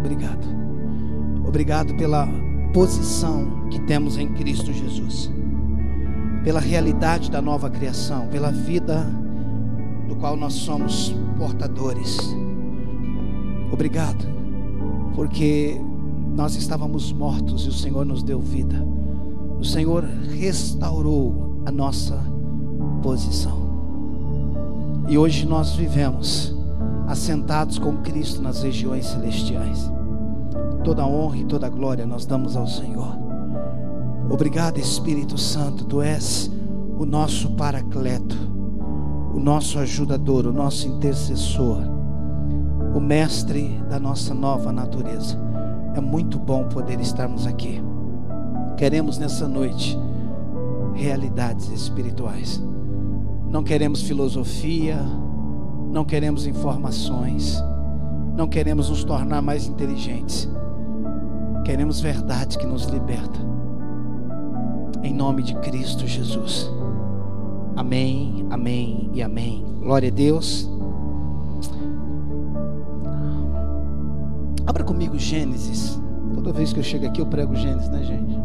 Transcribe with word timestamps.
obrigado. 0.00 0.46
Obrigado 1.46 1.94
pela 1.94 2.26
posição 2.72 3.68
que 3.70 3.78
temos 3.80 4.16
em 4.16 4.28
Cristo 4.34 4.72
Jesus, 4.72 5.30
pela 6.42 6.60
realidade 6.60 7.30
da 7.30 7.40
nova 7.40 7.68
criação, 7.68 8.26
pela 8.28 8.50
vida 8.50 9.06
do 10.08 10.16
qual 10.16 10.36
nós 10.36 10.54
somos 10.54 11.14
portadores. 11.36 12.18
Obrigado, 13.72 14.26
porque 15.14 15.80
nós 16.34 16.56
estávamos 16.56 17.12
mortos 17.12 17.66
e 17.66 17.68
o 17.68 17.72
Senhor 17.72 18.04
nos 18.04 18.22
deu 18.22 18.40
vida. 18.40 18.76
O 19.58 19.64
Senhor 19.64 20.04
restaurou 20.38 21.62
a 21.66 21.70
nossa 21.70 22.18
posição. 23.02 23.58
E 25.08 25.18
hoje 25.18 25.46
nós 25.46 25.74
vivemos 25.74 26.54
assentados 27.10 27.76
com 27.76 27.96
Cristo 27.96 28.40
nas 28.40 28.62
regiões 28.62 29.06
celestiais. 29.06 29.90
Toda 30.84 31.04
honra 31.04 31.38
e 31.38 31.44
toda 31.44 31.68
glória 31.68 32.06
nós 32.06 32.24
damos 32.24 32.56
ao 32.56 32.68
Senhor. 32.68 33.18
Obrigado, 34.30 34.78
Espírito 34.78 35.36
Santo, 35.36 35.84
tu 35.84 36.00
és 36.00 36.48
o 36.96 37.04
nosso 37.04 37.50
paracleto, 37.50 38.36
o 39.34 39.40
nosso 39.40 39.80
ajudador, 39.80 40.46
o 40.46 40.52
nosso 40.52 40.86
intercessor, 40.86 41.82
o 42.94 43.00
mestre 43.00 43.82
da 43.90 43.98
nossa 43.98 44.32
nova 44.32 44.70
natureza. 44.70 45.36
É 45.96 46.00
muito 46.00 46.38
bom 46.38 46.68
poder 46.68 47.00
estarmos 47.00 47.44
aqui. 47.44 47.82
Queremos 48.76 49.18
nessa 49.18 49.48
noite 49.48 49.98
realidades 50.94 51.70
espirituais. 51.70 52.62
Não 53.50 53.64
queremos 53.64 54.02
filosofia, 54.02 54.96
não 55.90 56.04
queremos 56.04 56.46
informações, 56.46 57.62
não 58.36 58.48
queremos 58.48 58.88
nos 58.88 59.04
tornar 59.04 59.42
mais 59.42 59.66
inteligentes. 59.66 60.48
Queremos 61.64 62.00
verdade 62.00 62.56
que 62.56 62.66
nos 62.66 62.84
liberta. 62.84 63.38
Em 65.02 65.12
nome 65.12 65.42
de 65.42 65.54
Cristo 65.56 66.06
Jesus. 66.06 66.70
Amém, 67.76 68.46
amém 68.50 69.10
e 69.12 69.22
amém. 69.22 69.64
Glória 69.80 70.08
a 70.08 70.12
Deus. 70.12 70.70
Abra 74.66 74.84
comigo 74.84 75.18
Gênesis. 75.18 76.00
Toda 76.34 76.52
vez 76.52 76.72
que 76.72 76.78
eu 76.78 76.84
chego 76.84 77.06
aqui 77.06 77.20
eu 77.20 77.26
prego 77.26 77.54
Gênesis, 77.54 77.88
né, 77.88 78.02
gente? 78.04 78.38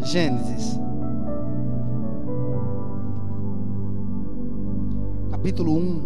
Gênesis. 0.00 0.80
Capítulo 5.42 5.76
1. 5.76 6.02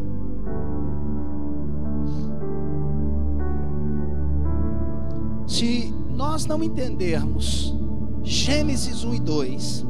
Se 5.46 5.94
nós 6.08 6.46
não 6.46 6.62
entendermos 6.62 7.76
Gênesis 8.22 9.04
1 9.04 9.14
e 9.14 9.20
2, 9.20 9.86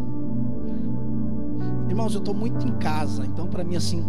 irmãos, 1.88 2.12
eu 2.12 2.18
estou 2.18 2.34
muito 2.34 2.66
em 2.66 2.72
casa, 2.78 3.24
então 3.24 3.46
para 3.46 3.62
mim 3.62 3.76
assim, 3.76 4.02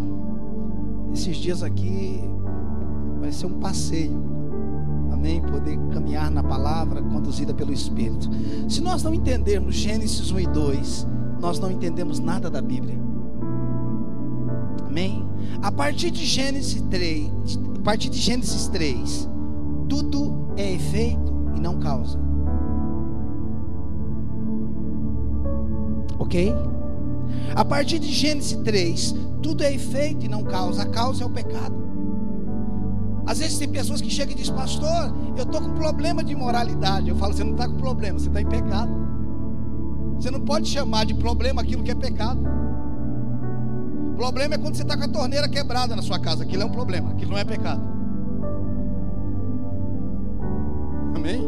esses 1.13 1.38
dias 1.38 1.61
aqui 1.61 2.19
vai 3.19 3.31
ser 3.31 3.45
um 3.45 3.59
passeio, 3.59 4.19
amém? 5.13 5.39
Poder 5.43 5.77
caminhar 5.91 6.31
na 6.31 6.41
palavra 6.41 6.99
conduzida 6.99 7.53
pelo 7.53 7.71
Espírito. 7.71 8.27
Se 8.67 8.81
nós 8.81 9.03
não 9.03 9.13
entendermos 9.13 9.75
Gênesis 9.75 10.31
1 10.31 10.39
e 10.39 10.47
2, 10.47 11.08
nós 11.39 11.59
não 11.59 11.69
entendemos 11.69 12.19
nada 12.19 12.49
da 12.49 12.59
Bíblia, 12.59 12.97
amém? 14.98 15.23
A 15.62 15.72
partir 15.72 16.09
de 16.09 16.26
Gênesis 16.26 16.81
3, 16.90 17.31
a 17.78 17.81
partir 17.81 18.09
de 18.09 18.17
Gênesis 18.17 18.67
3, 18.67 19.30
tudo 19.88 20.52
é 20.58 20.73
efeito 20.73 21.34
e 21.56 21.59
não 21.59 21.80
causa. 21.80 22.20
Ok? 26.17 26.54
A 27.55 27.64
partir 27.64 27.99
de 27.99 28.11
Gênesis 28.11 28.58
3, 28.64 29.16
tudo 29.42 29.64
é 29.64 29.73
efeito 29.73 30.26
e 30.26 30.27
não 30.27 30.44
causa. 30.44 30.82
A 30.82 30.86
causa 30.88 31.23
é 31.23 31.27
o 31.27 31.30
pecado. 31.30 31.76
Às 33.26 33.39
vezes 33.39 33.58
tem 33.58 33.70
pessoas 33.70 34.02
que 34.02 34.10
chegam 34.10 34.33
e 34.33 34.38
dizem, 34.38 34.55
pastor, 34.55 35.14
eu 35.36 35.44
estou 35.44 35.61
com 35.61 35.73
problema 35.73 36.23
de 36.23 36.36
moralidade. 36.36 37.10
Eu 37.10 37.16
falo, 37.16 37.33
você 37.33 37.44
não 37.44 37.52
está 37.52 37.67
com 37.67 37.76
problema, 37.76 38.17
você 38.17 38.30
está 38.30 38.42
em 38.42 38.48
pecado. 38.48 38.92
Você 40.16 40.32
não 40.32 40.39
pode 40.39 40.67
chamar 40.67 41.05
de 41.05 41.14
problema 41.14 41.61
aquilo 41.61 41.83
que 41.83 41.92
é 41.92 41.95
pecado. 41.95 42.67
Problema 44.17 44.55
é 44.55 44.58
quando 44.58 44.76
você 44.76 44.82
está 44.82 44.98
com 44.98 45.04
a 45.04 45.08
torneira 45.08 45.48
quebrada 45.48 45.95
na 45.95 46.02
sua 46.02 46.17
casa. 46.17 46.44
Aquilo 46.44 46.64
é 46.64 46.66
um 46.66 46.72
problema, 46.72 47.11
aquilo 47.11 47.32
não 47.32 47.38
é 47.38 47.45
pecado. 47.45 47.82
Amém? 51.16 51.48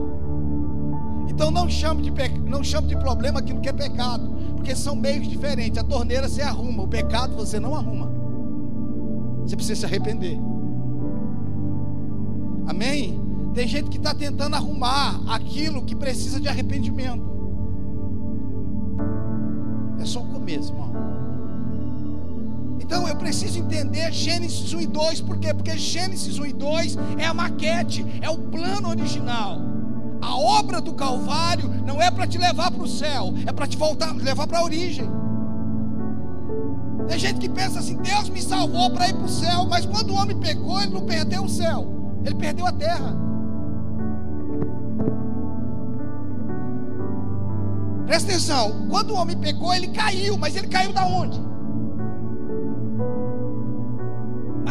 Então 1.28 1.50
não 1.50 1.68
chame 1.68 2.03
de, 2.03 2.12
não 2.47 2.63
chame 2.63 2.88
de 2.88 2.96
problema 2.96 3.40
aquilo 3.40 3.59
que 3.59 3.69
é 3.69 3.74
pecado, 3.74 4.29
porque 4.56 4.75
são 4.75 4.96
meios 4.96 5.28
diferentes. 5.28 5.79
A 5.79 5.84
torneira 5.84 6.29
você 6.29 6.44
arruma, 6.44 6.84
o 6.84 6.88
pecado 6.88 7.35
você 7.35 7.59
não 7.59 7.74
arruma. 7.74 8.12
Você 9.41 9.56
precisa 9.56 9.79
se 9.79 9.85
arrepender. 9.88 10.38
Amém? 12.68 13.19
Tem 13.56 13.68
gente 13.68 13.90
que 13.90 13.97
está 13.97 14.13
tentando 14.13 14.56
arrumar 14.56 15.22
aquilo 15.28 15.84
que 15.84 15.96
precisa 15.96 16.40
de 16.40 16.47
arrependimento. 16.47 17.28
É 20.00 20.06
só 20.06 20.22
o 20.22 20.28
começo, 20.28 20.72
irmão. 20.72 21.19
Então 22.89 23.07
eu 23.07 23.16
preciso 23.16 23.59
entender 23.59 24.11
Gênesis 24.11 24.73
1 24.73 24.81
e 24.81 24.88
2, 24.88 25.22
por 25.22 25.38
quê? 25.38 25.53
Porque 25.53 25.77
Gênesis 25.77 26.39
1 26.39 26.45
e 26.47 26.53
2 26.53 26.97
é 27.19 27.25
a 27.27 27.35
maquete, 27.35 28.03
é 28.19 28.27
o 28.27 28.39
plano 28.39 28.89
original. 28.89 29.59
A 30.19 30.35
obra 30.35 30.81
do 30.81 30.95
Calvário 30.95 31.69
não 31.85 32.01
é 32.01 32.09
para 32.09 32.25
te 32.25 32.39
levar 32.39 32.72
para 32.72 32.81
o 32.81 32.88
céu, 32.88 33.31
é 33.45 33.51
para 33.51 33.67
te 33.67 33.78
voltar, 33.78 34.11
levar 34.16 34.47
para 34.47 34.57
a 34.57 34.63
origem. 34.63 35.07
Tem 37.07 37.19
gente 37.19 37.39
que 37.39 37.47
pensa 37.47 37.78
assim: 37.78 37.95
Deus 37.97 38.28
me 38.28 38.41
salvou 38.41 38.89
para 38.89 39.07
ir 39.07 39.13
para 39.13 39.25
o 39.25 39.29
céu, 39.29 39.67
mas 39.69 39.85
quando 39.85 40.09
o 40.09 40.16
homem 40.16 40.39
pecou, 40.39 40.81
ele 40.81 40.91
não 40.91 41.05
perdeu 41.05 41.44
o 41.44 41.49
céu, 41.49 41.88
ele 42.25 42.33
perdeu 42.33 42.66
a 42.66 42.72
terra. 42.72 43.16
Presta 48.07 48.31
atenção: 48.31 48.88
quando 48.89 49.11
o 49.11 49.16
homem 49.16 49.38
pecou, 49.38 49.75
ele 49.75 49.89
caiu, 49.89 50.39
mas 50.39 50.55
ele 50.55 50.67
caiu 50.67 50.91
da 50.91 51.05
onde? 51.05 51.48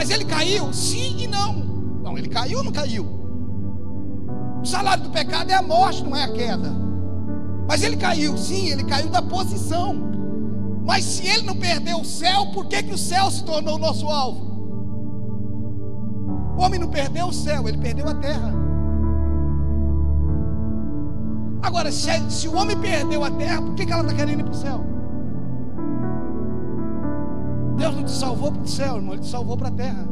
Mas 0.09 0.17
ele 0.17 0.25
caiu? 0.25 0.73
Sim 0.73 1.17
e 1.19 1.27
não. 1.27 1.53
Não, 2.03 2.17
ele 2.17 2.31
caiu 2.31 2.59
ou 2.59 2.65
não 2.65 2.73
caiu? 2.73 3.05
O 4.63 4.65
salário 4.65 5.03
do 5.03 5.11
pecado 5.11 5.51
é 5.51 5.55
a 5.55 5.61
morte, 5.61 6.03
não 6.03 6.17
é 6.17 6.25
a 6.25 6.33
queda. 6.33 6.73
Mas 7.69 7.83
ele 7.83 7.99
caiu, 7.99 8.35
sim, 8.39 8.71
ele 8.71 8.85
caiu 8.85 9.11
da 9.11 9.21
posição. 9.21 9.95
Mas 10.83 11.05
se 11.05 11.27
ele 11.27 11.43
não 11.43 11.55
perdeu 11.55 12.01
o 12.01 12.07
céu, 12.07 12.47
por 12.55 12.65
que, 12.65 12.83
que 12.85 12.95
o 12.95 12.97
céu 12.97 13.31
se 13.31 13.45
tornou 13.45 13.75
o 13.75 13.79
nosso 13.79 14.09
alvo? 14.09 14.41
O 16.57 16.63
homem 16.63 16.81
não 16.81 16.89
perdeu 16.89 17.27
o 17.27 17.33
céu, 17.33 17.69
ele 17.69 17.77
perdeu 17.77 18.09
a 18.09 18.15
terra. 18.15 18.55
Agora, 21.61 21.93
se, 21.93 22.09
se 22.31 22.49
o 22.49 22.57
homem 22.57 22.79
perdeu 22.81 23.23
a 23.23 23.31
terra, 23.31 23.61
por 23.61 23.75
que, 23.75 23.85
que 23.85 23.93
ela 23.93 24.01
está 24.01 24.15
querendo 24.15 24.41
ir 24.41 24.45
para 24.45 24.53
o 24.53 24.57
céu? 24.57 24.98
Deus 27.79 27.95
não 27.95 28.03
te 28.03 28.11
salvou 28.11 28.51
para 28.51 28.63
o 28.63 28.69
céu, 28.69 28.97
irmão, 28.97 29.15
Ele 29.15 29.23
te 29.23 29.29
salvou 29.29 29.57
para 29.57 29.69
a 29.69 29.71
terra. 29.71 30.05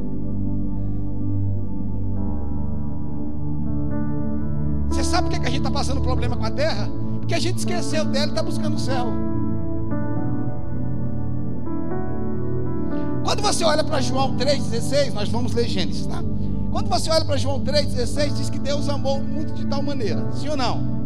Você 4.89 5.03
sabe 5.03 5.29
por 5.29 5.39
que, 5.39 5.47
a 5.47 5.51
gente 5.51 5.59
está 5.59 5.71
passando 5.71 6.01
problema 6.01 6.37
com 6.37 6.45
a 6.45 6.51
terra? 6.51 6.89
Porque 7.19 7.35
a 7.35 7.41
gente 7.41 7.59
esqueceu 7.59 8.05
dela 8.05 8.27
e 8.27 8.29
está 8.29 8.43
buscando 8.43 8.77
o 8.77 8.79
céu. 8.79 9.09
Quando 13.25 13.43
você 13.43 13.65
olha 13.65 13.83
para 13.83 14.01
João 14.01 14.37
3,16, 14.37 15.13
nós 15.13 15.29
vamos 15.29 15.53
ler 15.53 15.69
Gênesis, 15.69 16.07
tá? 16.07 16.23
Quando 16.71 16.89
você 16.89 17.11
olha 17.11 17.25
para 17.25 17.37
João 17.37 17.61
3,16, 17.61 18.33
diz 18.35 18.49
que 18.49 18.61
Deus 18.61 18.89
amou 18.89 19.21
muito 19.21 19.53
de 19.55 19.67
tal 19.67 19.83
maneira. 19.83 20.31
Sim 20.33 20.51
ou 20.51 20.57
não? 20.57 20.97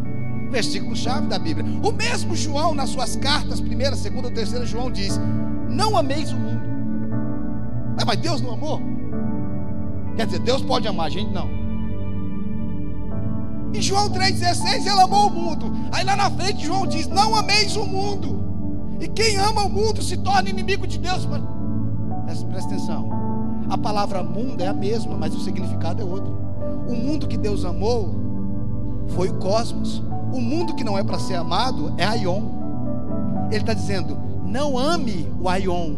Versículo-chave 0.51 1.25
da 1.25 1.39
Bíblia. 1.39 1.65
O 1.81 1.91
mesmo 1.91 2.35
João, 2.35 2.75
nas 2.75 2.91
suas 2.91 3.15
cartas, 3.15 3.59
primeira, 3.59 3.95
segunda, 3.95 4.29
terceira, 4.29 4.65
João 4.65 4.91
diz: 4.91 5.19
Não 5.71 5.97
ameis 5.97 6.31
o 6.31 6.37
mundo 6.37 6.71
ah, 8.01 8.05
mas 8.05 8.17
Deus 8.17 8.41
não 8.41 8.53
amou? 8.53 8.81
Quer 10.15 10.25
dizer, 10.25 10.39
Deus 10.39 10.61
pode 10.63 10.87
amar, 10.87 11.05
a 11.05 11.09
gente 11.09 11.31
não. 11.31 11.47
Em 13.73 13.81
João 13.81 14.09
3,16 14.09 14.87
ele 14.87 15.01
amou 15.01 15.27
o 15.27 15.29
mundo. 15.29 15.71
Aí 15.91 16.03
lá 16.03 16.15
na 16.15 16.29
frente 16.31 16.65
João 16.65 16.87
diz: 16.87 17.07
Não 17.07 17.35
ameis 17.35 17.75
o 17.75 17.85
mundo. 17.85 18.41
E 18.99 19.07
quem 19.07 19.37
ama 19.37 19.65
o 19.65 19.69
mundo 19.69 20.01
se 20.01 20.17
torna 20.17 20.49
inimigo 20.49 20.87
de 20.87 20.97
Deus. 20.97 21.27
Presta, 22.25 22.45
presta 22.47 22.73
atenção. 22.73 23.09
A 23.69 23.77
palavra 23.77 24.23
mundo 24.23 24.61
é 24.61 24.67
a 24.67 24.73
mesma, 24.73 25.15
mas 25.15 25.33
o 25.35 25.39
significado 25.39 26.01
é 26.01 26.05
outro. 26.05 26.33
O 26.87 26.95
mundo 26.95 27.27
que 27.27 27.37
Deus 27.37 27.63
amou 27.63 28.15
foi 29.09 29.29
o 29.29 29.35
cosmos. 29.35 30.03
O 30.33 30.41
mundo 30.41 30.73
que 30.73 30.83
não 30.83 30.97
é 30.97 31.03
para 31.03 31.19
ser 31.19 31.35
amado 31.35 31.93
é 31.97 32.03
Aion. 32.03 32.41
Ele 33.49 33.61
está 33.61 33.73
dizendo: 33.73 34.30
não 34.51 34.77
ame 34.77 35.31
o 35.39 35.47
Aion, 35.47 35.95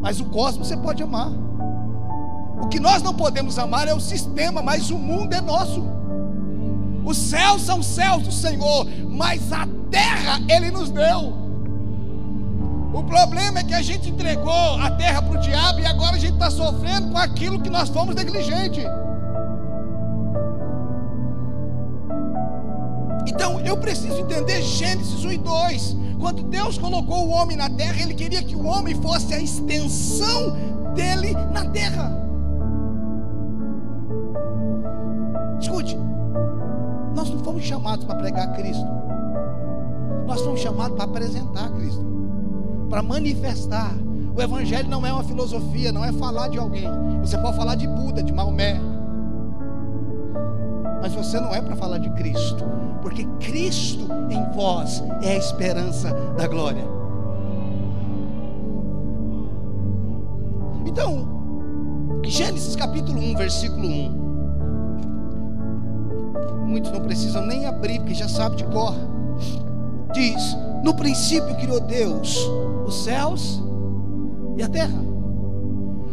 mas 0.00 0.20
o 0.20 0.24
cosmos 0.24 0.68
você 0.68 0.76
pode 0.76 1.02
amar. 1.02 1.30
O 2.62 2.66
que 2.68 2.80
nós 2.80 3.02
não 3.02 3.14
podemos 3.14 3.58
amar 3.58 3.86
é 3.88 3.94
o 3.94 4.00
sistema, 4.00 4.62
mas 4.62 4.90
o 4.90 4.98
mundo 4.98 5.34
é 5.34 5.40
nosso. 5.40 5.84
Os 7.04 7.16
céus 7.16 7.62
são 7.62 7.82
céus 7.82 8.22
do 8.22 8.32
Senhor, 8.32 8.86
mas 9.08 9.52
a 9.52 9.68
terra 9.90 10.40
Ele 10.48 10.70
nos 10.70 10.90
deu. 10.90 11.34
O 12.92 13.04
problema 13.04 13.60
é 13.60 13.64
que 13.64 13.74
a 13.74 13.82
gente 13.82 14.08
entregou 14.08 14.76
a 14.80 14.90
terra 14.90 15.22
para 15.22 15.38
o 15.38 15.40
diabo 15.40 15.80
e 15.80 15.86
agora 15.86 16.16
a 16.16 16.18
gente 16.18 16.34
está 16.34 16.50
sofrendo 16.50 17.10
com 17.10 17.18
aquilo 17.18 17.60
que 17.60 17.70
nós 17.70 17.88
fomos 17.90 18.14
negligentes. 18.14 18.84
Então 23.26 23.60
eu 23.60 23.76
preciso 23.76 24.18
entender 24.18 24.62
Gênesis 24.62 25.24
1 25.24 25.32
e 25.32 25.38
2. 25.38 25.96
Quando 26.20 26.42
Deus 26.42 26.76
colocou 26.76 27.26
o 27.26 27.30
homem 27.30 27.56
na 27.56 27.70
terra, 27.70 28.02
Ele 28.02 28.12
queria 28.14 28.42
que 28.42 28.54
o 28.54 28.64
homem 28.64 28.94
fosse 28.94 29.32
a 29.32 29.40
extensão 29.40 30.54
dele 30.94 31.32
na 31.52 31.64
terra. 31.70 32.12
Escute, 35.58 35.96
nós 37.14 37.30
não 37.30 37.38
fomos 37.38 37.62
chamados 37.62 38.04
para 38.04 38.16
pregar 38.16 38.52
Cristo, 38.52 38.86
nós 40.26 40.40
fomos 40.42 40.60
chamados 40.60 40.94
para 40.96 41.04
apresentar 41.04 41.70
Cristo, 41.70 42.04
para 42.88 43.02
manifestar. 43.02 43.92
O 44.36 44.40
Evangelho 44.40 44.88
não 44.88 45.04
é 45.04 45.12
uma 45.12 45.24
filosofia, 45.24 45.90
não 45.90 46.04
é 46.04 46.12
falar 46.12 46.48
de 46.48 46.58
alguém. 46.58 46.88
Você 47.20 47.36
pode 47.38 47.56
falar 47.56 47.74
de 47.74 47.86
Buda, 47.86 48.22
de 48.22 48.32
Maomé, 48.32 48.80
mas 51.00 51.14
você 51.14 51.40
não 51.40 51.54
é 51.54 51.60
para 51.60 51.76
falar 51.76 51.98
de 51.98 52.10
Cristo, 52.10 52.64
porque 53.02 53.24
Cristo 53.40 54.06
em 54.30 54.42
vós 54.54 55.02
é 55.22 55.32
a 55.32 55.36
esperança 55.36 56.12
da 56.36 56.46
glória. 56.46 56.84
Então, 60.86 61.28
Gênesis 62.24 62.76
capítulo 62.76 63.18
1, 63.18 63.36
versículo 63.36 63.86
1. 63.86 64.20
Muitos 66.66 66.92
não 66.92 67.00
precisam 67.00 67.44
nem 67.46 67.66
abrir, 67.66 67.98
porque 68.00 68.14
já 68.14 68.28
sabe 68.28 68.56
de 68.56 68.64
cor. 68.64 68.94
Diz: 70.12 70.56
No 70.84 70.94
princípio 70.94 71.56
criou 71.56 71.80
Deus 71.80 72.48
os 72.86 73.04
céus 73.04 73.62
e 74.56 74.62
a 74.62 74.68
terra. 74.68 75.02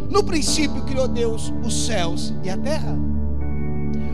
No 0.10 0.24
princípio 0.24 0.82
criou 0.84 1.08
Deus 1.08 1.54
os 1.64 1.86
céus 1.86 2.34
e 2.44 2.50
a 2.50 2.58
terra. 2.58 2.98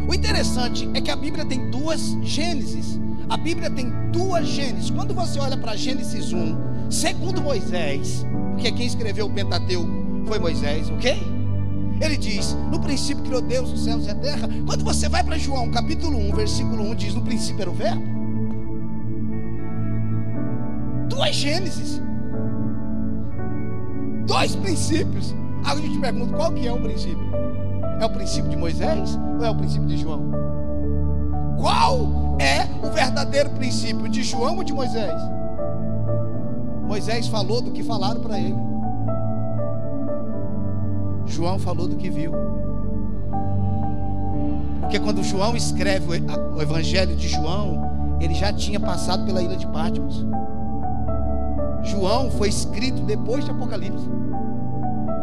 O 0.07 0.13
interessante 0.13 0.89
é 0.94 1.01
que 1.01 1.11
a 1.11 1.15
Bíblia 1.15 1.45
tem 1.45 1.69
duas 1.69 2.17
Gênesis. 2.21 3.00
A 3.29 3.38
Bíblia 3.38 3.69
tem 3.69 3.91
duas 4.11 4.47
Gênesis. 4.47 4.89
Quando 4.89 5.13
você 5.13 5.39
olha 5.39 5.57
para 5.57 5.75
Gênesis 5.75 6.33
1, 6.33 6.91
segundo 6.91 7.41
Moisés, 7.41 8.25
porque 8.51 8.71
quem 8.71 8.85
escreveu 8.85 9.27
o 9.27 9.29
Pentateuco 9.29 9.89
foi 10.25 10.39
Moisés, 10.39 10.89
ok? 10.89 11.17
Ele 12.01 12.17
diz: 12.17 12.55
No 12.69 12.79
princípio 12.79 13.23
criou 13.23 13.41
Deus 13.41 13.71
os 13.71 13.83
céus 13.83 14.05
e 14.05 14.09
a 14.09 14.15
terra. 14.15 14.50
Quando 14.65 14.83
você 14.83 15.07
vai 15.07 15.23
para 15.23 15.38
João 15.38 15.71
capítulo 15.71 16.17
1, 16.17 16.35
versículo 16.35 16.83
1, 16.91 16.95
diz: 16.95 17.15
No 17.15 17.21
princípio 17.21 17.61
era 17.61 17.71
o 17.71 17.73
Verbo. 17.73 18.03
Duas 21.09 21.35
Gênesis. 21.35 22.01
Dois 24.25 24.55
princípios. 24.55 25.33
Aí 25.63 25.77
a 25.77 25.81
gente 25.81 26.00
pergunta: 26.00 26.35
qual 26.35 26.51
que 26.51 26.67
é 26.67 26.73
o 26.73 26.81
princípio? 26.81 27.52
É 28.00 28.06
o 28.06 28.10
princípio 28.10 28.50
de 28.50 28.57
Moisés 28.57 29.18
ou 29.40 29.45
é 29.45 29.50
o 29.50 29.56
princípio 29.56 29.88
de 29.88 29.98
João? 29.98 30.31
Qual 31.60 32.36
é 32.40 32.68
o 32.86 32.92
verdadeiro 32.92 33.50
princípio 33.51 34.10
de 34.10 34.24
João 34.24 34.57
ou 34.57 34.63
de 34.63 34.74
Moisés? 34.74 35.22
Moisés 36.86 37.28
falou 37.28 37.62
do 37.62 37.72
que 37.72 37.84
falaram 37.84 38.19
para 38.22 38.40
ele. 38.40 38.56
João 41.25 41.57
falou 41.57 41.88
do 41.88 41.95
que 41.95 42.10
viu. 42.10 42.31
Porque 44.81 45.00
quando 45.00 45.24
João 45.24 45.56
escreve 45.56 46.22
o 46.56 46.62
evangelho 46.62 47.16
de 47.16 47.28
João, 47.28 48.18
ele 48.19 48.34
já 48.34 48.54
tinha 48.54 48.80
passado 48.80 49.25
pela 49.25 49.42
ilha 49.42 49.56
de 49.56 49.66
Patmos. 49.68 50.25
João 51.84 52.30
foi 52.31 52.50
escrito 52.50 53.01
depois 53.01 53.44
de 53.44 53.51
Apocalipse. 53.51 54.07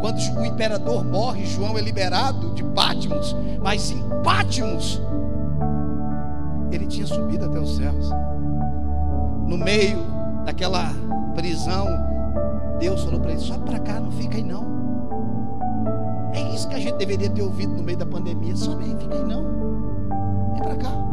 Quando 0.01 0.17
o 0.39 0.45
imperador 0.45 1.05
morre, 1.05 1.45
João 1.45 1.77
é 1.77 1.81
liberado 1.81 2.53
de 2.55 2.63
Pátimos, 2.63 3.35
mas 3.61 3.91
em 3.91 4.03
Pátimos 4.23 4.99
ele 6.71 6.87
tinha 6.87 7.05
subido 7.05 7.45
até 7.45 7.59
os 7.59 7.77
céus. 7.77 8.09
No 9.45 9.57
meio 9.57 9.99
daquela 10.43 10.91
prisão, 11.35 11.85
Deus 12.79 13.03
falou 13.03 13.19
para 13.19 13.31
ele: 13.31 13.39
"Só 13.41 13.57
para 13.59 13.79
cá, 13.79 13.99
não 13.99 14.11
fica 14.11 14.37
aí 14.37 14.43
não". 14.43 14.65
É 16.33 16.41
isso 16.55 16.67
que 16.67 16.75
a 16.75 16.79
gente 16.79 16.95
deveria 16.95 17.29
ter 17.29 17.43
ouvido 17.43 17.73
no 17.73 17.83
meio 17.83 17.97
da 17.97 18.05
pandemia. 18.05 18.55
Só 18.55 18.75
vem, 18.75 18.97
fica 18.97 19.13
aí 19.13 19.23
não. 19.23 19.43
Vem 20.53 20.63
para 20.63 20.75
cá. 20.77 21.10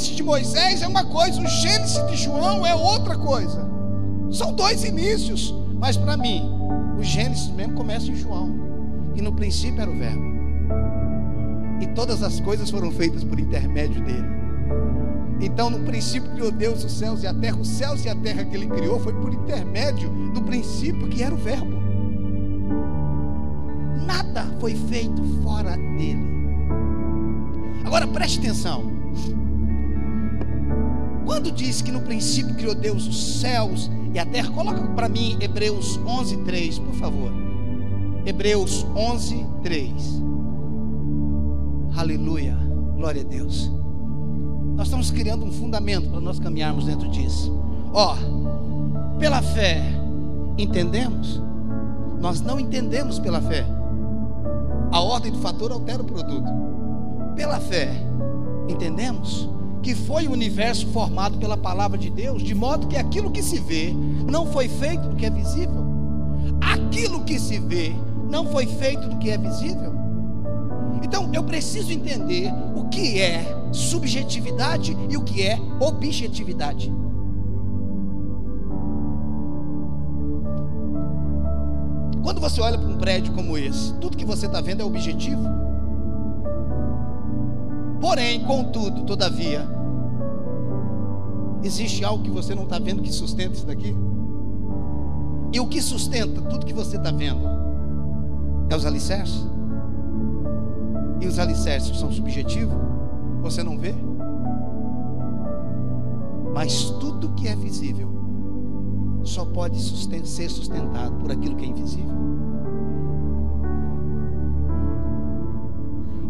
Gênesis 0.00 0.16
de 0.16 0.22
Moisés 0.22 0.80
é 0.80 0.88
uma 0.88 1.04
coisa, 1.04 1.42
o 1.42 1.46
Gênesis 1.46 2.06
de 2.06 2.16
João 2.16 2.66
é 2.66 2.74
outra 2.74 3.18
coisa. 3.18 3.68
São 4.30 4.50
dois 4.54 4.82
inícios, 4.82 5.54
mas 5.74 5.94
para 5.94 6.16
mim, 6.16 6.50
o 6.98 7.02
Gênesis 7.02 7.50
mesmo 7.50 7.74
começa 7.74 8.10
em 8.10 8.14
João. 8.14 8.50
E 9.14 9.20
no 9.20 9.30
princípio 9.30 9.82
era 9.82 9.90
o 9.90 9.98
Verbo. 9.98 10.24
E 11.82 11.86
todas 11.88 12.22
as 12.22 12.40
coisas 12.40 12.70
foram 12.70 12.90
feitas 12.90 13.22
por 13.22 13.38
intermédio 13.38 14.02
dele. 14.02 14.26
Então, 15.38 15.68
no 15.68 15.80
princípio 15.80 16.30
criou 16.30 16.50
Deus 16.50 16.82
os 16.82 16.92
céus 16.92 17.22
e 17.22 17.26
a 17.26 17.34
terra. 17.34 17.58
Os 17.58 17.68
céus 17.68 18.02
e 18.06 18.08
a 18.08 18.14
terra 18.14 18.44
que 18.44 18.56
ele 18.56 18.68
criou 18.68 18.98
foi 19.00 19.12
por 19.12 19.34
intermédio 19.34 20.08
do 20.32 20.40
princípio 20.40 21.08
que 21.08 21.22
era 21.22 21.34
o 21.34 21.38
Verbo. 21.38 21.78
Nada 24.06 24.46
foi 24.58 24.74
feito 24.74 25.22
fora 25.42 25.76
dele. 25.76 26.26
Agora 27.84 28.06
preste 28.06 28.38
atenção. 28.38 28.99
Quando 31.40 31.52
diz 31.52 31.80
que 31.80 31.90
no 31.90 32.02
princípio 32.02 32.54
criou 32.54 32.74
Deus 32.74 33.06
os 33.06 33.40
céus 33.40 33.90
e 34.12 34.18
a 34.18 34.26
terra, 34.26 34.50
coloca 34.50 34.86
para 34.88 35.08
mim 35.08 35.38
Hebreus 35.40 35.98
11, 36.06 36.36
3, 36.44 36.78
por 36.80 36.92
favor. 36.96 37.32
Hebreus 38.26 38.84
11, 38.94 39.46
3. 39.62 40.22
Aleluia, 41.96 42.58
glória 42.94 43.22
a 43.22 43.24
Deus. 43.24 43.72
Nós 44.76 44.88
estamos 44.88 45.10
criando 45.10 45.46
um 45.46 45.50
fundamento 45.50 46.10
para 46.10 46.20
nós 46.20 46.38
caminharmos 46.38 46.84
dentro 46.84 47.08
disso. 47.08 47.58
Ó, 47.94 48.14
pela 49.18 49.40
fé, 49.40 49.82
entendemos? 50.58 51.40
Nós 52.20 52.42
não 52.42 52.60
entendemos 52.60 53.18
pela 53.18 53.40
fé. 53.40 53.64
A 54.92 55.00
ordem 55.00 55.32
do 55.32 55.38
fator 55.38 55.72
altera 55.72 56.02
o 56.02 56.04
produto. 56.04 56.52
Pela 57.34 57.58
fé, 57.58 57.94
entendemos? 58.68 59.48
Que 59.82 59.94
foi 59.94 60.26
o 60.26 60.32
universo 60.32 60.86
formado 60.88 61.38
pela 61.38 61.56
palavra 61.56 61.96
de 61.96 62.10
Deus, 62.10 62.42
de 62.42 62.54
modo 62.54 62.86
que 62.86 62.96
aquilo 62.96 63.30
que 63.30 63.42
se 63.42 63.58
vê 63.58 63.94
não 64.28 64.46
foi 64.46 64.68
feito 64.68 65.08
do 65.08 65.16
que 65.16 65.26
é 65.26 65.30
visível. 65.30 65.84
Aquilo 66.60 67.24
que 67.24 67.38
se 67.38 67.58
vê 67.58 67.94
não 68.28 68.46
foi 68.46 68.66
feito 68.66 69.08
do 69.08 69.18
que 69.18 69.30
é 69.30 69.38
visível. 69.38 69.92
Então 71.02 71.30
eu 71.32 71.42
preciso 71.42 71.92
entender 71.92 72.52
o 72.76 72.88
que 72.88 73.20
é 73.20 73.44
subjetividade 73.72 74.96
e 75.08 75.16
o 75.16 75.22
que 75.22 75.42
é 75.42 75.58
objetividade. 75.80 76.92
Quando 82.22 82.40
você 82.40 82.60
olha 82.60 82.78
para 82.78 82.88
um 82.88 82.98
prédio 82.98 83.32
como 83.32 83.56
esse, 83.56 83.94
tudo 83.94 84.16
que 84.16 84.24
você 84.24 84.46
está 84.46 84.60
vendo 84.60 84.82
é 84.82 84.84
objetivo. 84.84 85.42
Porém, 88.00 88.42
contudo, 88.44 89.02
todavia, 89.04 89.68
existe 91.62 92.04
algo 92.04 92.22
que 92.24 92.30
você 92.30 92.54
não 92.54 92.62
está 92.64 92.78
vendo 92.78 93.02
que 93.02 93.12
sustenta 93.12 93.54
isso 93.54 93.66
daqui? 93.66 93.94
E 95.52 95.60
o 95.60 95.66
que 95.66 95.82
sustenta 95.82 96.40
tudo 96.42 96.64
que 96.64 96.72
você 96.72 96.96
está 96.96 97.10
vendo? 97.10 97.46
É 98.70 98.76
os 98.76 98.86
alicerces? 98.86 99.46
E 101.20 101.26
os 101.26 101.38
alicerces 101.38 101.98
são 101.98 102.10
subjetivos? 102.10 102.74
Você 103.42 103.62
não 103.62 103.76
vê? 103.76 103.94
Mas 106.54 106.90
tudo 107.00 107.30
que 107.30 107.48
é 107.48 107.54
visível 107.54 108.08
só 109.22 109.44
pode 109.44 109.80
ser 109.80 110.48
sustentado 110.48 111.14
por 111.16 111.30
aquilo 111.30 111.56
que 111.56 111.64
é 111.64 111.68
invisível. 111.68 112.39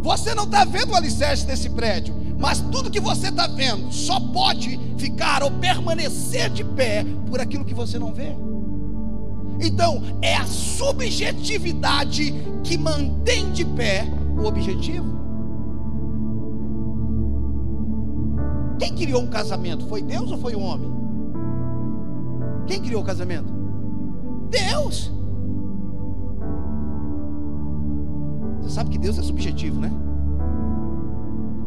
Você 0.03 0.35
não 0.35 0.45
está 0.45 0.65
vendo 0.65 0.93
o 0.93 0.97
alicerce 0.97 1.47
desse 1.47 1.69
prédio, 1.71 2.15
mas 2.39 2.61
tudo 2.61 2.91
que 2.91 3.01
você 3.01 3.29
está 3.29 3.47
vendo 3.47 3.93
só 3.93 4.19
pode 4.19 4.81
ficar 4.97 5.43
ou 5.43 5.51
permanecer 5.51 6.49
de 6.51 6.65
pé 6.65 7.05
por 7.27 7.41
aquilo 7.41 7.65
que 7.65 7.75
você 7.75 7.99
não 7.99 8.13
vê. 8.13 8.35
Então, 9.61 10.03
é 10.23 10.37
a 10.37 10.47
subjetividade 10.47 12.35
que 12.65 12.79
mantém 12.79 13.53
de 13.53 13.65
pé 13.65 14.07
o 14.39 14.45
objetivo. 14.47 15.21
Quem 18.79 18.95
criou 18.95 19.21
um 19.23 19.27
casamento? 19.27 19.87
Foi 19.87 20.01
Deus 20.01 20.31
ou 20.31 20.39
foi 20.39 20.55
o 20.55 20.61
homem? 20.61 20.91
Quem 22.67 22.81
criou 22.81 23.03
o 23.03 23.05
casamento? 23.05 23.53
Deus. 24.49 25.13
Sabe 28.81 28.91
que 28.91 28.99
Deus 28.99 29.19
é 29.19 29.23
subjetivo, 29.23 29.79
né? 29.79 29.93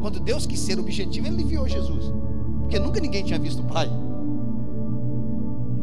Quando 0.02 0.20
Deus 0.20 0.48
quis 0.48 0.60
ser 0.60 0.80
objetivo, 0.80 1.28
Ele 1.28 1.44
enviou 1.44 1.68
Jesus. 1.68 2.12
Porque 2.62 2.80
nunca 2.80 3.00
ninguém 3.00 3.24
tinha 3.24 3.38
visto 3.38 3.60
o 3.60 3.66
Pai. 3.66 3.88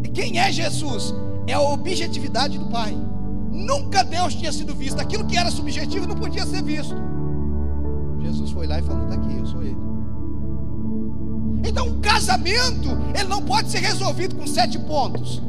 E 0.03 0.09
quem 0.09 0.41
é 0.41 0.51
Jesus? 0.51 1.15
É 1.47 1.53
a 1.53 1.61
objetividade 1.61 2.59
do 2.59 2.67
Pai. 2.67 2.97
Nunca 3.53 4.03
Deus 4.03 4.35
tinha 4.35 4.53
sido 4.53 4.75
visto. 4.75 4.99
Aquilo 4.99 5.25
que 5.25 5.39
era 5.39 5.53
subjetivo 5.53 6.09
não 6.09 6.17
podia 6.17 6.45
ser 6.45 6.65
visto. 6.65 6.97
Jesus 8.21 8.51
foi 8.51 8.67
lá 8.67 8.81
e 8.81 8.83
falou: 8.83 9.05
está 9.05 9.15
aqui, 9.15 9.39
eu 9.39 9.47
sou 9.47 9.63
Ele. 9.63 9.79
Então, 11.65 11.87
um 11.87 12.01
casamento, 12.01 12.89
ele 13.15 13.29
não 13.29 13.43
pode 13.43 13.71
ser 13.71 13.79
resolvido 13.79 14.35
com 14.35 14.47
sete 14.47 14.79
pontos. 14.81 15.41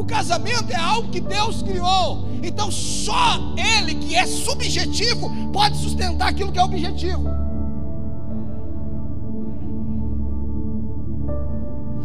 O 0.00 0.04
casamento 0.04 0.72
é 0.72 0.76
algo 0.76 1.10
que 1.10 1.20
Deus 1.20 1.62
criou. 1.62 2.24
Então 2.42 2.70
só 2.70 3.38
Ele, 3.54 3.96
que 3.96 4.16
é 4.16 4.26
subjetivo, 4.26 5.30
pode 5.52 5.76
sustentar 5.76 6.30
aquilo 6.30 6.50
que 6.50 6.58
é 6.58 6.64
objetivo. 6.64 7.28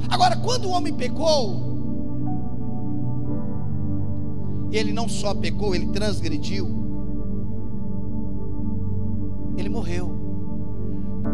Agora, 0.09 0.35
quando 0.35 0.65
o 0.65 0.71
homem 0.71 0.93
pecou, 0.93 1.63
ele 4.73 4.91
não 4.91 5.07
só 5.07 5.33
pecou, 5.33 5.73
ele 5.73 5.87
transgrediu, 5.87 6.67
ele 9.55 9.69
morreu. 9.69 10.13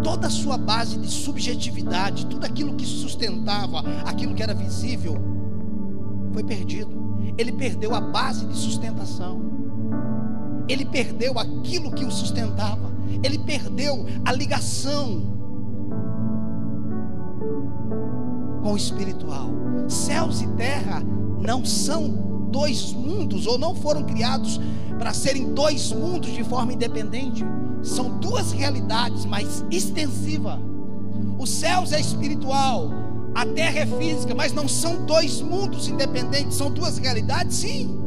Toda 0.04 0.28
a 0.28 0.30
sua 0.30 0.60
base 0.60 1.00
de 1.00 1.08
subjetividade, 1.08 2.28
tudo 2.28 2.46
aquilo 2.46 2.76
que 2.76 2.86
sustentava, 2.86 3.84
aquilo 4.06 4.36
que 4.36 4.44
era 4.44 4.54
visível, 4.54 5.41
foi 6.34 6.44
perdido. 6.44 6.92
Ele 7.38 7.52
perdeu 7.52 7.96
a 7.96 8.02
base 8.02 8.46
de 8.46 8.56
sustentação. 8.56 9.42
Ele 10.68 10.86
perdeu 10.86 11.38
aquilo 11.38 11.92
que 11.92 12.06
o 12.06 12.12
sustentava. 12.12 12.92
Ele 13.24 13.38
perdeu 13.40 14.06
a 14.26 14.32
ligação 14.32 15.24
com 18.62 18.74
o 18.74 18.78
espiritual. 18.78 19.50
Céus 19.88 20.42
e 20.42 20.48
terra 20.50 21.04
não 21.42 21.66
são 21.66 22.48
dois 22.52 22.94
mundos, 22.94 23.48
ou 23.48 23.58
não 23.58 23.74
foram 23.74 24.04
criados 24.04 24.60
para 25.00 25.14
serem 25.14 25.54
dois 25.54 25.92
mundos 25.92 26.32
de 26.32 26.44
forma 26.44 26.74
independente. 26.74 27.44
São 27.82 28.20
duas 28.20 28.52
realidades, 28.52 29.26
mas 29.26 29.66
extensiva. 29.72 30.60
Os 31.40 31.50
céus 31.50 31.92
é 31.92 32.00
espiritual, 32.00 32.92
a 33.34 33.46
terra 33.46 33.80
é 33.80 33.86
física, 33.86 34.36
mas 34.36 34.54
não 34.54 34.68
são 34.68 35.06
dois 35.06 35.42
mundos 35.42 35.88
independentes, 35.88 36.56
são 36.56 36.70
duas 36.70 36.98
realidades, 36.98 37.58
sim. 37.58 37.98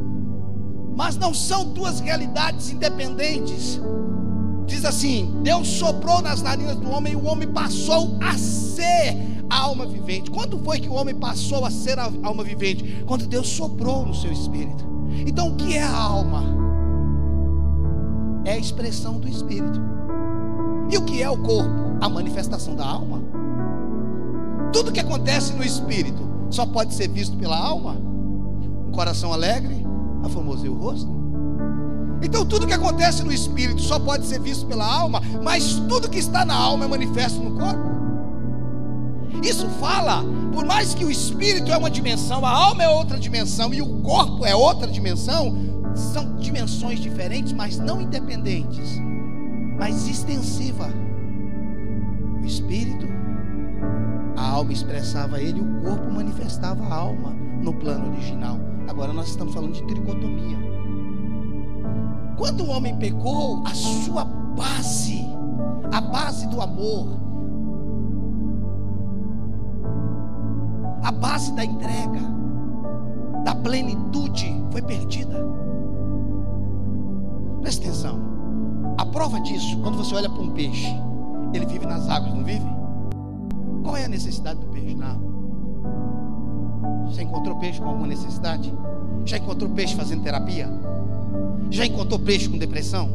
Mas 0.96 1.16
não 1.16 1.34
são 1.34 1.64
duas 1.64 2.00
realidades 2.00 2.70
independentes. 2.70 3.80
Diz 4.66 4.84
assim: 4.84 5.40
Deus 5.42 5.66
soprou 5.66 6.22
nas 6.22 6.42
narinas 6.42 6.76
do 6.76 6.90
homem 6.90 7.14
e 7.14 7.16
o 7.16 7.24
homem 7.24 7.48
passou 7.48 8.18
a 8.22 8.36
ser 8.38 9.16
a 9.50 9.58
alma 9.58 9.86
vivente. 9.86 10.30
Quando 10.30 10.58
foi 10.58 10.80
que 10.80 10.88
o 10.88 10.94
homem 10.94 11.14
passou 11.14 11.64
a 11.64 11.70
ser 11.70 11.98
a 11.98 12.10
alma 12.22 12.44
vivente? 12.44 13.02
Quando 13.06 13.26
Deus 13.26 13.48
soprou 13.48 14.06
no 14.06 14.14
seu 14.14 14.32
espírito. 14.32 14.84
Então, 15.26 15.48
o 15.48 15.56
que 15.56 15.76
é 15.76 15.82
a 15.82 15.96
alma? 15.96 16.42
É 18.44 18.52
a 18.52 18.58
expressão 18.58 19.18
do 19.18 19.28
espírito. 19.28 19.80
E 20.90 20.98
o 20.98 21.02
que 21.02 21.22
é 21.22 21.30
o 21.30 21.38
corpo? 21.38 21.96
A 22.00 22.08
manifestação 22.08 22.74
da 22.74 22.84
alma. 22.84 23.13
Tudo 24.74 24.90
que 24.90 24.98
acontece 24.98 25.52
no 25.52 25.62
espírito 25.62 26.28
só 26.50 26.66
pode 26.66 26.94
ser 26.94 27.08
visto 27.08 27.36
pela 27.36 27.56
alma. 27.56 27.92
Um 27.92 28.90
coração 28.90 29.32
alegre, 29.32 29.86
a 30.20 30.28
famosa 30.28 30.68
o 30.68 30.74
rosto. 30.74 31.08
Então 32.20 32.44
tudo 32.44 32.66
que 32.66 32.72
acontece 32.72 33.22
no 33.22 33.32
espírito 33.32 33.80
só 33.80 34.00
pode 34.00 34.26
ser 34.26 34.40
visto 34.40 34.66
pela 34.66 34.84
alma, 34.84 35.22
mas 35.44 35.74
tudo 35.88 36.10
que 36.10 36.18
está 36.18 36.44
na 36.44 36.56
alma 36.56 36.86
é 36.86 36.88
manifesto 36.88 37.38
no 37.40 37.56
corpo. 37.56 37.88
Isso 39.44 39.68
fala, 39.78 40.24
por 40.52 40.64
mais 40.64 40.92
que 40.92 41.04
o 41.04 41.10
espírito 41.10 41.70
é 41.70 41.76
uma 41.76 41.90
dimensão, 41.90 42.44
a 42.44 42.50
alma 42.50 42.82
é 42.82 42.88
outra 42.88 43.16
dimensão 43.16 43.72
e 43.72 43.80
o 43.80 44.02
corpo 44.02 44.44
é 44.44 44.56
outra 44.56 44.88
dimensão, 44.88 45.56
são 45.94 46.34
dimensões 46.34 46.98
diferentes, 46.98 47.52
mas 47.52 47.78
não 47.78 48.00
independentes, 48.00 49.00
mas 49.78 50.08
extensiva. 50.08 50.92
O 52.42 52.44
espírito 52.44 53.14
alma 54.54 54.72
expressava 54.72 55.40
ele, 55.40 55.60
o 55.60 55.80
corpo 55.82 56.10
manifestava 56.10 56.84
a 56.84 56.94
alma 56.94 57.30
no 57.62 57.72
plano 57.74 58.10
original. 58.12 58.58
Agora 58.88 59.12
nós 59.12 59.28
estamos 59.28 59.52
falando 59.52 59.72
de 59.72 59.82
tricotomia. 59.84 60.58
Quando 62.36 62.64
o 62.64 62.68
homem 62.68 62.96
pecou, 62.96 63.62
a 63.66 63.74
sua 63.74 64.24
base, 64.24 65.24
a 65.92 66.00
base 66.00 66.46
do 66.48 66.60
amor, 66.60 67.08
a 71.02 71.10
base 71.10 71.52
da 71.52 71.64
entrega, 71.64 72.20
da 73.44 73.54
plenitude 73.54 74.54
foi 74.70 74.82
perdida. 74.82 75.44
Presta 77.60 77.84
atenção. 77.84 78.20
A 78.98 79.06
prova 79.06 79.40
disso, 79.40 79.78
quando 79.80 79.96
você 79.96 80.14
olha 80.14 80.28
para 80.28 80.42
um 80.42 80.50
peixe, 80.50 80.94
ele 81.52 81.66
vive 81.66 81.86
nas 81.86 82.08
águas, 82.08 82.34
não 82.34 82.44
vive? 82.44 82.73
Qual 83.84 83.96
é 83.98 84.06
a 84.06 84.08
necessidade 84.08 84.58
do 84.58 84.66
peixe 84.66 84.94
na 84.94 85.10
água? 85.12 85.34
Já 87.10 87.22
encontrou 87.22 87.56
peixe 87.56 87.80
com 87.80 87.88
alguma 87.88 88.06
necessidade? 88.06 88.72
Já 89.26 89.36
encontrou 89.36 89.70
peixe 89.70 89.94
fazendo 89.94 90.22
terapia? 90.22 90.68
Já 91.70 91.84
encontrou 91.84 92.18
peixe 92.18 92.48
com 92.48 92.56
depressão? 92.56 93.10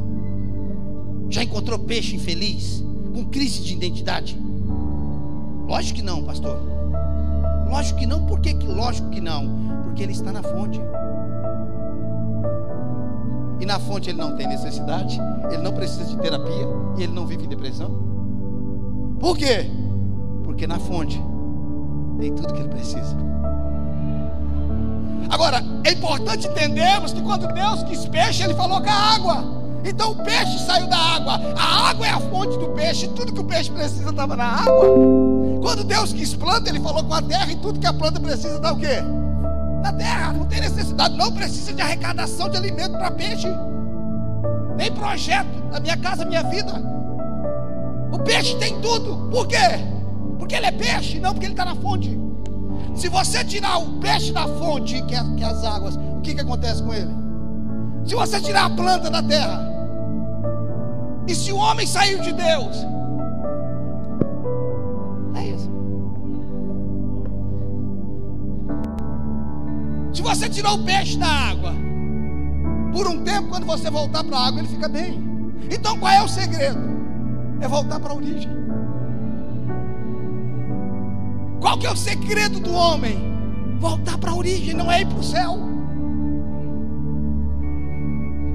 Já 1.28 1.44
encontrou 1.44 1.80
peixe 1.80 2.16
infeliz? 2.16 2.84
Com 3.14 3.26
crise 3.26 3.64
de 3.64 3.74
identidade? 3.74 4.40
Lógico 5.68 5.98
que 5.98 6.06
não, 6.06 6.24
pastor. 6.24 6.60
Lógico 7.68 8.00
que 8.00 8.06
não, 8.06 8.26
por 8.26 8.40
que, 8.40 8.54
que 8.54 8.68
lógico 8.68 9.10
que 9.10 9.20
não? 9.20 9.82
Porque 9.84 10.04
ele 10.04 10.12
está 10.12 10.32
na 10.32 10.44
fonte. 10.44 10.80
E 13.60 13.66
na 13.66 13.80
fonte 13.80 14.10
ele 14.12 14.20
não 14.20 14.36
tem 14.36 14.48
necessidade, 14.48 15.20
ele 15.52 15.62
não 15.62 15.74
precisa 15.74 16.06
de 16.06 16.18
terapia 16.18 16.68
e 16.98 17.04
ele 17.04 17.12
não 17.12 17.26
vive 17.26 17.46
em 17.46 17.50
depressão. 17.50 17.90
Por 19.20 19.36
quê? 19.38 19.70
Porque 20.60 20.68
na 20.68 20.78
fonte 20.78 21.24
tem 22.20 22.36
tudo 22.36 22.54
que 22.54 22.60
ele 22.60 22.68
precisa. 22.68 23.16
Agora, 25.30 25.64
é 25.86 25.94
importante 25.94 26.50
entendermos 26.50 27.14
que 27.14 27.22
quando 27.22 27.48
Deus 27.54 27.82
quis 27.84 28.06
peixe, 28.08 28.44
Ele 28.44 28.54
falou 28.56 28.82
com 28.82 28.90
a 28.90 28.94
água. 28.94 29.46
Então 29.86 30.12
o 30.12 30.16
peixe 30.18 30.60
saiu 30.66 30.88
da 30.88 30.98
água. 30.98 31.40
A 31.58 31.92
água 31.92 32.06
é 32.06 32.10
a 32.10 32.20
fonte 32.20 32.58
do 32.58 32.68
peixe. 32.72 33.08
Tudo 33.08 33.32
que 33.32 33.40
o 33.40 33.46
peixe 33.46 33.72
precisa 33.72 34.10
estava 34.10 34.36
na 34.36 34.48
água. 34.48 34.86
Quando 35.62 35.86
Deus 35.86 36.12
quis 36.12 36.34
planta, 36.34 36.70
Ele 36.70 36.82
falou 36.82 37.06
com 37.06 37.14
a 37.14 37.22
terra. 37.22 37.50
E 37.50 37.56
tudo 37.56 37.80
que 37.80 37.88
a 37.88 37.94
planta 37.94 38.20
precisa 38.20 38.58
está 38.58 38.74
o 38.74 38.78
quê? 38.78 39.02
Na 39.82 39.94
terra. 39.94 40.34
Não 40.34 40.44
tem 40.44 40.60
necessidade. 40.60 41.16
Não 41.16 41.32
precisa 41.32 41.72
de 41.72 41.82
arrecadação 41.82 42.50
de 42.50 42.58
alimento 42.58 42.98
para 42.98 43.12
peixe. 43.12 43.48
Nem 44.76 44.92
projeto. 44.92 45.48
Na 45.72 45.80
minha 45.80 45.96
casa, 45.96 46.26
minha 46.26 46.44
vida. 46.44 46.74
O 48.12 48.20
peixe 48.20 48.58
tem 48.58 48.78
tudo. 48.82 49.30
Por 49.32 49.48
quê? 49.48 49.99
Porque 50.50 50.56
ele 50.56 50.66
é 50.66 50.72
peixe, 50.72 51.20
não 51.20 51.32
porque 51.32 51.46
ele 51.46 51.54
está 51.54 51.64
na 51.64 51.76
fonte. 51.76 52.20
Se 52.96 53.08
você 53.08 53.46
tirar 53.46 53.78
o 53.78 54.00
peixe 54.00 54.32
da 54.32 54.48
fonte, 54.48 55.00
que 55.04 55.14
é, 55.14 55.24
que 55.38 55.44
é 55.44 55.46
as 55.46 55.64
águas, 55.64 55.96
o 55.96 56.22
que, 56.22 56.34
que 56.34 56.42
acontece 56.42 56.82
com 56.82 56.92
ele? 56.92 57.12
Se 58.04 58.16
você 58.16 58.42
tirar 58.42 58.66
a 58.66 58.70
planta 58.72 59.12
da 59.12 59.22
terra, 59.22 59.62
e 61.28 61.36
se 61.36 61.52
o 61.52 61.58
homem 61.58 61.86
saiu 61.86 62.20
de 62.22 62.34
Deus, 62.34 62.78
é 65.36 65.46
isso. 65.50 65.70
Se 70.12 70.24
você 70.24 70.50
tirou 70.50 70.74
o 70.74 70.84
peixe 70.84 71.16
da 71.20 71.28
água, 71.28 71.76
por 72.92 73.06
um 73.06 73.24
tempo, 73.24 73.50
quando 73.50 73.68
você 73.68 73.92
voltar 73.92 74.24
para 74.24 74.36
a 74.36 74.48
água, 74.48 74.62
ele 74.62 74.68
fica 74.68 74.90
bem. 74.90 75.24
Então 75.70 76.00
qual 76.00 76.12
é 76.12 76.24
o 76.24 76.28
segredo? 76.28 76.80
É 77.62 77.68
voltar 77.68 78.00
para 78.00 78.14
a 78.14 78.16
origem. 78.16 78.69
Qual 81.60 81.78
que 81.78 81.86
é 81.86 81.92
o 81.92 81.96
segredo 81.96 82.60
do 82.60 82.74
homem? 82.74 83.18
Voltar 83.80 84.18
para 84.18 84.32
a 84.32 84.36
origem, 84.36 84.74
não 84.74 84.92
é 84.92 85.02
ir 85.02 85.06
para 85.06 85.20
o 85.20 85.24
céu. 85.24 85.70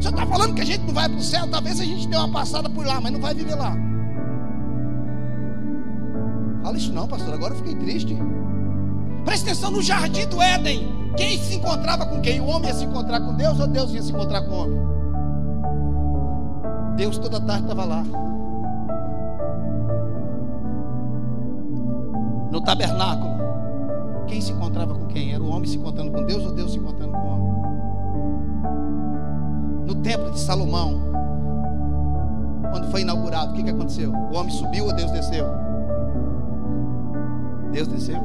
Senhor 0.04 0.16
está 0.16 0.26
falando 0.26 0.54
que 0.54 0.61
a 0.61 0.66
gente 0.66 0.84
não 0.84 0.92
vai 0.92 1.08
para 1.08 1.16
o 1.16 1.23
céu? 1.23 1.49
Talvez 1.50 1.80
a 1.80 1.84
gente 1.84 2.06
dê 2.06 2.16
uma 2.16 2.30
passada 2.30 2.68
por 2.68 2.84
lá, 2.84 3.00
mas 3.00 3.11
não 3.11 3.20
vai 3.20 3.32
viver 3.32 3.54
lá. 3.54 3.75
Fala 6.62 6.76
isso 6.76 6.92
não, 6.92 7.08
pastor. 7.08 7.32
Agora 7.32 7.54
eu 7.54 7.58
fiquei 7.58 7.75
triste. 7.75 8.14
Presta 9.25 9.50
atenção 9.50 9.70
no 9.70 9.80
jardim 9.80 10.26
do 10.26 10.42
Éden. 10.42 10.92
Quem 11.16 11.38
se 11.38 11.54
encontrava 11.54 12.04
com 12.04 12.20
quem? 12.20 12.38
O 12.38 12.46
homem 12.46 12.68
ia 12.68 12.75
se 12.75 12.84
encontrar 12.84 13.20
com 13.20 13.34
Deus 13.34 13.58
ou 13.58 13.66
Deus 13.66 13.94
ia 13.94 14.02
se 14.02 14.12
encontrar 14.12 14.42
com 14.42 14.50
o 14.50 14.62
homem? 14.62 14.78
Deus 16.96 17.16
toda 17.16 17.40
tarde 17.40 17.62
estava 17.62 17.84
lá. 17.84 18.04
Tabernáculo, 22.64 23.35
quem 24.26 24.40
se 24.40 24.52
encontrava 24.52 24.94
com 24.94 25.06
quem? 25.06 25.33
Era 25.33 25.42
o 25.42 25.50
homem 25.50 25.68
se 25.68 25.76
encontrando 25.76 26.11
com 26.11 26.25
Deus 26.25 26.44
ou 26.44 26.52
Deus 26.52 26.73
se 26.73 26.78
encontrando 26.78 27.12
com 27.12 27.18
o 27.18 27.28
homem? 27.28 27.54
No 29.87 29.94
templo 29.97 30.30
de 30.30 30.40
Salomão, 30.40 31.00
quando 32.71 32.90
foi 32.90 33.02
inaugurado, 33.02 33.52
o 33.52 33.54
que, 33.54 33.62
que 33.62 33.71
aconteceu? 33.71 34.12
O 34.12 34.35
homem 34.35 34.50
subiu 34.50 34.87
ou 34.87 34.94
Deus 34.94 35.11
desceu? 35.11 35.47
Deus 37.71 37.88
desceu. 37.88 38.21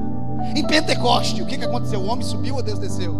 Em 0.56 0.66
Pentecoste, 0.66 1.42
o 1.42 1.46
que, 1.46 1.58
que 1.58 1.66
aconteceu? 1.66 2.00
O 2.00 2.08
homem 2.08 2.24
subiu 2.26 2.56
ou 2.56 2.64
Deus 2.64 2.80
desceu? 2.80 3.16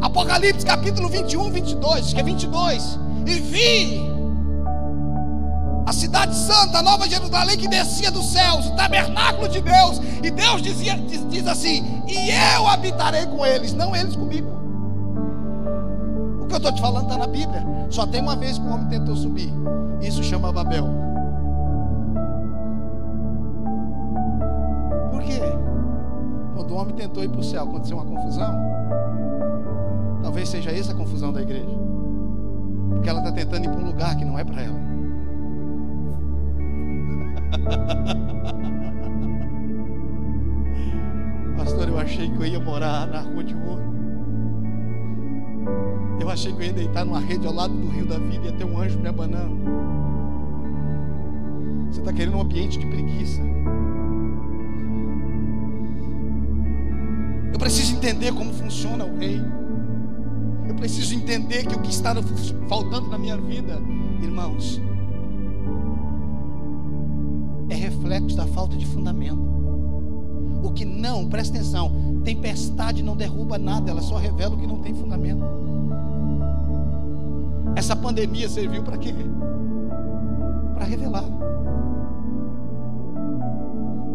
Apocalipse 0.00 0.64
capítulo 0.64 1.08
21, 1.08 1.50
22, 1.50 2.12
que 2.12 2.20
é 2.20 2.22
22. 2.22 2.98
E 3.26 3.34
vi 3.34 4.15
a 5.86 5.92
cidade 5.92 6.34
santa, 6.34 6.80
a 6.80 6.82
nova 6.82 7.08
Jerusalém 7.08 7.56
que 7.56 7.68
descia 7.68 8.10
dos 8.10 8.26
céus, 8.32 8.66
o 8.66 8.74
tabernáculo 8.74 9.48
de 9.48 9.60
Deus. 9.60 10.00
E 10.20 10.30
Deus 10.32 10.60
dizia, 10.60 10.96
diz, 10.98 11.24
diz 11.28 11.46
assim: 11.46 12.02
E 12.08 12.30
eu 12.56 12.66
habitarei 12.66 13.24
com 13.26 13.46
eles, 13.46 13.72
não 13.72 13.94
eles 13.94 14.16
comigo. 14.16 14.50
O 16.42 16.46
que 16.48 16.54
eu 16.54 16.56
estou 16.56 16.72
te 16.72 16.80
falando 16.80 17.04
está 17.04 17.16
na 17.16 17.28
Bíblia. 17.28 17.64
Só 17.88 18.04
tem 18.04 18.20
uma 18.20 18.34
vez 18.34 18.58
que 18.58 18.66
o 18.66 18.70
homem 18.70 18.88
tentou 18.88 19.14
subir. 19.14 19.52
Isso 20.00 20.24
chama 20.24 20.52
Babel. 20.52 20.88
Por 25.12 25.22
quê? 25.22 25.40
Quando 26.56 26.72
o 26.72 26.76
homem 26.76 26.96
tentou 26.96 27.22
ir 27.22 27.28
para 27.28 27.40
o 27.40 27.44
céu, 27.44 27.62
aconteceu 27.62 27.96
uma 27.96 28.06
confusão. 28.06 28.54
Talvez 30.20 30.48
seja 30.48 30.72
essa 30.72 30.90
a 30.90 30.96
confusão 30.96 31.32
da 31.32 31.42
igreja. 31.42 31.70
Porque 32.90 33.08
ela 33.08 33.20
está 33.20 33.30
tentando 33.30 33.66
ir 33.66 33.70
para 33.70 33.80
um 33.80 33.86
lugar 33.86 34.16
que 34.16 34.24
não 34.24 34.36
é 34.36 34.42
para 34.42 34.62
ela. 34.62 34.95
Pastor, 41.56 41.88
eu 41.88 41.98
achei 41.98 42.30
que 42.30 42.36
eu 42.36 42.46
ia 42.46 42.60
morar 42.60 43.06
na 43.06 43.20
rua 43.20 43.42
de 43.42 43.54
ouro. 43.54 43.82
Eu 46.20 46.30
achei 46.30 46.52
que 46.52 46.62
eu 46.62 46.66
ia 46.66 46.72
deitar 46.72 47.04
numa 47.04 47.20
rede 47.20 47.46
ao 47.46 47.52
lado 47.52 47.74
do 47.74 47.88
rio 47.88 48.06
da 48.06 48.18
vida 48.18 48.46
e 48.46 48.50
ia 48.50 48.52
ter 48.52 48.64
um 48.64 48.80
anjo 48.80 48.98
me 48.98 49.08
abanando. 49.08 49.56
Você 51.90 52.00
está 52.00 52.12
querendo 52.12 52.36
um 52.36 52.40
ambiente 52.40 52.78
de 52.78 52.86
preguiça. 52.86 53.42
Eu 57.52 57.58
preciso 57.58 57.96
entender 57.96 58.32
como 58.32 58.52
funciona 58.52 59.04
o 59.04 59.18
reino. 59.18 59.66
Eu 60.68 60.74
preciso 60.74 61.14
entender 61.14 61.64
que 61.64 61.74
o 61.74 61.80
que 61.80 61.90
está 61.90 62.14
faltando 62.68 63.08
na 63.08 63.16
minha 63.16 63.36
vida, 63.36 63.80
irmãos, 64.20 64.80
reflexo 68.06 68.36
da 68.36 68.46
falta 68.46 68.76
de 68.76 68.86
fundamento. 68.86 69.40
O 70.62 70.70
que 70.72 70.84
não, 70.84 71.28
presta 71.28 71.56
atenção, 71.56 72.20
tempestade 72.24 73.02
não 73.02 73.16
derruba 73.16 73.58
nada, 73.58 73.90
ela 73.90 74.00
só 74.00 74.16
revela 74.16 74.54
o 74.54 74.58
que 74.58 74.66
não 74.66 74.78
tem 74.78 74.94
fundamento. 74.94 75.44
Essa 77.74 77.94
pandemia 77.96 78.48
serviu 78.48 78.82
para 78.82 78.96
quê? 78.96 79.12
Para 80.74 80.84
revelar. 80.84 81.24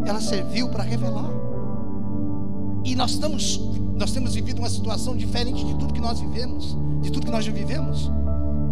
Ela 0.04 0.20
serviu 0.20 0.68
para 0.68 0.82
revelar. 0.82 1.30
E 2.84 2.96
nós 2.96 3.12
estamos, 3.12 3.60
nós 3.94 4.10
temos 4.10 4.34
vivido 4.34 4.58
uma 4.58 4.70
situação 4.70 5.16
diferente 5.16 5.64
de 5.64 5.74
tudo 5.76 5.92
que 5.92 6.00
nós 6.00 6.18
vivemos, 6.18 6.76
de 7.02 7.12
tudo 7.12 7.26
que 7.26 7.32
nós 7.32 7.44
já 7.44 7.52
vivemos. 7.52 8.10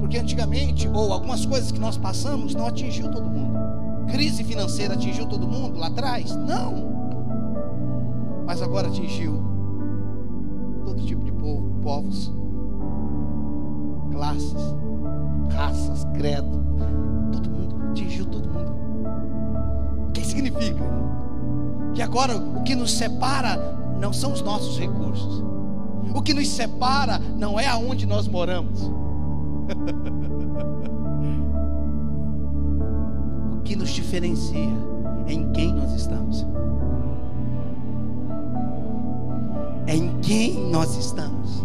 Porque 0.00 0.18
antigamente, 0.18 0.88
ou 0.88 1.12
algumas 1.12 1.46
coisas 1.46 1.70
que 1.70 1.78
nós 1.78 1.96
passamos, 1.96 2.54
não 2.54 2.66
atingiu 2.66 3.10
todo 3.12 3.30
mundo 3.30 3.49
crise 4.10 4.44
financeira 4.44 4.94
atingiu 4.94 5.26
todo 5.26 5.46
mundo 5.46 5.78
lá 5.78 5.86
atrás? 5.86 6.34
Não. 6.34 6.90
Mas 8.46 8.60
agora 8.62 8.88
atingiu 8.88 9.42
todo 10.84 11.02
tipo 11.02 11.22
de 11.24 11.32
povo, 11.32 11.70
povos, 11.82 12.32
classes, 14.10 14.76
raças, 15.52 16.04
credo, 16.14 16.64
todo 17.32 17.50
mundo, 17.50 17.76
atingiu 17.90 18.26
todo 18.26 18.48
mundo. 18.48 18.74
O 20.08 20.12
que 20.12 20.24
significa? 20.24 20.84
Que 21.94 22.02
agora 22.02 22.36
o 22.36 22.62
que 22.62 22.74
nos 22.74 22.92
separa 22.92 23.56
não 24.00 24.12
são 24.12 24.32
os 24.32 24.42
nossos 24.42 24.78
recursos. 24.78 25.44
O 26.14 26.22
que 26.22 26.34
nos 26.34 26.48
separa 26.48 27.18
não 27.38 27.58
é 27.58 27.66
aonde 27.66 28.06
nós 28.06 28.26
moramos. 28.26 28.90
que 33.70 33.76
nos 33.76 33.90
diferencia 33.90 34.68
é 35.28 35.32
em 35.32 35.52
quem 35.52 35.72
nós 35.72 35.92
estamos. 35.92 36.44
É 39.86 39.94
em 39.94 40.18
quem 40.20 40.68
nós 40.72 40.96
estamos. 40.96 41.64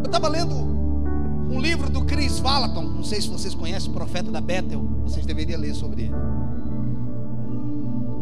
Eu 0.00 0.06
estava 0.06 0.28
lendo 0.28 0.54
um 0.54 1.60
livro 1.60 1.90
do 1.90 2.04
Chris 2.04 2.38
Valaton, 2.38 2.84
não 2.84 3.02
sei 3.02 3.20
se 3.20 3.28
vocês 3.28 3.52
conhecem, 3.52 3.90
o 3.90 3.92
profeta 3.92 4.30
da 4.30 4.40
Bethel, 4.40 4.88
vocês 5.02 5.26
deveriam 5.26 5.58
ler 5.58 5.74
sobre 5.74 6.02
ele. 6.02 6.14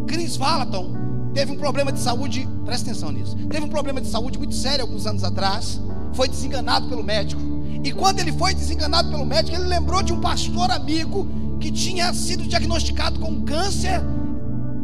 Chris 0.06 0.38
Valaton 0.38 0.94
teve 1.34 1.52
um 1.52 1.58
problema 1.58 1.92
de 1.92 2.00
saúde, 2.00 2.48
presta 2.64 2.90
atenção 2.90 3.12
nisso, 3.12 3.36
teve 3.50 3.62
um 3.62 3.68
problema 3.68 4.00
de 4.00 4.06
saúde 4.06 4.38
muito 4.38 4.54
sério 4.54 4.86
alguns 4.86 5.06
anos 5.06 5.22
atrás, 5.22 5.78
foi 6.14 6.28
desenganado 6.28 6.88
pelo 6.88 7.04
médico. 7.04 7.49
E 7.82 7.92
quando 7.92 8.20
ele 8.20 8.32
foi 8.32 8.54
desenganado 8.54 9.10
pelo 9.10 9.24
médico, 9.24 9.56
ele 9.56 9.66
lembrou 9.66 10.02
de 10.02 10.12
um 10.12 10.20
pastor 10.20 10.70
amigo 10.70 11.26
que 11.58 11.70
tinha 11.70 12.12
sido 12.12 12.44
diagnosticado 12.44 13.18
com 13.18 13.42
câncer. 13.42 14.00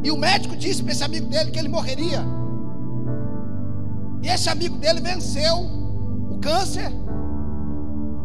E 0.02 0.10
o 0.10 0.16
médico 0.16 0.56
disse 0.56 0.82
para 0.82 0.92
esse 0.92 1.04
amigo 1.04 1.26
dele 1.26 1.50
que 1.50 1.58
ele 1.58 1.68
morreria. 1.68 2.24
E 4.22 4.28
esse 4.28 4.48
amigo 4.48 4.76
dele 4.78 5.00
venceu 5.00 5.58
o 6.30 6.38
câncer. 6.38 6.90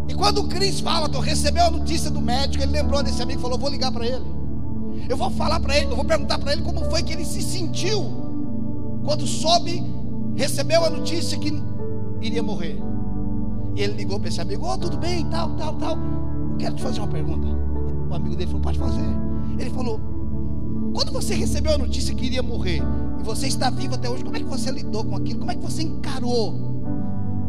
E 0.07 0.13
quando 0.13 0.39
o 0.39 0.47
Cris 0.47 0.79
Falaton 0.79 1.19
recebeu 1.19 1.65
a 1.65 1.71
notícia 1.71 2.09
do 2.09 2.21
médico, 2.21 2.63
ele 2.63 2.71
lembrou 2.71 3.03
desse 3.03 3.21
amigo 3.21 3.39
e 3.39 3.41
falou: 3.41 3.57
Vou 3.57 3.69
ligar 3.69 3.91
para 3.91 4.05
ele. 4.05 4.25
Eu 5.09 5.17
vou 5.17 5.29
falar 5.31 5.59
para 5.59 5.77
ele, 5.77 5.91
eu 5.91 5.95
vou 5.95 6.05
perguntar 6.05 6.37
para 6.37 6.53
ele 6.53 6.61
como 6.61 6.89
foi 6.89 7.03
que 7.03 7.13
ele 7.13 7.25
se 7.25 7.41
sentiu 7.41 8.21
quando 9.03 9.25
soube, 9.25 9.83
recebeu 10.35 10.85
a 10.85 10.89
notícia 10.89 11.37
que 11.37 11.51
iria 12.21 12.43
morrer. 12.43 12.90
E 13.75 13.81
ele 13.81 13.93
ligou 13.93 14.19
para 14.19 14.29
esse 14.29 14.41
amigo: 14.41 14.67
oh, 14.67 14.77
tudo 14.77 14.97
bem, 14.97 15.25
tal, 15.27 15.55
tal, 15.55 15.75
tal. 15.75 15.97
Quero 16.57 16.75
te 16.75 16.81
fazer 16.81 16.99
uma 16.99 17.07
pergunta. 17.07 17.47
O 18.09 18.13
amigo 18.13 18.35
dele 18.35 18.47
falou: 18.47 18.61
Pode 18.61 18.79
fazer. 18.79 19.05
Ele 19.57 19.69
falou: 19.69 19.99
Quando 20.93 21.11
você 21.11 21.33
recebeu 21.33 21.73
a 21.73 21.77
notícia 21.77 22.13
que 22.13 22.25
iria 22.25 22.43
morrer 22.43 22.81
e 23.19 23.23
você 23.23 23.47
está 23.47 23.69
vivo 23.69 23.95
até 23.95 24.09
hoje, 24.09 24.23
como 24.23 24.35
é 24.35 24.39
que 24.39 24.45
você 24.45 24.71
lidou 24.71 25.05
com 25.05 25.15
aquilo? 25.15 25.39
Como 25.39 25.51
é 25.51 25.55
que 25.55 25.61
você 25.61 25.83
encarou? 25.83 26.71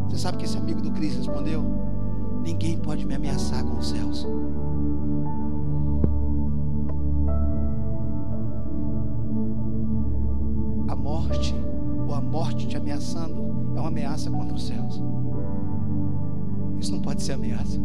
Você 0.08 0.18
sabe 0.18 0.38
que 0.38 0.44
esse 0.44 0.56
amigo 0.56 0.80
do 0.80 0.92
Cristo 0.92 1.18
respondeu: 1.18 1.64
Ninguém 2.42 2.78
pode 2.78 3.04
me 3.04 3.14
ameaçar 3.14 3.64
com 3.64 3.78
os 3.78 3.88
céus. 3.88 4.26
A 10.88 10.94
morte, 10.94 11.54
ou 12.06 12.14
a 12.14 12.20
morte 12.20 12.68
te 12.68 12.76
ameaçando, 12.76 13.42
é 13.74 13.80
uma 13.80 13.88
ameaça 13.88 14.30
contra 14.30 14.54
os 14.54 14.66
céus. 14.66 15.02
Isso 16.83 16.90
não 16.90 17.01
pode 17.01 17.23
ser 17.23 17.35
ameaça. 17.35 17.79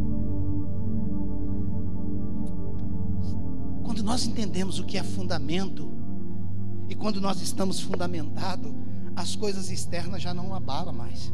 Quando 3.83 4.01
nós 4.01 4.25
entendemos 4.25 4.79
o 4.79 4.85
que 4.85 4.97
é 4.97 5.03
fundamento, 5.03 5.87
e 6.89 6.95
quando 6.95 7.21
nós 7.21 7.39
estamos 7.39 7.79
fundamentados, 7.79 8.73
as 9.15 9.35
coisas 9.35 9.69
externas 9.69 10.19
já 10.19 10.33
não 10.33 10.51
abalam 10.51 10.91
mais. 10.91 11.31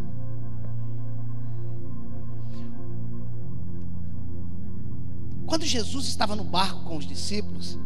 Quando 5.45 5.63
Jesus 5.65 6.05
estava 6.07 6.35
no 6.35 6.43
barco 6.43 6.83
com 6.83 6.97
os 6.97 7.05
discípulos, 7.05 7.79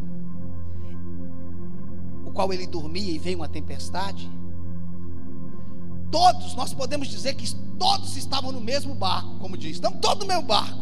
o 2.24 2.32
qual 2.32 2.52
ele 2.52 2.66
dormia 2.66 3.12
e 3.12 3.18
veio 3.18 3.38
uma 3.38 3.48
tempestade, 3.48 4.28
todos, 6.10 6.54
nós 6.54 6.72
podemos 6.74 7.08
dizer 7.08 7.34
que 7.34 7.54
todos 7.78 8.16
estavam 8.16 8.52
no 8.52 8.60
mesmo 8.60 8.94
barco, 8.94 9.38
como 9.38 9.56
diz, 9.56 9.72
estão 9.72 9.92
todos 9.92 10.26
no 10.26 10.26
mesmo 10.26 10.42
barco, 10.42 10.78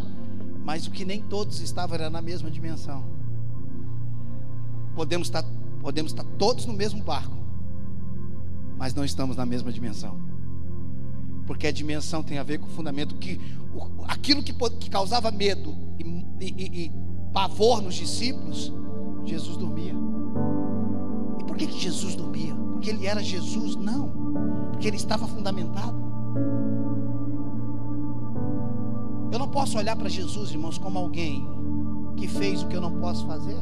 mas 0.65 0.87
o 0.87 0.91
que 0.91 1.05
nem 1.05 1.23
todos 1.23 1.61
estavam 1.61 1.95
era 1.95 2.11
na 2.11 2.23
mesma 2.23 2.51
dimensão. 2.51 3.05
Podemos 4.95 5.29
estar, 5.29 5.45
podemos 5.81 6.13
estar 6.13 6.25
todos 6.39 6.67
no 6.67 6.73
mesmo 6.73 7.03
barco, 7.03 7.37
mas 8.79 8.95
não 8.95 9.05
estamos 9.05 9.37
na 9.37 9.47
mesma 9.47 9.73
dimensão, 9.73 10.19
porque 11.47 11.67
a 11.67 11.73
dimensão 11.73 12.23
tem 12.23 12.39
a 12.39 12.43
ver 12.43 12.59
com 12.59 12.67
o 12.67 12.71
fundamento 12.71 13.15
que 13.17 13.41
aquilo 14.09 14.43
que, 14.43 14.53
que 14.53 14.91
causava 14.91 15.31
medo 15.31 15.77
e, 15.99 16.05
e, 16.41 16.85
e 16.85 16.93
pavor 17.33 17.83
nos 17.83 17.95
discípulos, 17.95 18.73
Jesus 19.25 19.57
dormia. 19.57 19.95
E 21.39 21.45
por 21.45 21.57
que, 21.57 21.67
que 21.67 21.79
Jesus 21.79 22.15
dormia? 22.15 22.55
Porque 22.55 22.91
ele 22.91 23.07
era 23.07 23.23
Jesus? 23.23 23.77
Não, 23.77 24.66
porque 24.77 24.89
ele 24.89 24.97
estava 24.97 25.27
fundamentado. 25.27 25.97
Eu 29.33 29.39
não 29.39 29.49
posso 29.49 29.79
olhar 29.79 29.97
para 29.97 30.07
Jesus, 30.07 30.51
irmãos, 30.51 30.77
como 30.77 30.99
alguém 30.99 31.49
que 32.15 32.29
fez 32.29 32.63
o 32.63 32.69
que 32.69 32.77
eu 32.77 32.81
não 32.83 32.93
posso 33.01 33.27
fazer. 33.27 33.57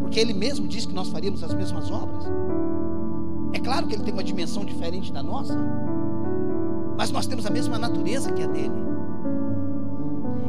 Porque 0.00 0.20
ele 0.20 0.32
mesmo 0.32 0.68
disse 0.68 0.86
que 0.86 0.94
nós 0.94 1.08
faríamos 1.08 1.42
as 1.42 1.52
mesmas 1.52 1.90
obras. 1.90 2.24
É 3.52 3.58
claro 3.58 3.88
que 3.88 3.96
ele 3.96 4.04
tem 4.04 4.12
uma 4.12 4.22
dimensão 4.22 4.64
diferente 4.64 5.12
da 5.12 5.24
nossa, 5.24 5.58
mas 6.96 7.10
nós 7.10 7.26
temos 7.26 7.44
a 7.44 7.50
mesma 7.50 7.76
natureza 7.76 8.30
que 8.30 8.44
a 8.44 8.46
dele. 8.46 8.70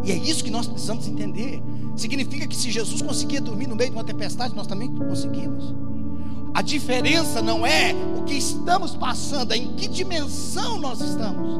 E 0.04 0.12
é 0.12 0.16
isso 0.18 0.44
que 0.44 0.52
nós 0.52 0.68
precisamos 0.68 1.08
entender. 1.08 1.64
Significa 1.96 2.46
que 2.46 2.56
se 2.56 2.70
Jesus 2.70 3.02
conseguia 3.02 3.42
dormir 3.42 3.66
no 3.66 3.76
meio 3.76 3.90
de 3.90 3.96
uma 3.98 4.04
tempestade, 4.04 4.56
nós 4.56 4.68
também 4.68 4.94
conseguimos. 4.94 5.74
A 6.54 6.62
diferença 6.62 7.42
não 7.42 7.66
é 7.66 7.94
o 8.18 8.24
que 8.24 8.34
estamos 8.34 8.96
passando, 8.96 9.54
é 9.54 9.58
em 9.58 9.74
que 9.74 9.88
dimensão 9.88 10.80
nós 10.80 11.00
estamos. 11.00 11.60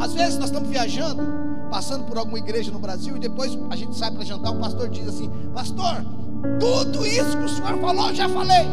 Às 0.00 0.12
vezes 0.12 0.36
nós 0.36 0.46
estamos 0.46 0.68
viajando, 0.68 1.22
passando 1.70 2.04
por 2.04 2.18
alguma 2.18 2.38
igreja 2.38 2.70
no 2.72 2.78
Brasil, 2.78 3.16
e 3.16 3.20
depois 3.20 3.56
a 3.70 3.76
gente 3.76 3.96
sai 3.96 4.10
para 4.10 4.24
jantar, 4.24 4.50
o 4.52 4.58
pastor 4.58 4.88
diz 4.88 5.08
assim: 5.08 5.30
Pastor, 5.54 6.04
tudo 6.58 7.06
isso 7.06 7.38
que 7.38 7.44
o 7.44 7.48
senhor 7.48 7.78
falou, 7.80 8.08
eu 8.08 8.14
já 8.14 8.28
falei. 8.28 8.66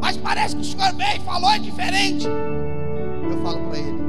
Mas 0.00 0.16
parece 0.16 0.56
que 0.56 0.62
o 0.62 0.64
senhor 0.64 0.92
veio 0.94 1.16
e 1.16 1.20
falou 1.20 1.50
é 1.50 1.58
diferente. 1.58 2.26
Eu 2.26 3.42
falo 3.42 3.68
para 3.68 3.78
ele: 3.78 3.99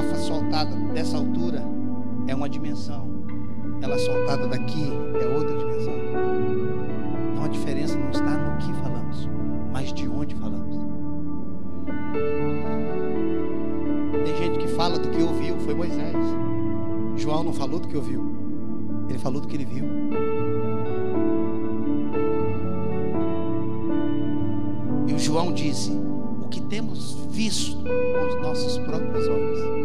garrafa 0.00 0.16
soltada 0.16 0.74
dessa 0.94 1.18
altura 1.18 1.62
é 2.26 2.34
uma 2.34 2.48
dimensão, 2.48 3.06
ela 3.82 3.98
soltada 3.98 4.46
daqui 4.46 4.90
é 5.20 5.26
outra 5.26 5.56
dimensão. 5.56 5.92
Então 7.32 7.44
a 7.44 7.48
diferença 7.48 7.98
não 7.98 8.10
está 8.10 8.36
no 8.38 8.56
que 8.58 8.72
falamos, 8.80 9.28
mas 9.72 9.92
de 9.92 10.08
onde 10.08 10.34
falamos. 10.36 10.76
Tem 14.24 14.36
gente 14.36 14.58
que 14.58 14.68
fala 14.68 14.98
do 14.98 15.10
que 15.10 15.22
ouviu, 15.22 15.58
foi 15.60 15.74
Moisés. 15.74 16.16
João 17.16 17.44
não 17.44 17.52
falou 17.52 17.78
do 17.78 17.86
que 17.86 17.96
ouviu, 17.96 18.24
ele 19.08 19.18
falou 19.18 19.40
do 19.40 19.48
que 19.48 19.56
ele 19.56 19.66
viu. 19.66 19.84
E 25.06 25.12
o 25.12 25.18
João 25.18 25.52
disse: 25.52 25.92
O 26.42 26.48
que 26.48 26.60
temos 26.62 27.14
visto 27.30 27.76
com 27.82 28.28
os 28.28 28.42
nossos 28.42 28.78
próprios 28.78 29.28
olhos. 29.28 29.79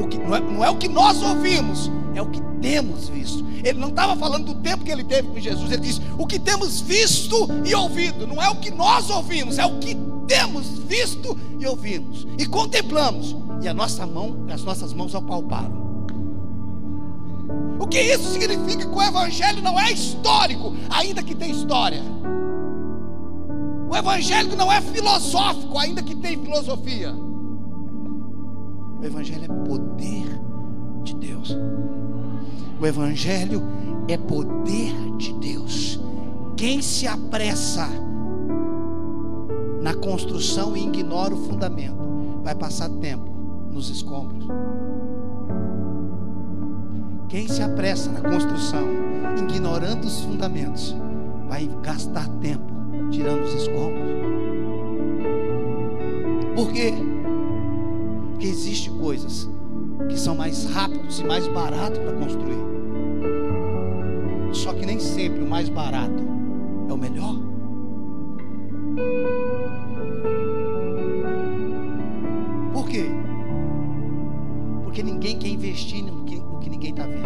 O 0.00 0.08
que, 0.08 0.18
não, 0.18 0.34
é, 0.34 0.40
não 0.40 0.64
é 0.64 0.70
o 0.70 0.76
que 0.76 0.88
nós 0.88 1.22
ouvimos, 1.22 1.90
é 2.14 2.22
o 2.22 2.26
que 2.26 2.40
temos 2.60 3.08
visto. 3.08 3.44
Ele 3.62 3.78
não 3.78 3.88
estava 3.88 4.16
falando 4.16 4.46
do 4.46 4.54
tempo 4.62 4.84
que 4.84 4.90
ele 4.90 5.04
teve 5.04 5.28
com 5.28 5.38
Jesus, 5.38 5.70
ele 5.70 5.82
disse: 5.82 6.00
O 6.18 6.26
que 6.26 6.38
temos 6.38 6.80
visto 6.80 7.48
e 7.64 7.74
ouvido. 7.74 8.26
Não 8.26 8.42
é 8.42 8.48
o 8.48 8.56
que 8.56 8.70
nós 8.70 9.10
ouvimos, 9.10 9.58
é 9.58 9.66
o 9.66 9.78
que 9.78 9.96
temos 10.26 10.66
visto 10.86 11.36
e 11.58 11.66
ouvimos. 11.66 12.26
E 12.38 12.46
contemplamos. 12.46 13.36
E 13.62 13.68
a 13.68 13.74
nossa 13.74 14.06
mão, 14.06 14.46
as 14.50 14.62
nossas 14.64 14.94
mãos 14.94 15.14
apalparam. 15.14 15.90
O 17.78 17.86
que 17.86 18.00
isso 18.00 18.30
significa 18.32 18.86
que 18.86 18.94
o 18.94 19.02
Evangelho 19.02 19.60
não 19.62 19.78
é 19.78 19.92
histórico, 19.92 20.74
ainda 20.88 21.22
que 21.22 21.34
tem 21.34 21.50
história. 21.50 22.02
O 23.90 23.96
Evangelho 23.96 24.56
não 24.56 24.70
é 24.70 24.80
filosófico, 24.80 25.76
ainda 25.76 26.02
que 26.02 26.14
tem 26.14 26.38
filosofia. 26.38 27.14
O 29.00 29.04
Evangelho 29.04 29.44
é 29.44 29.68
poder 29.68 30.40
de 31.02 31.14
Deus. 31.16 31.56
O 32.80 32.86
Evangelho 32.86 33.62
é 34.08 34.16
poder 34.18 34.92
de 35.16 35.32
Deus. 35.34 36.00
Quem 36.56 36.82
se 36.82 37.06
apressa 37.06 37.88
na 39.80 39.94
construção 39.94 40.76
e 40.76 40.86
ignora 40.86 41.34
o 41.34 41.38
fundamento, 41.38 41.96
vai 42.44 42.54
passar 42.54 42.90
tempo 42.90 43.30
nos 43.72 43.88
escombros. 43.88 44.46
Quem 47.28 47.48
se 47.48 47.62
apressa 47.62 48.10
na 48.10 48.20
construção, 48.20 48.86
ignorando 49.38 50.04
os 50.04 50.20
fundamentos, 50.20 50.94
vai 51.48 51.70
gastar 51.82 52.28
tempo 52.40 52.70
tirando 53.10 53.42
os 53.42 53.54
escombros. 53.54 54.10
Por 56.54 56.72
quê? 56.72 57.09
Porque 58.40 58.52
existem 58.52 58.96
coisas 58.96 59.50
que 60.08 60.18
são 60.18 60.34
mais 60.34 60.64
rápidos 60.64 61.20
e 61.20 61.24
mais 61.24 61.46
baratos 61.46 61.98
para 61.98 62.14
construir. 62.14 62.56
Só 64.50 64.72
que 64.72 64.86
nem 64.86 64.98
sempre 64.98 65.42
o 65.42 65.46
mais 65.46 65.68
barato 65.68 66.24
é 66.88 66.92
o 66.94 66.96
melhor. 66.96 67.36
Por 72.72 72.88
quê? 72.88 73.10
Porque 74.84 75.02
ninguém 75.02 75.38
quer 75.38 75.48
investir 75.48 76.02
no 76.02 76.24
que, 76.24 76.36
no 76.36 76.60
que 76.60 76.70
ninguém 76.70 76.92
está 76.92 77.06
vendo. 77.06 77.19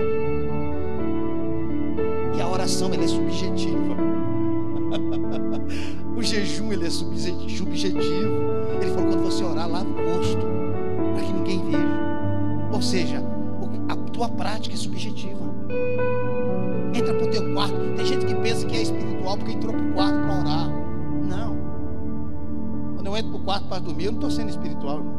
Para 23.75 23.83
dormir, 23.83 24.05
eu 24.05 24.13
não 24.13 24.19
estou 24.19 24.31
sendo 24.31 24.51
espiritual, 24.51 24.99
irmão. 24.99 25.15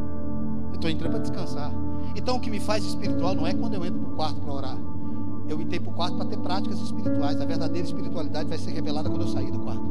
Eu 0.70 0.76
estou 0.76 0.90
entrando 0.90 1.12
para 1.12 1.20
descansar. 1.20 1.70
Então 2.14 2.36
o 2.36 2.40
que 2.40 2.50
me 2.50 2.58
faz 2.58 2.84
espiritual 2.84 3.34
não 3.34 3.46
é 3.46 3.52
quando 3.52 3.74
eu 3.74 3.84
entro 3.84 4.00
para 4.00 4.08
o 4.08 4.16
quarto 4.16 4.40
para 4.40 4.52
orar. 4.52 4.78
Eu 5.46 5.60
entrei 5.60 5.78
para 5.78 5.90
o 5.90 5.94
quarto 5.94 6.16
para 6.16 6.24
ter 6.24 6.38
práticas 6.38 6.80
espirituais. 6.80 7.38
A 7.38 7.44
verdadeira 7.44 7.86
espiritualidade 7.86 8.48
vai 8.48 8.56
ser 8.56 8.70
revelada 8.70 9.10
quando 9.10 9.22
eu 9.22 9.28
sair 9.28 9.50
do 9.50 9.58
quarto. 9.58 9.84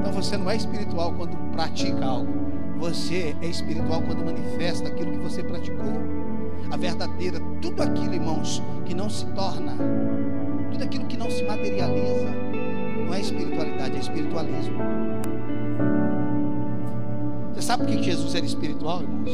Então 0.00 0.12
você 0.12 0.36
não 0.36 0.50
é 0.50 0.56
espiritual 0.56 1.14
quando 1.14 1.36
pratica 1.52 2.04
algo. 2.04 2.32
Você 2.80 3.36
é 3.40 3.46
espiritual 3.46 4.02
quando 4.02 4.24
manifesta 4.24 4.88
aquilo 4.88 5.12
que 5.12 5.18
você 5.18 5.44
praticou. 5.44 5.86
A 6.72 6.76
verdadeira, 6.76 7.38
tudo 7.62 7.80
aquilo, 7.80 8.12
irmãos, 8.12 8.60
que 8.84 8.94
não 8.94 9.08
se 9.08 9.24
torna, 9.26 9.76
tudo 10.72 10.82
aquilo 10.82 11.06
que 11.06 11.16
não 11.16 11.30
se 11.30 11.44
materializa, 11.44 12.49
não 13.10 13.16
é 13.16 13.20
espiritualidade, 13.20 13.96
é 13.96 13.98
espiritualismo. 13.98 14.78
Você 17.52 17.62
sabe 17.62 17.84
por 17.84 17.96
que 17.96 18.02
Jesus 18.04 18.34
era 18.36 18.46
espiritual, 18.46 19.02
irmãos? 19.02 19.30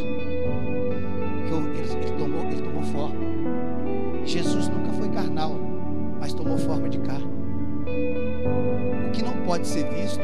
Porque 1.51 1.81
ele, 1.81 2.07
ele, 2.07 2.17
tomou, 2.17 2.41
ele 2.47 2.63
tomou 2.63 2.83
forma. 2.85 3.21
Jesus 4.25 4.69
nunca 4.69 4.93
foi 4.95 5.11
carnal, 5.11 5.61
mas 6.19 6.33
tomou 6.33 6.57
forma 6.57 6.89
de 6.89 6.99
carne. 7.01 7.31
O 9.09 9.11
que 9.13 9.23
não 9.23 9.37
pode 9.45 9.67
ser 9.67 9.87
visto 9.91 10.21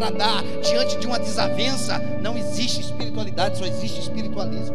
para 0.00 0.10
dar 0.10 0.42
diante 0.62 0.98
de 0.98 1.06
uma 1.06 1.18
desavença, 1.18 1.98
não 2.22 2.38
existe 2.38 2.80
espiritualidade, 2.80 3.58
só 3.58 3.66
existe 3.66 4.00
espiritualismo. 4.00 4.74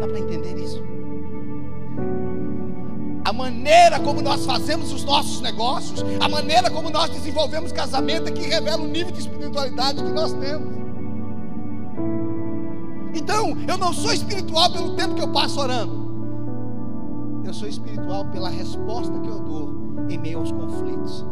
Dá 0.00 0.08
para 0.08 0.18
entender 0.18 0.58
isso? 0.58 0.82
A 3.24 3.32
maneira 3.32 4.00
como 4.00 4.20
nós 4.20 4.44
fazemos 4.44 4.92
os 4.92 5.04
nossos 5.04 5.40
negócios, 5.40 6.04
a 6.18 6.28
maneira 6.28 6.68
como 6.68 6.90
nós 6.90 7.08
desenvolvemos 7.10 7.70
casamento 7.70 8.28
é 8.28 8.32
que 8.32 8.42
revela 8.42 8.82
o 8.82 8.88
nível 8.88 9.12
de 9.12 9.20
espiritualidade 9.20 10.02
que 10.02 10.10
nós 10.10 10.32
temos. 10.32 10.76
Então, 13.14 13.56
eu 13.68 13.78
não 13.78 13.92
sou 13.92 14.12
espiritual 14.12 14.72
pelo 14.72 14.96
tempo 14.96 15.14
que 15.14 15.22
eu 15.22 15.28
passo 15.28 15.60
orando. 15.60 16.08
Eu 17.44 17.54
sou 17.54 17.68
espiritual 17.68 18.24
pela 18.26 18.48
resposta 18.48 19.16
que 19.20 19.28
eu 19.28 19.38
dou 19.38 20.06
em 20.08 20.18
meio 20.18 20.38
aos 20.40 20.50
conflitos. 20.50 21.24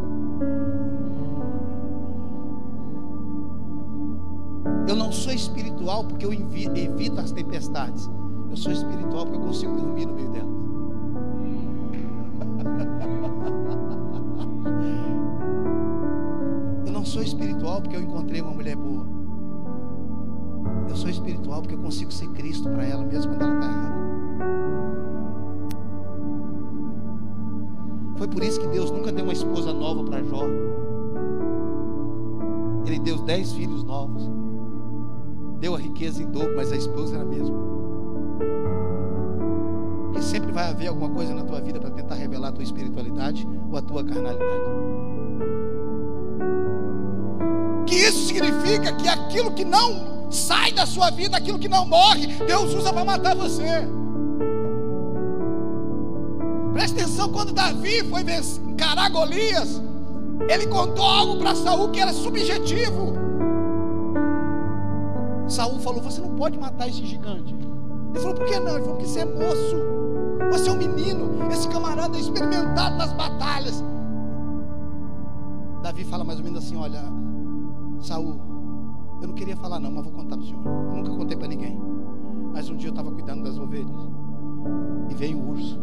Espiritual 5.96 6.04
porque 6.04 6.26
eu 6.26 6.32
evito 6.32 7.20
as 7.20 7.32
tempestades. 7.32 8.10
Eu 8.50 8.56
sou 8.56 8.72
espiritual 8.72 9.24
porque 9.24 9.38
eu 9.38 9.46
consigo 9.46 9.76
dormir 9.76 10.06
no 10.06 10.14
meio 10.14 10.30
delas. 10.30 10.46
Eu 16.86 16.92
não 16.92 17.04
sou 17.04 17.22
espiritual 17.22 17.80
porque 17.80 17.96
eu 17.96 18.00
encontrei 18.00 18.40
uma 18.40 18.52
mulher 18.52 18.76
boa. 18.76 19.06
Eu 20.88 20.96
sou 20.96 21.10
espiritual 21.10 21.60
porque 21.60 21.74
eu 21.74 21.78
consigo 21.78 22.12
ser 22.12 22.28
Cristo 22.28 22.68
para 22.70 22.84
ela, 22.84 23.04
mesmo 23.04 23.32
quando 23.32 23.42
ela 23.42 23.54
está 23.54 23.66
errada. 23.66 23.96
Foi 28.16 28.28
por 28.28 28.42
isso 28.42 28.60
que 28.60 28.68
Deus 28.68 28.90
nunca 28.90 29.12
deu 29.12 29.24
uma 29.24 29.32
esposa 29.32 29.72
nova 29.72 30.04
para 30.04 30.22
Jó. 30.22 30.44
Ele 32.86 32.98
deu 33.00 33.18
dez 33.18 33.52
filhos 33.52 33.84
novos. 33.84 34.30
Deu 35.58 35.74
a 35.74 35.78
riqueza 35.78 36.22
em 36.22 36.26
dobro, 36.26 36.54
mas 36.56 36.72
a 36.72 36.76
esposa 36.76 37.14
era 37.14 37.24
a 37.24 37.26
mesma. 37.26 37.56
Porque 40.04 40.22
sempre 40.22 40.52
vai 40.52 40.68
haver 40.68 40.88
alguma 40.88 41.10
coisa 41.10 41.34
na 41.34 41.44
tua 41.44 41.60
vida 41.60 41.80
para 41.80 41.90
tentar 41.90 42.14
revelar 42.14 42.48
a 42.48 42.52
tua 42.52 42.64
espiritualidade 42.64 43.46
ou 43.70 43.76
a 43.78 43.82
tua 43.82 44.04
carnalidade. 44.04 44.46
Que 47.86 47.94
isso 47.94 48.26
significa 48.26 48.92
que 48.92 49.08
aquilo 49.08 49.52
que 49.52 49.64
não 49.64 50.30
sai 50.30 50.72
da 50.72 50.86
sua 50.86 51.10
vida, 51.10 51.36
aquilo 51.36 51.58
que 51.58 51.68
não 51.68 51.86
morre, 51.86 52.26
Deus 52.46 52.74
usa 52.74 52.92
para 52.92 53.04
matar 53.04 53.34
você. 53.34 53.88
Presta 56.72 57.00
atenção, 57.00 57.30
quando 57.30 57.52
Davi 57.52 58.04
foi 58.04 58.22
encarar 58.68 59.08
Golias, 59.08 59.80
ele 60.48 60.66
contou 60.66 61.04
algo 61.04 61.38
para 61.38 61.54
Saul 61.54 61.90
que 61.90 62.00
era 62.00 62.12
subjetivo. 62.12 63.25
Saul 65.48 65.78
falou: 65.80 66.02
Você 66.02 66.20
não 66.20 66.34
pode 66.36 66.58
matar 66.58 66.88
esse 66.88 67.04
gigante. 67.04 67.54
Ele 68.10 68.20
falou: 68.20 68.34
Por 68.34 68.46
que 68.46 68.58
não? 68.58 68.74
Ele 68.74 68.80
falou: 68.80 68.96
Porque 68.96 69.06
você 69.06 69.20
é 69.20 69.24
moço, 69.24 69.76
você 70.50 70.68
é 70.68 70.72
um 70.72 70.76
menino, 70.76 71.50
esse 71.50 71.68
camarada 71.68 72.16
é 72.16 72.20
experimentado 72.20 72.96
nas 72.96 73.12
batalhas. 73.12 73.82
Davi 75.82 76.04
fala 76.04 76.24
mais 76.24 76.38
ou 76.38 76.44
menos 76.44 76.64
assim: 76.64 76.76
Olha, 76.76 77.02
Saul, 78.00 78.40
eu 79.20 79.28
não 79.28 79.34
queria 79.34 79.56
falar, 79.56 79.80
não, 79.80 79.90
mas 79.90 80.04
vou 80.04 80.12
contar 80.12 80.36
para 80.36 80.44
o 80.44 80.46
senhor. 80.46 80.66
Eu 80.66 80.96
nunca 80.96 81.10
contei 81.10 81.36
para 81.36 81.48
ninguém. 81.48 81.80
Mas 82.52 82.68
um 82.68 82.76
dia 82.76 82.88
eu 82.88 82.92
estava 82.92 83.10
cuidando 83.10 83.44
das 83.44 83.58
ovelhas 83.58 83.96
e 85.08 85.14
veio 85.14 85.38
um 85.38 85.50
urso. 85.50 85.78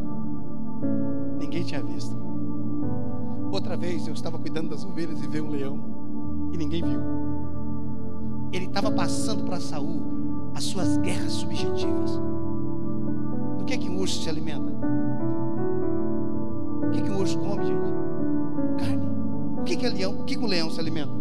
Ninguém 1.39 1.63
tinha 1.63 1.81
visto. 1.83 2.15
Outra 3.51 3.77
vez 3.77 4.07
eu 4.07 4.13
estava 4.13 4.37
cuidando 4.39 4.69
das 4.69 4.83
ovelhas 4.83 5.21
e 5.21 5.27
veio 5.27 5.45
um 5.45 5.51
leão 5.51 5.79
e 6.51 6.57
ninguém 6.57 6.83
viu. 6.83 6.99
Ele 8.53 8.65
estava 8.65 8.91
passando 8.91 9.43
para 9.43 9.59
Saul 9.59 10.51
as 10.53 10.63
suas 10.63 10.97
guerras 10.97 11.33
subjetivas. 11.33 12.11
Do 13.57 13.65
que 13.65 13.73
é 13.73 13.77
que 13.77 13.89
um 13.89 13.97
urso 13.99 14.21
se 14.21 14.29
alimenta? 14.29 14.71
O 16.85 16.91
que 16.91 16.99
é 16.99 17.01
que 17.01 17.11
um 17.11 17.19
urso 17.19 17.39
come, 17.39 17.65
gente? 17.65 17.93
Carne. 18.77 19.07
O 19.57 19.63
que 19.63 19.73
é 19.73 19.75
que, 19.75 19.85
é 19.87 19.89
leão? 19.89 20.11
O 20.19 20.23
que, 20.23 20.35
é 20.35 20.37
que 20.37 20.43
o 20.43 20.47
leão 20.47 20.69
se 20.69 20.79
alimenta? 20.79 21.11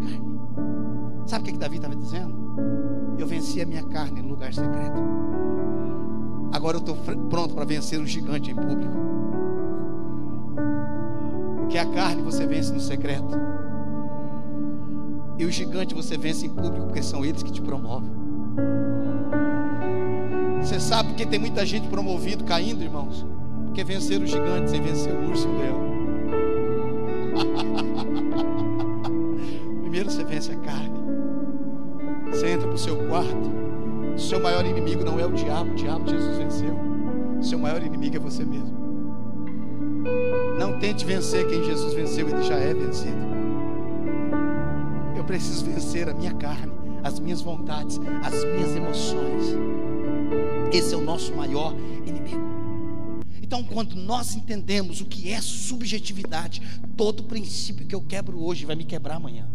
Carne. 0.00 0.38
Sabe 1.26 1.40
o 1.40 1.44
que, 1.44 1.50
é 1.50 1.52
que 1.54 1.58
Davi 1.58 1.76
estava 1.76 1.96
dizendo? 1.96 2.36
Eu 3.18 3.26
venci 3.26 3.62
a 3.62 3.66
minha 3.66 3.82
carne 3.84 4.20
no 4.20 4.28
lugar 4.28 4.52
secreto. 4.52 5.00
Agora 6.52 6.76
eu 6.76 6.80
estou 6.80 6.96
pronto 7.30 7.54
para 7.54 7.64
vencer 7.64 7.98
o 7.98 8.06
gigante 8.06 8.50
em 8.50 8.54
público. 8.54 8.92
Porque 11.60 11.78
a 11.78 11.86
carne 11.86 12.22
você 12.22 12.46
vence 12.46 12.72
no 12.72 12.80
secreto. 12.80 13.57
E 15.38 15.44
o 15.44 15.50
gigante 15.50 15.94
você 15.94 16.18
vence 16.18 16.46
em 16.46 16.50
público, 16.50 16.86
porque 16.86 17.02
são 17.02 17.24
eles 17.24 17.42
que 17.42 17.52
te 17.52 17.62
promovem. 17.62 18.10
Você 20.60 20.80
sabe 20.80 21.14
que 21.14 21.24
tem 21.24 21.38
muita 21.38 21.64
gente 21.64 21.86
promovido 21.88 22.42
caindo, 22.42 22.82
irmãos? 22.82 23.24
Porque 23.66 23.84
vencer 23.84 24.20
o 24.20 24.26
gigante 24.26 24.70
sem 24.70 24.82
vencer 24.82 25.14
o 25.14 25.28
urso 25.30 25.46
e 25.46 25.50
o 25.50 25.58
leão. 25.58 25.78
Primeiro 29.82 30.10
você 30.10 30.24
vence 30.24 30.50
a 30.50 30.56
carne. 30.56 30.98
Você 32.30 32.48
entra 32.48 32.66
para 32.66 32.74
o 32.74 32.78
seu 32.78 32.96
quarto. 33.06 33.58
Seu 34.16 34.42
maior 34.42 34.66
inimigo 34.66 35.04
não 35.04 35.20
é 35.20 35.24
o 35.24 35.32
diabo, 35.32 35.70
o 35.70 35.74
diabo 35.76 36.10
Jesus 36.10 36.36
venceu. 36.36 36.76
Seu 37.40 37.58
maior 37.58 37.80
inimigo 37.80 38.16
é 38.16 38.18
você 38.18 38.44
mesmo. 38.44 38.76
Não 40.58 40.80
tente 40.80 41.04
vencer 41.04 41.46
quem 41.46 41.62
Jesus 41.62 41.94
venceu, 41.94 42.28
ele 42.28 42.42
já 42.42 42.56
é 42.56 42.74
vencido. 42.74 43.27
Preciso 45.28 45.66
vencer 45.66 46.08
a 46.08 46.14
minha 46.14 46.32
carne, 46.32 46.72
as 47.04 47.20
minhas 47.20 47.42
vontades, 47.42 48.00
as 48.24 48.44
minhas 48.46 48.74
emoções. 48.74 49.44
Esse 50.72 50.94
é 50.94 50.96
o 50.96 51.02
nosso 51.02 51.34
maior 51.34 51.74
inimigo. 52.06 52.40
Então, 53.42 53.62
quando 53.62 53.94
nós 53.94 54.34
entendemos 54.34 55.02
o 55.02 55.04
que 55.04 55.30
é 55.30 55.38
subjetividade, 55.42 56.62
todo 56.96 57.24
princípio 57.24 57.86
que 57.86 57.94
eu 57.94 58.00
quebro 58.00 58.42
hoje 58.42 58.64
vai 58.64 58.74
me 58.74 58.84
quebrar 58.84 59.16
amanhã. 59.16 59.46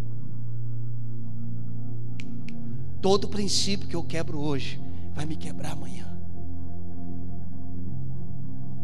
Todo 3.01 3.27
princípio 3.27 3.87
que 3.87 3.95
eu 3.95 4.03
quebro 4.03 4.39
hoje 4.39 4.79
vai 5.15 5.25
me 5.25 5.35
quebrar 5.35 5.71
amanhã. 5.71 6.05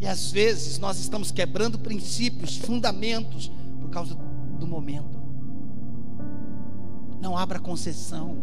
E 0.00 0.08
às 0.08 0.32
vezes 0.32 0.80
nós 0.80 0.98
estamos 0.98 1.30
quebrando 1.30 1.78
princípios, 1.78 2.56
fundamentos, 2.56 3.48
por 3.80 3.90
causa 3.90 4.16
do 4.58 4.66
momento. 4.66 5.19
Não 7.20 7.36
abra 7.36 7.58
concessão. 7.58 8.36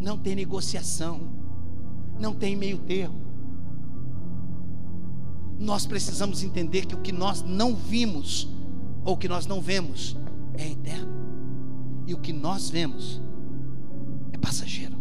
Não 0.00 0.18
tem 0.18 0.34
negociação. 0.34 1.20
Não 2.18 2.34
tem 2.34 2.54
meio 2.54 2.78
termo. 2.78 3.24
Nós 5.58 5.86
precisamos 5.86 6.42
entender 6.42 6.84
que 6.86 6.94
o 6.94 7.00
que 7.00 7.12
nós 7.12 7.42
não 7.42 7.74
vimos, 7.74 8.48
ou 9.04 9.14
o 9.14 9.16
que 9.16 9.28
nós 9.28 9.46
não 9.46 9.60
vemos, 9.60 10.16
é 10.54 10.70
eterno. 10.70 11.14
E 12.06 12.14
o 12.14 12.18
que 12.18 12.32
nós 12.32 12.68
vemos 12.68 13.20
é 14.32 14.38
passageiro. 14.38 14.96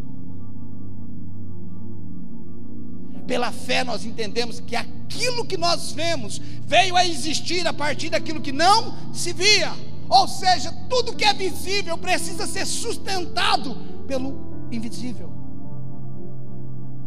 Pela 3.28 3.52
fé 3.52 3.84
nós 3.84 4.06
entendemos 4.06 4.60
que 4.60 4.76
aquilo 4.76 5.46
que 5.46 5.58
nós 5.58 5.92
vemos 5.92 6.40
veio 6.66 6.96
a 6.96 7.06
existir 7.06 7.66
a 7.68 7.74
partir 7.74 8.10
daquilo 8.10 8.40
que 8.40 8.52
não 8.52 9.14
se 9.14 9.34
via. 9.34 9.74
Ou 10.10 10.28
seja, 10.28 10.72
tudo 10.90 11.16
que 11.16 11.26
é 11.26 11.34
visível 11.34 11.98
precisa 11.98 12.46
ser 12.46 12.66
sustentado 12.66 13.76
pelo 14.08 14.68
invisível. 14.72 15.34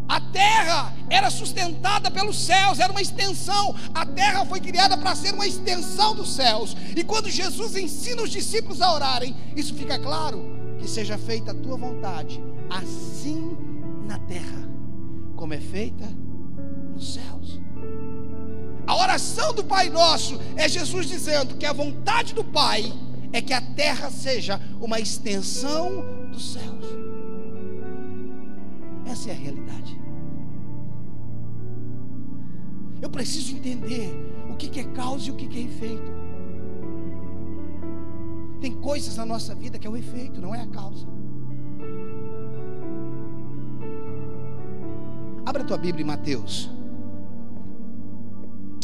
A 0.09 0.21
terra 0.21 0.95
era 1.11 1.31
sustentada 1.31 2.11
pelos 2.11 2.39
céus, 2.39 2.81
era 2.81 2.91
uma 2.91 3.03
extensão. 3.03 3.75
A 3.95 4.07
terra 4.07 4.45
foi 4.47 4.59
criada 4.59 4.97
para 4.97 5.15
ser 5.15 5.35
uma 5.35 5.47
extensão 5.47 6.15
dos 6.15 6.35
céus. 6.35 6.75
E 6.97 7.05
quando 7.05 7.29
Jesus 7.29 7.77
ensina 7.77 8.23
os 8.23 8.31
discípulos 8.31 8.81
a 8.81 8.93
orarem, 8.93 9.37
isso 9.55 9.75
fica 9.75 9.99
claro 9.99 10.43
que 10.79 10.89
seja 10.89 11.19
feita 11.19 11.51
a 11.51 11.55
tua 11.55 11.77
vontade, 11.77 12.41
assim 12.71 13.57
na 14.07 14.19
terra, 14.21 14.67
como 15.37 15.53
é 15.53 15.61
feita 15.61 16.09
nos 16.95 17.13
céus. 17.13 17.61
A 18.89 18.97
oração 18.97 19.53
do 19.53 19.63
Pai 19.63 19.91
Nosso 19.91 20.41
é 20.57 20.67
Jesus 20.67 21.07
dizendo 21.07 21.57
que 21.57 21.67
a 21.67 21.75
vontade 21.75 22.33
do 22.33 22.43
Pai 22.43 22.91
é 23.35 23.43
que 23.43 23.53
a 23.53 23.61
terra 23.61 24.11
seja 24.11 24.59
uma 24.81 24.99
extensão 24.99 26.03
dos 26.33 26.55
céus. 26.55 26.87
Essa 29.05 29.29
é 29.29 29.33
a 29.33 29.37
realidade. 29.37 30.01
Eu 33.03 33.11
preciso 33.11 33.55
entender 33.55 34.11
o 34.51 34.57
que 34.57 34.81
é 34.81 34.85
causa 34.85 35.29
e 35.29 35.33
o 35.33 35.37
que 35.37 35.59
é 35.59 35.65
efeito. 35.65 36.11
Tem 38.59 38.73
coisas 38.73 39.19
na 39.19 39.27
nossa 39.27 39.55
vida 39.55 39.79
que 39.79 39.87
é 39.87 39.91
o 39.91 39.99
efeito, 39.99 40.41
não 40.41 40.55
é 40.55 40.63
a 40.63 40.67
causa. 40.67 41.07
Abra 45.45 45.63
a 45.63 45.67
tua 45.67 45.77
Bíblia 45.77 46.03
em 46.03 46.07
Mateus. 46.07 46.78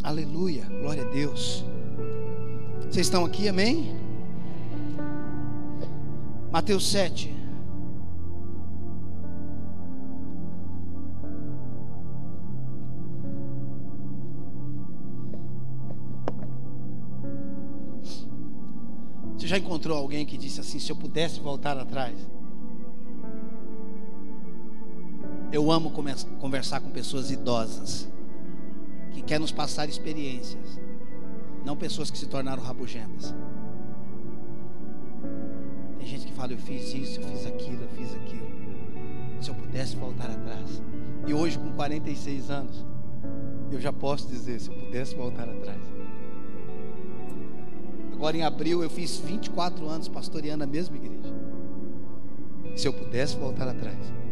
Aleluia, 0.05 0.67
glória 0.83 1.03
a 1.03 1.09
Deus. 1.09 1.64
Vocês 2.83 3.07
estão 3.07 3.25
aqui, 3.25 3.49
amém? 3.49 3.97
Mateus 6.53 6.87
7. 6.90 7.35
Você 19.38 19.47
já 19.47 19.57
encontrou 19.57 19.97
alguém 19.97 20.27
que 20.27 20.37
disse 20.37 20.61
assim: 20.61 20.79
se 20.79 20.93
eu 20.93 20.97
pudesse 20.97 21.40
voltar 21.40 21.79
atrás? 21.79 22.14
Eu 25.51 25.73
amo 25.73 25.90
conversar 26.38 26.81
com 26.81 26.90
pessoas 26.90 27.31
idosas 27.31 28.12
que 29.14 29.22
querem 29.22 29.40
nos 29.40 29.53
passar 29.53 29.88
experiências, 29.88 30.81
não 31.64 31.77
pessoas 31.77 32.11
que 32.11 32.18
se 32.18 32.27
tornaram 32.27 32.62
rabugentas. 32.62 33.35
Tem 35.98 36.07
gente 36.07 36.27
que 36.27 36.33
fala: 36.33 36.53
Eu 36.53 36.59
fiz 36.59 36.92
isso, 36.92 37.20
eu 37.20 37.29
fiz 37.29 37.46
aquilo, 37.46 37.83
eu 37.83 37.88
fiz 37.90 38.14
aquilo. 38.14 38.46
Se 39.40 39.50
eu 39.50 39.55
pudesse 39.55 39.96
voltar 39.96 40.31
atrás. 40.31 40.83
E 41.27 41.33
hoje, 41.33 41.59
com 41.59 41.72
46 41.72 42.50
anos, 42.50 42.85
eu 43.70 43.81
já 43.81 43.92
posso 43.92 44.27
dizer: 44.27 44.61
Se 44.61 44.68
eu 44.68 44.74
pudesse 44.74 45.14
voltar 45.14 45.48
atrás. 45.48 45.81
Agora, 48.12 48.37
em 48.37 48.42
abril, 48.42 48.83
eu 48.83 48.90
fiz 48.90 49.18
24 49.18 49.88
anos 49.88 50.09
pastoreando 50.09 50.64
a 50.64 50.66
mesma 50.66 50.96
igreja. 50.96 51.35
Se 52.77 52.88
eu 52.88 52.92
pudesse 52.92 53.37
voltar 53.37 53.68
atrás. 53.68 54.23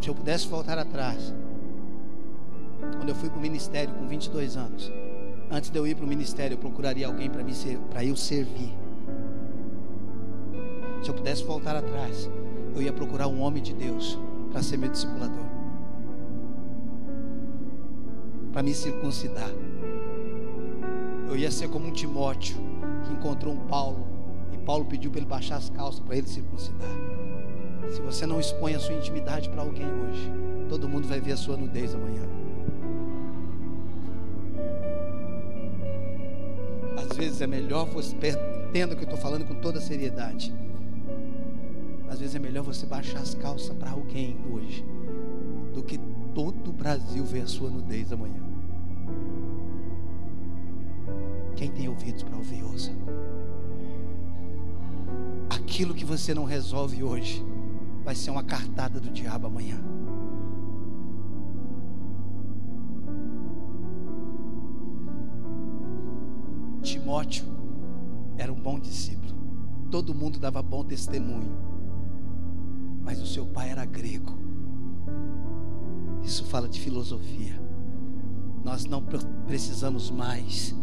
Se 0.00 0.08
eu 0.08 0.14
pudesse 0.14 0.46
voltar 0.48 0.78
atrás. 0.78 1.34
Quando 2.96 3.08
eu 3.08 3.14
fui 3.14 3.28
para 3.28 3.38
o 3.38 3.42
ministério 3.42 3.94
com 3.94 4.06
22 4.06 4.56
anos. 4.56 4.92
Antes 5.50 5.70
de 5.70 5.78
eu 5.78 5.86
ir 5.86 5.94
para 5.94 6.04
o 6.04 6.08
ministério, 6.08 6.54
eu 6.54 6.58
procuraria 6.58 7.06
alguém 7.06 7.30
para 7.30 7.42
ser, 7.52 7.78
eu 8.02 8.16
servir. 8.16 8.76
Se 11.02 11.08
eu 11.08 11.14
pudesse 11.14 11.44
voltar 11.44 11.74
atrás, 11.74 12.28
eu 12.74 12.82
ia 12.82 12.92
procurar 12.92 13.28
um 13.28 13.40
homem 13.40 13.62
de 13.62 13.72
Deus 13.72 14.18
para 14.50 14.62
ser 14.62 14.76
meu 14.76 14.90
discipulador. 14.90 15.44
Para 18.52 18.62
me 18.62 18.74
circuncidar. 18.74 19.50
Eu 21.28 21.36
ia 21.36 21.50
ser 21.50 21.68
como 21.68 21.86
um 21.86 21.92
Timóteo 21.92 22.56
que 23.04 23.12
encontrou 23.12 23.54
um 23.54 23.66
Paulo 23.66 24.06
e 24.52 24.58
Paulo 24.58 24.84
pediu 24.84 25.10
para 25.10 25.20
ele 25.20 25.28
baixar 25.28 25.56
as 25.56 25.70
calças 25.70 26.00
para 26.00 26.16
ele 26.16 26.26
circuncidar. 26.26 27.17
Se 27.90 28.00
você 28.02 28.26
não 28.26 28.38
expõe 28.38 28.74
a 28.74 28.80
sua 28.80 28.94
intimidade 28.94 29.48
para 29.48 29.62
alguém 29.62 29.86
hoje, 29.86 30.32
todo 30.68 30.88
mundo 30.88 31.08
vai 31.08 31.20
ver 31.20 31.32
a 31.32 31.36
sua 31.36 31.56
nudez 31.56 31.94
amanhã. 31.94 32.28
às 37.10 37.16
vezes 37.16 37.40
é 37.40 37.46
melhor 37.46 37.86
você. 37.86 38.14
Entenda 38.68 38.94
que 38.94 39.02
eu 39.02 39.08
estou 39.08 39.18
falando 39.18 39.46
com 39.46 39.54
toda 39.54 39.80
seriedade. 39.80 40.54
Às 42.08 42.20
vezes 42.20 42.34
é 42.34 42.38
melhor 42.38 42.62
você 42.62 42.86
baixar 42.86 43.20
as 43.20 43.34
calças 43.34 43.74
para 43.76 43.90
alguém 43.90 44.36
hoje 44.50 44.84
do 45.74 45.82
que 45.82 45.98
todo 46.34 46.70
o 46.70 46.72
Brasil 46.72 47.24
ver 47.24 47.42
a 47.42 47.46
sua 47.46 47.70
nudez 47.70 48.12
amanhã. 48.12 48.42
Quem 51.56 51.70
tem 51.70 51.88
ouvidos 51.88 52.22
para 52.22 52.36
ouvir, 52.36 52.62
ouça. 52.62 52.92
Aquilo 55.50 55.94
que 55.94 56.04
você 56.04 56.34
não 56.34 56.44
resolve 56.44 57.02
hoje 57.02 57.44
vai 58.08 58.14
ser 58.14 58.30
uma 58.30 58.42
cartada 58.42 58.98
do 58.98 59.10
diabo 59.10 59.48
amanhã. 59.48 59.78
Timóteo 66.80 67.44
era 68.38 68.50
um 68.50 68.58
bom 68.58 68.78
discípulo. 68.78 69.34
Todo 69.90 70.14
mundo 70.14 70.38
dava 70.38 70.62
bom 70.62 70.82
testemunho. 70.82 71.54
Mas 73.02 73.20
o 73.20 73.26
seu 73.26 73.44
pai 73.44 73.68
era 73.68 73.84
grego. 73.84 74.38
Isso 76.22 76.46
fala 76.46 76.66
de 76.66 76.80
filosofia. 76.80 77.60
Nós 78.64 78.86
não 78.86 79.04
precisamos 79.46 80.10
mais 80.10 80.74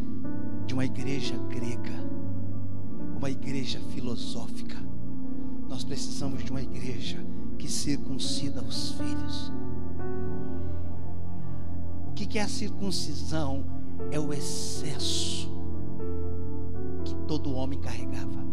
de 0.67 0.75
uma 0.75 0.85
igreja 0.85 1.35
grega, 1.49 2.07
uma 3.17 3.31
igreja 3.31 3.79
filosófica. 3.95 4.84
Precisamos 5.87 6.43
de 6.43 6.51
uma 6.51 6.61
igreja 6.61 7.23
que 7.57 7.71
circuncida 7.71 8.61
os 8.61 8.91
filhos. 8.93 9.51
O 12.07 12.11
que 12.13 12.39
é 12.39 12.41
a 12.41 12.47
circuncisão? 12.47 13.63
É 14.11 14.19
o 14.19 14.33
excesso 14.33 15.35
todo 17.25 17.53
homem 17.53 17.79
carregava. 17.79 18.45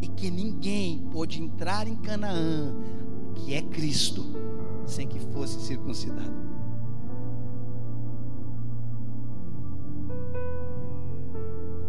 E 0.00 0.08
que 0.08 0.30
ninguém 0.30 0.98
pôde 1.12 1.42
entrar 1.42 1.86
em 1.86 1.96
Canaã, 1.96 2.74
que 3.34 3.54
é 3.54 3.62
Cristo, 3.62 4.24
sem 4.86 5.06
que 5.06 5.20
fosse 5.20 5.60
circuncidado. 5.60 6.40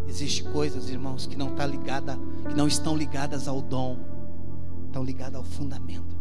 Existem 0.08 0.52
coisas, 0.52 0.90
irmãos, 0.90 1.26
que 1.26 1.38
não 1.38 1.56
tá 1.56 1.66
ligada, 1.66 2.20
que 2.48 2.56
não 2.56 2.68
estão 2.68 2.96
ligadas 2.98 3.48
ao 3.48 3.62
dom, 3.62 3.98
estão 4.92 5.04
ligadas 5.04 5.36
ao 5.36 5.44
fundamento. 5.44 6.16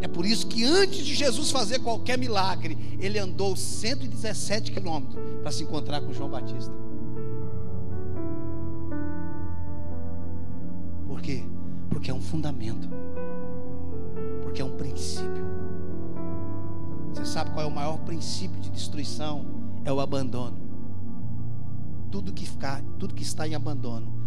É 0.00 0.08
por 0.08 0.26
isso 0.26 0.48
que 0.48 0.64
antes 0.64 1.06
de 1.06 1.14
Jesus 1.14 1.52
fazer 1.52 1.78
qualquer 1.78 2.18
milagre, 2.18 2.76
ele 3.00 3.18
andou 3.18 3.54
117 3.54 4.72
quilômetros 4.72 5.16
para 5.40 5.52
se 5.52 5.62
encontrar 5.62 6.00
com 6.00 6.12
João 6.12 6.28
Batista. 6.28 6.74
Por 11.06 11.20
quê? 11.20 11.44
Porque 11.88 12.10
é 12.10 12.14
um 12.14 12.20
fundamento. 12.20 12.88
Porque 14.42 14.60
é 14.60 14.64
um 14.64 14.76
princípio. 14.76 15.44
Você 17.14 17.24
sabe 17.24 17.52
qual 17.52 17.64
é 17.64 17.68
o 17.68 17.74
maior 17.74 17.98
princípio 17.98 18.58
de 18.60 18.70
destruição? 18.70 19.46
É 19.84 19.92
o 19.92 20.00
abandono. 20.00 20.58
Tudo 22.10 22.32
que, 22.32 22.44
ficar, 22.44 22.82
tudo 22.98 23.14
que 23.14 23.22
está 23.22 23.46
em 23.46 23.54
abandono 23.54 24.21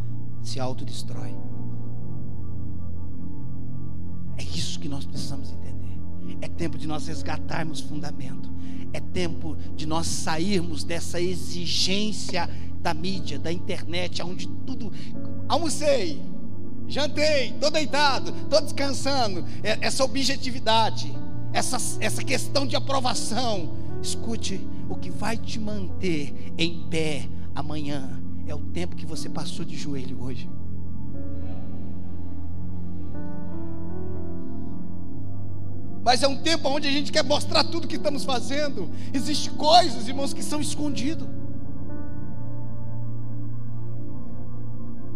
se 0.46 0.60
autodestrói. 0.60 1.36
É 4.38 4.44
isso 4.44 4.80
que 4.80 4.88
nós 4.88 5.06
precisamos 5.06 5.52
entender. 5.52 6.00
É 6.42 6.48
tempo 6.48 6.78
de 6.78 6.88
nós 6.88 7.08
resgatarmos 7.08 7.82
fundamento. 7.82 8.54
É 8.94 9.00
tempo 9.00 9.58
de 9.76 9.86
nós 9.86 10.08
sairmos 10.08 10.84
dessa 10.84 11.20
exigência 11.20 12.50
da 12.80 12.94
mídia, 12.94 13.40
da 13.40 13.52
internet, 13.52 14.22
onde 14.22 14.48
tudo. 14.48 14.92
Almocei, 15.50 16.22
jantei, 16.88 17.50
estou 17.50 17.72
deitado, 17.72 18.34
estou 18.44 18.62
descansando. 18.62 19.44
É, 19.64 19.80
essa 19.82 20.04
objetividade, 20.04 21.12
essa, 21.52 21.78
essa 22.00 22.24
questão 22.24 22.68
de 22.68 22.76
aprovação. 22.76 23.84
Escute, 24.02 24.62
o 24.88 24.96
que 24.96 25.10
vai 25.10 25.36
te 25.36 25.60
manter 25.60 26.54
em 26.58 26.88
pé 26.88 27.28
amanhã 27.56 28.22
é 28.48 28.54
o 28.54 28.60
tempo 28.60 28.96
que 28.96 29.06
você 29.06 29.30
passou 29.30 29.66
de 29.66 29.76
joelho 29.76 30.22
hoje. 30.22 30.50
mas 36.06 36.22
é 36.22 36.28
um 36.28 36.38
tempo 36.38 36.70
onde 36.70 36.88
a 36.88 36.92
gente 36.92 37.12
quer 37.12 37.24
mostrar 37.24 37.64
tudo 37.64 37.88
que 37.88 37.96
estamos 37.96 38.24
fazendo. 38.24 38.88
Existem 39.12 39.52
coisas, 39.56 40.08
irmãos, 40.08 40.36
que 40.36 40.44
são 40.44 40.62
escondidas. 40.62 41.28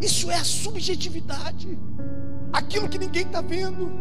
Isso 0.02 0.32
é 0.32 0.36
a 0.36 0.44
subjetividade, 0.44 1.78
aquilo 2.52 2.90
que 2.90 2.98
ninguém 2.98 3.22
está 3.22 3.40
vendo, 3.40 3.92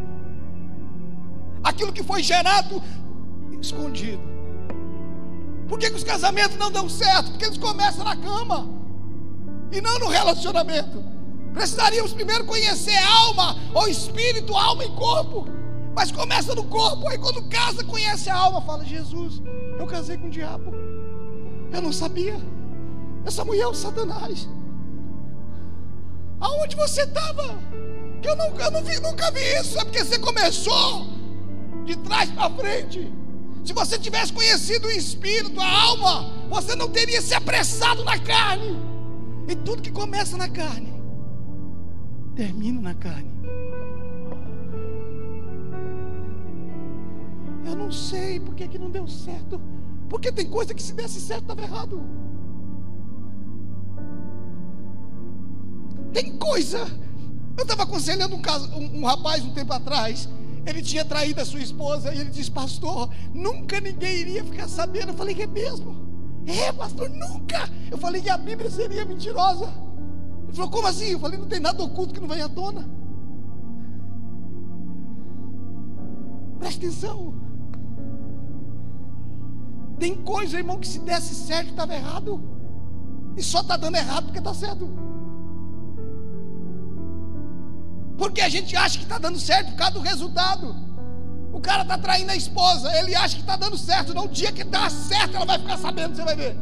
aquilo 1.63 1.93
que 1.93 2.03
foi 2.03 2.23
gerado 2.23 2.83
escondido. 3.61 4.23
Por 5.69 5.79
que, 5.79 5.91
que 5.91 5.97
os 5.97 6.05
casamentos 6.05 6.57
não 6.57 6.71
dão 6.71 6.89
certo? 6.89 7.33
Porque 7.33 7.45
eles 7.45 7.59
começam 7.59 8.03
na 8.03 8.17
cama 8.17 8.78
e 9.73 9.81
não 9.81 9.99
no 9.99 10.09
relacionamento. 10.09 11.05
Precisaríamos 11.53 12.13
primeiro 12.13 12.45
conhecer 12.45 12.97
alma, 12.99 13.57
ou 13.75 13.89
espírito, 13.89 14.57
alma 14.57 14.85
e 14.85 14.89
corpo. 14.91 15.47
Mas 15.95 16.13
começa 16.13 16.55
no 16.55 16.65
corpo, 16.65 17.09
aí 17.09 17.19
quando 17.19 17.49
casa, 17.49 17.83
conhece 17.85 18.31
a 18.31 18.37
alma, 18.37 18.61
fala: 18.61 18.85
Jesus, 18.85 19.43
eu 19.79 19.87
casei 19.87 20.17
com 20.17 20.29
o 20.29 20.31
diabo. 20.31 20.73
Eu 21.73 21.83
não 21.83 21.93
sabia. 21.93 22.37
Essa 23.25 23.45
mulher 23.45 23.63
é 23.63 23.67
o 23.67 23.75
Satanás. 23.75 24.49
Aonde 26.41 26.77
você 26.77 27.03
estava? 27.03 27.59
Que 28.23 28.29
eu, 28.29 28.37
não, 28.37 28.47
eu 28.57 28.71
não 28.71 28.85
vi, 28.85 29.01
nunca 29.01 29.31
vi 29.31 29.41
isso. 29.61 29.79
É 29.79 29.85
porque 29.85 30.05
você 30.05 30.19
começou 30.19 31.07
de 31.85 31.97
trás 31.97 32.31
para 32.31 32.51
frente. 32.51 33.13
Se 33.65 33.73
você 33.73 33.99
tivesse 33.99 34.33
conhecido 34.33 34.89
o 34.89 34.91
espírito, 34.91 35.61
a 35.61 35.83
alma, 35.83 36.33
você 36.49 36.75
não 36.75 36.89
teria 36.89 37.21
se 37.21 37.35
apressado 37.35 38.05
na 38.05 38.19
carne. 38.19 38.79
E 39.49 39.57
tudo 39.57 39.83
que 39.83 39.91
começa 39.91 40.37
na 40.37 40.49
carne, 40.49 40.93
termina 42.37 42.83
na 42.83 42.95
carne. 42.95 43.33
Eu 47.65 47.75
não 47.75 47.91
sei 47.91 48.41
por 48.41 48.55
que, 48.55 48.69
que 48.69 48.79
não 48.79 48.91
deu 48.91 49.07
certo. 49.09 49.61
Porque 50.09 50.31
tem 50.31 50.49
coisa 50.49 50.75
que 50.75 50.83
se 50.83 50.93
desse 50.93 51.21
certo 51.21 51.43
estava 51.43 51.63
errado. 51.63 52.03
Tem 56.13 56.37
coisa. 56.39 56.87
Eu 57.57 57.63
estava 57.63 57.83
aconselhando 57.85 58.37
um, 58.37 58.43
caso, 58.43 58.71
um, 58.75 59.01
um 59.01 59.05
rapaz 59.05 59.45
um 59.45 59.53
tempo 59.53 59.73
atrás. 59.73 60.29
Ele 60.67 60.83
tinha 60.83 61.05
traído 61.05 61.41
a 61.41 61.45
sua 61.45 61.61
esposa 61.61 62.15
e 62.15 62.21
ele 62.21 62.31
disse, 62.31 62.51
pastor, 62.51 63.11
nunca 63.35 63.81
ninguém 63.81 64.17
iria 64.17 64.45
ficar 64.45 64.69
sabendo. 64.69 65.09
Eu 65.13 65.15
falei, 65.15 65.41
é 65.41 65.47
mesmo? 65.47 66.08
É, 66.49 66.73
pastor, 66.73 67.11
nunca. 67.11 67.69
Eu 67.91 67.99
falei 67.99 68.23
que 68.23 68.31
a 68.31 68.39
Bíblia 68.39 68.71
seria 68.71 69.05
mentirosa. 69.05 69.71
Ele 70.45 70.55
falou, 70.55 70.71
como 70.71 70.89
assim? 70.89 71.09
Eu 71.09 71.21
falei, 71.21 71.39
não 71.39 71.47
tem 71.47 71.61
nada 71.61 71.83
oculto 71.83 72.15
que 72.15 72.21
não 72.21 72.29
venha 72.29 72.47
à 72.47 72.49
tona. 72.49 72.89
Presta 76.59 76.87
atenção. 76.87 77.35
Tem 79.99 80.15
coisa, 80.23 80.57
irmão, 80.57 80.79
que 80.79 80.89
se 80.89 81.01
desse 81.01 81.35
certo 81.35 81.71
estava 81.71 81.95
errado. 81.95 82.41
E 83.37 83.43
só 83.43 83.61
está 83.61 83.77
dando 83.77 83.97
errado 83.97 84.25
porque 84.25 84.39
está 84.39 84.55
certo. 84.55 84.89
Porque 88.17 88.41
a 88.41 88.49
gente 88.49 88.75
acha 88.75 88.97
que 88.97 89.05
está 89.05 89.19
dando 89.19 89.39
certo 89.39 89.73
por 89.73 89.77
causa 89.77 89.95
do 89.95 90.01
resultado. 90.01 90.88
O 91.59 91.61
cara 91.61 91.83
está 91.83 91.99
traindo 91.99 92.31
a 92.31 92.37
esposa, 92.37 92.89
ele 92.97 93.17
acha 93.17 93.35
que 93.35 93.41
está 93.41 93.57
dando 93.57 93.77
certo. 93.77 94.15
No 94.15 94.29
dia 94.29 94.53
que 94.53 94.63
dá 94.63 94.89
certo, 94.89 95.35
ela 95.35 95.45
vai 95.45 95.59
ficar 95.59 95.77
sabendo, 95.77 96.15
você 96.15 96.23
vai 96.23 96.37
ver. 96.37 96.57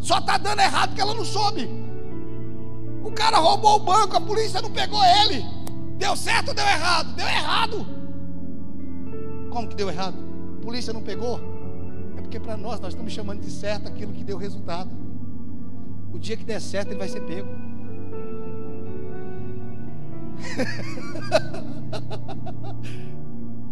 Só 0.00 0.18
está 0.18 0.36
dando 0.36 0.58
errado 0.58 0.88
porque 0.88 1.00
ela 1.00 1.14
não 1.14 1.24
soube. 1.24 1.70
O 3.04 3.12
cara 3.12 3.38
roubou 3.38 3.76
o 3.76 3.78
banco, 3.78 4.16
a 4.16 4.20
polícia 4.20 4.60
não 4.60 4.72
pegou 4.72 5.00
ele. 5.22 5.46
Deu 5.96 6.16
certo 6.16 6.48
ou 6.48 6.54
deu 6.54 6.64
errado? 6.64 7.14
Deu 7.14 7.28
errado. 7.28 7.86
Como 9.48 9.68
que 9.68 9.76
deu 9.76 9.88
errado? 9.88 10.16
A 10.60 10.64
polícia 10.64 10.92
não 10.92 11.00
pegou? 11.00 11.40
É 12.16 12.20
porque 12.20 12.40
para 12.40 12.56
nós, 12.56 12.80
nós 12.80 12.94
estamos 12.94 13.12
chamando 13.12 13.40
de 13.40 13.50
certo 13.50 13.86
aquilo 13.86 14.12
que 14.12 14.24
deu 14.24 14.36
resultado. 14.36 14.90
O 16.12 16.18
dia 16.18 16.36
que 16.36 16.44
der 16.44 16.60
certo, 16.60 16.88
ele 16.88 16.98
vai 16.98 17.08
ser 17.08 17.20
pego. 17.20 17.48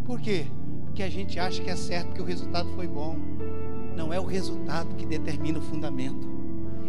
Por 0.05 0.21
quê? 0.21 0.47
Porque 0.85 1.03
a 1.03 1.11
gente 1.11 1.39
acha 1.39 1.63
que 1.63 1.71
é 1.71 1.77
certo 1.77 2.15
que 2.15 2.23
o 2.23 2.25
resultado 2.25 2.69
foi 2.71 2.87
bom. 2.87 3.17
Não 3.97 4.13
é 4.13 4.21
o 4.21 4.25
resultado 4.25 4.95
que 4.97 5.07
determina 5.07 5.59
o 5.59 5.63
fundamento, 5.63 6.29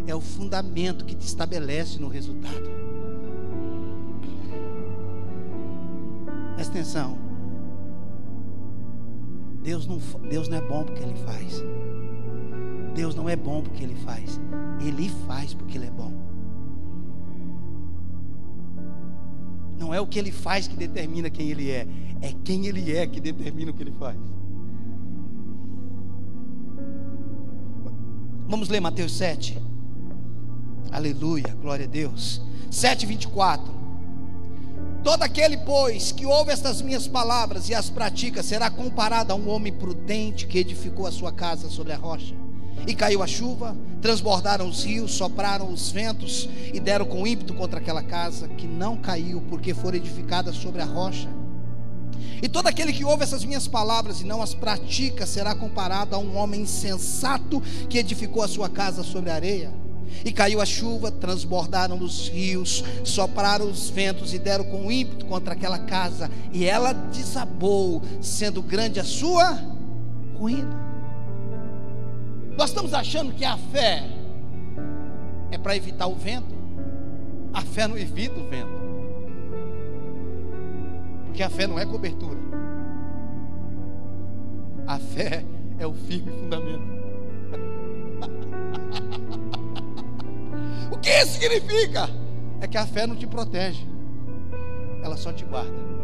é 0.06 0.14
o 0.14 0.20
fundamento 0.20 1.04
que 1.04 1.14
te 1.14 1.26
estabelece 1.26 1.98
no 1.98 2.08
resultado. 2.08 2.70
Presta 6.54 6.72
atenção. 6.72 7.18
Deus 9.62 9.86
não, 9.86 9.98
Deus 10.28 10.48
não 10.48 10.56
é 10.56 10.60
bom 10.60 10.84
porque 10.84 11.02
Ele 11.02 11.14
faz. 11.14 11.62
Deus 12.94 13.14
não 13.14 13.28
é 13.28 13.36
bom 13.36 13.62
porque 13.62 13.84
Ele 13.84 13.94
faz. 13.96 14.40
Ele 14.80 15.08
faz 15.26 15.54
porque 15.54 15.76
Ele 15.76 15.86
é 15.86 15.90
bom. 15.90 16.12
Não 19.78 19.94
é 19.94 20.00
o 20.00 20.06
que 20.06 20.18
ele 20.18 20.32
faz 20.32 20.66
que 20.66 20.76
determina 20.76 21.30
quem 21.30 21.50
ele 21.50 21.70
é, 21.70 21.86
é 22.20 22.34
quem 22.44 22.66
ele 22.66 22.96
é 22.96 23.06
que 23.06 23.20
determina 23.20 23.70
o 23.70 23.74
que 23.74 23.82
ele 23.82 23.94
faz. 23.98 24.18
Vamos 28.48 28.68
ler 28.68 28.80
Mateus 28.80 29.12
7. 29.16 29.58
Aleluia, 30.90 31.54
glória 31.60 31.84
a 31.84 31.88
Deus. 31.88 32.42
7, 32.70 33.06
24. 33.06 33.78
Todo 35.04 35.22
aquele, 35.22 35.58
pois, 35.58 36.12
que 36.12 36.26
ouve 36.26 36.50
estas 36.50 36.82
minhas 36.82 37.06
palavras 37.06 37.68
e 37.68 37.74
as 37.74 37.88
pratica, 37.88 38.42
será 38.42 38.70
comparado 38.70 39.32
a 39.32 39.36
um 39.36 39.48
homem 39.48 39.72
prudente 39.72 40.46
que 40.46 40.58
edificou 40.58 41.06
a 41.06 41.12
sua 41.12 41.30
casa 41.30 41.68
sobre 41.68 41.92
a 41.92 41.96
rocha. 41.96 42.34
E 42.86 42.94
caiu 42.94 43.22
a 43.22 43.26
chuva, 43.26 43.76
transbordaram 44.00 44.68
os 44.68 44.84
rios, 44.84 45.12
sopraram 45.12 45.70
os 45.70 45.90
ventos 45.90 46.48
e 46.72 46.80
deram 46.80 47.04
com 47.04 47.26
ímpeto 47.26 47.54
contra 47.54 47.78
aquela 47.78 48.02
casa, 48.02 48.48
que 48.48 48.66
não 48.66 48.96
caiu, 48.96 49.42
porque 49.48 49.74
foi 49.74 49.96
edificada 49.96 50.52
sobre 50.52 50.80
a 50.80 50.86
rocha. 50.86 51.28
E 52.40 52.48
todo 52.48 52.68
aquele 52.68 52.92
que 52.92 53.04
ouve 53.04 53.24
essas 53.24 53.44
minhas 53.44 53.66
palavras 53.66 54.20
e 54.20 54.24
não 54.24 54.40
as 54.40 54.54
pratica 54.54 55.26
será 55.26 55.54
comparado 55.54 56.14
a 56.14 56.18
um 56.18 56.36
homem 56.36 56.62
insensato 56.62 57.60
que 57.88 57.98
edificou 57.98 58.42
a 58.42 58.48
sua 58.48 58.68
casa 58.68 59.02
sobre 59.02 59.30
a 59.30 59.34
areia. 59.34 59.72
E 60.24 60.32
caiu 60.32 60.60
a 60.60 60.66
chuva, 60.66 61.10
transbordaram 61.10 61.98
os 61.98 62.28
rios, 62.28 62.82
sopraram 63.04 63.70
os 63.70 63.90
ventos 63.90 64.32
e 64.32 64.38
deram 64.38 64.64
com 64.64 64.90
ímpeto 64.90 65.26
contra 65.26 65.52
aquela 65.52 65.78
casa, 65.78 66.30
e 66.52 66.64
ela 66.64 66.92
desabou, 66.92 68.02
sendo 68.20 68.62
grande 68.62 68.98
a 68.98 69.04
sua 69.04 69.60
ruína. 70.38 70.87
Nós 72.58 72.70
estamos 72.70 72.92
achando 72.92 73.32
que 73.32 73.44
a 73.44 73.56
fé 73.56 74.02
é 75.52 75.56
para 75.56 75.76
evitar 75.76 76.08
o 76.08 76.16
vento. 76.16 76.52
A 77.52 77.60
fé 77.60 77.86
não 77.86 77.96
evita 77.96 78.40
o 78.40 78.48
vento. 78.48 78.72
Porque 81.26 81.40
a 81.40 81.48
fé 81.48 81.68
não 81.68 81.78
é 81.78 81.86
cobertura. 81.86 82.36
A 84.88 84.98
fé 84.98 85.44
é 85.78 85.86
o 85.86 85.94
firme 85.94 86.32
fundamento. 86.32 86.82
o 90.90 90.98
que 90.98 91.10
isso 91.10 91.38
significa? 91.38 92.10
É 92.60 92.66
que 92.66 92.76
a 92.76 92.84
fé 92.88 93.06
não 93.06 93.14
te 93.14 93.28
protege, 93.28 93.86
ela 95.04 95.16
só 95.16 95.32
te 95.32 95.44
guarda. 95.44 95.97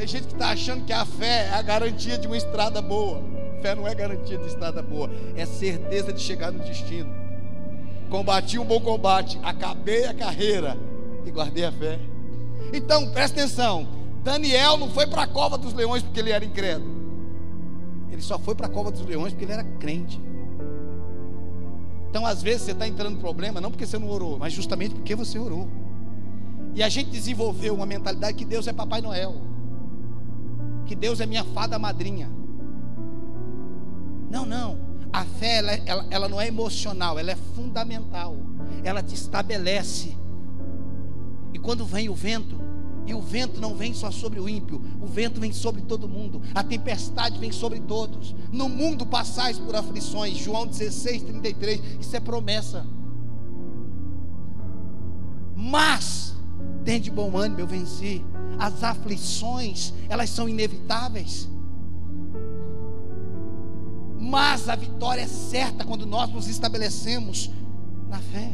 Tem 0.00 0.08
gente 0.08 0.28
que 0.28 0.32
está 0.32 0.52
achando 0.52 0.86
que 0.86 0.94
a 0.94 1.04
fé 1.04 1.48
é 1.48 1.50
a 1.52 1.60
garantia 1.60 2.16
de 2.16 2.26
uma 2.26 2.34
estrada 2.34 2.80
boa. 2.80 3.22
Fé 3.60 3.74
não 3.74 3.86
é 3.86 3.94
garantia 3.94 4.38
de 4.38 4.46
estrada 4.46 4.80
boa, 4.80 5.10
é 5.36 5.44
certeza 5.44 6.10
de 6.10 6.22
chegar 6.22 6.50
no 6.50 6.58
destino. 6.60 7.14
Combati 8.08 8.58
um 8.58 8.64
bom 8.64 8.80
combate, 8.80 9.38
acabei 9.42 10.06
a 10.06 10.14
carreira 10.14 10.74
e 11.26 11.30
guardei 11.30 11.66
a 11.66 11.72
fé. 11.72 12.00
Então, 12.72 13.10
presta 13.10 13.40
atenção: 13.40 13.86
Daniel 14.24 14.78
não 14.78 14.88
foi 14.88 15.06
para 15.06 15.24
a 15.24 15.26
cova 15.26 15.58
dos 15.58 15.74
leões 15.74 16.02
porque 16.02 16.18
ele 16.18 16.30
era 16.30 16.46
incrédulo. 16.46 16.90
Ele 18.10 18.22
só 18.22 18.38
foi 18.38 18.54
para 18.54 18.68
a 18.68 18.70
cova 18.70 18.90
dos 18.90 19.04
leões 19.04 19.34
porque 19.34 19.44
ele 19.44 19.52
era 19.52 19.64
crente. 19.64 20.18
Então, 22.08 22.24
às 22.24 22.42
vezes, 22.42 22.62
você 22.62 22.72
está 22.72 22.88
entrando 22.88 23.18
em 23.18 23.20
problema, 23.20 23.60
não 23.60 23.70
porque 23.70 23.84
você 23.84 23.98
não 23.98 24.08
orou, 24.08 24.38
mas 24.38 24.54
justamente 24.54 24.94
porque 24.94 25.14
você 25.14 25.38
orou. 25.38 25.68
E 26.74 26.82
a 26.82 26.88
gente 26.88 27.10
desenvolveu 27.10 27.74
uma 27.74 27.84
mentalidade 27.84 28.38
que 28.38 28.46
Deus 28.46 28.66
é 28.66 28.72
Papai 28.72 29.02
Noel 29.02 29.49
que 30.90 30.96
Deus 30.96 31.20
é 31.20 31.26
minha 31.26 31.44
fada 31.44 31.78
madrinha. 31.78 32.28
Não, 34.28 34.44
não. 34.44 34.76
A 35.12 35.24
fé, 35.24 35.58
ela, 35.58 35.72
ela, 35.86 36.06
ela 36.10 36.28
não 36.28 36.40
é 36.40 36.48
emocional, 36.48 37.16
ela 37.16 37.30
é 37.30 37.36
fundamental. 37.36 38.36
Ela 38.82 39.00
te 39.00 39.14
estabelece. 39.14 40.16
E 41.54 41.60
quando 41.60 41.86
vem 41.86 42.08
o 42.08 42.14
vento, 42.14 42.60
e 43.06 43.14
o 43.14 43.20
vento 43.20 43.60
não 43.60 43.76
vem 43.76 43.94
só 43.94 44.10
sobre 44.10 44.40
o 44.40 44.48
ímpio, 44.48 44.82
o 45.00 45.06
vento 45.06 45.40
vem 45.40 45.52
sobre 45.52 45.82
todo 45.82 46.08
mundo, 46.08 46.42
a 46.52 46.64
tempestade 46.64 47.38
vem 47.38 47.52
sobre 47.52 47.78
todos. 47.78 48.34
No 48.50 48.68
mundo 48.68 49.06
passais 49.06 49.60
por 49.60 49.76
aflições, 49.76 50.38
João 50.38 50.66
16, 50.66 51.22
33, 51.22 51.82
isso 52.00 52.16
é 52.16 52.18
promessa. 52.18 52.84
Mas, 55.54 56.34
tem 56.90 57.00
de 57.00 57.08
bom 57.08 57.36
ânimo, 57.36 57.60
eu 57.60 57.68
venci 57.68 58.20
as 58.58 58.82
aflições, 58.82 59.94
elas 60.08 60.28
são 60.28 60.48
inevitáveis. 60.48 61.48
Mas 64.18 64.68
a 64.68 64.74
vitória 64.74 65.20
é 65.20 65.26
certa 65.28 65.84
quando 65.84 66.04
nós 66.04 66.28
nos 66.30 66.48
estabelecemos 66.48 67.48
na 68.08 68.18
fé. 68.18 68.50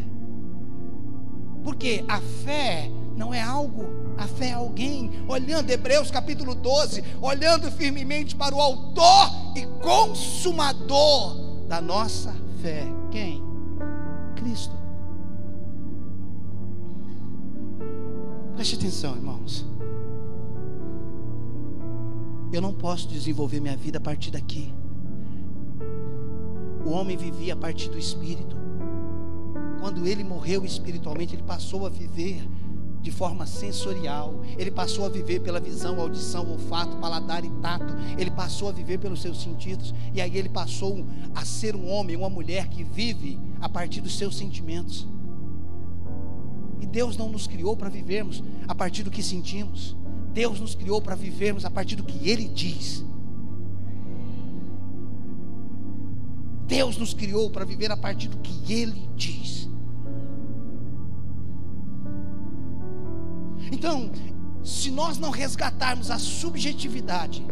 Porque 1.65 2.05
a 2.07 2.21
fé 2.45 2.91
não 3.17 3.33
é 3.33 3.41
algo, 3.41 3.87
a 4.19 4.27
fé 4.27 4.49
é 4.49 4.53
alguém, 4.53 5.11
olhando 5.27 5.71
Hebreus 5.71 6.11
capítulo 6.11 6.55
12, 6.55 7.03
olhando 7.23 7.73
firmemente 7.73 8.37
para 8.37 8.55
o 8.55 8.61
autor 8.61 9.31
e 9.57 9.65
consumador 9.83 11.65
da 11.67 11.81
nossa 11.81 12.35
fé. 12.61 12.85
Quem? 13.11 13.43
Preste 18.57 18.75
atenção, 18.77 19.15
irmãos. 19.15 19.67
Eu 22.51 22.63
não 22.63 22.73
posso 22.73 23.07
desenvolver 23.07 23.61
minha 23.61 23.77
vida 23.77 23.99
a 23.99 24.01
partir 24.01 24.31
daqui. 24.31 24.73
O 26.83 26.89
homem 26.89 27.19
vivia 27.19 27.53
a 27.53 27.57
partir 27.57 27.91
do 27.91 27.99
espírito. 27.99 28.57
Quando 29.79 30.07
ele 30.07 30.25
morreu 30.25 30.65
espiritualmente, 30.65 31.35
ele 31.35 31.43
passou 31.43 31.85
a 31.85 31.91
viver 31.91 32.49
de 33.03 33.11
forma 33.11 33.45
sensorial. 33.45 34.41
Ele 34.57 34.71
passou 34.71 35.05
a 35.05 35.11
viver 35.11 35.41
pela 35.41 35.61
visão, 35.61 36.01
audição, 36.01 36.51
olfato, 36.51 36.97
paladar 36.97 37.45
e 37.45 37.51
tato. 37.61 37.95
Ele 38.17 38.31
passou 38.31 38.71
a 38.71 38.73
viver 38.73 38.97
pelos 38.97 39.21
seus 39.21 39.43
sentidos. 39.43 39.95
E 40.15 40.21
aí 40.21 40.35
ele 40.35 40.49
passou 40.49 41.05
a 41.35 41.45
ser 41.45 41.77
um 41.77 41.91
homem, 41.91 42.17
uma 42.17 42.31
mulher 42.31 42.69
que 42.69 42.83
vive 42.83 43.39
a 43.61 43.69
partir 43.69 44.01
dos 44.01 44.17
seus 44.17 44.35
sentimentos. 44.35 45.07
E 46.81 46.87
Deus 46.87 47.17
não 47.17 47.29
nos 47.29 47.47
criou 47.47 47.77
para 47.77 47.89
vivermos 47.89 48.43
a 48.69 48.75
partir 48.75 49.03
do 49.03 49.11
que 49.11 49.23
sentimos. 49.23 49.97
Deus 50.33 50.61
nos 50.61 50.75
criou 50.75 51.01
para 51.01 51.15
vivermos 51.15 51.65
a 51.65 51.71
partir 51.71 51.97
do 51.97 52.05
que 52.05 52.29
Ele 52.29 52.49
diz. 52.49 53.05
Deus 56.67 56.99
nos 56.99 57.15
criou 57.15 57.49
para 57.49 57.65
viver 57.65 57.91
a 57.91 57.97
partir 57.97 58.29
do 58.29 58.37
que 58.39 58.73
Ele 58.73 59.09
diz. 59.17 59.69
Então, 63.73 64.11
se 64.63 64.91
nós 64.91 65.17
não 65.19 65.31
resgatarmos 65.31 66.11
a 66.11 66.19
subjetividade, 66.19 67.47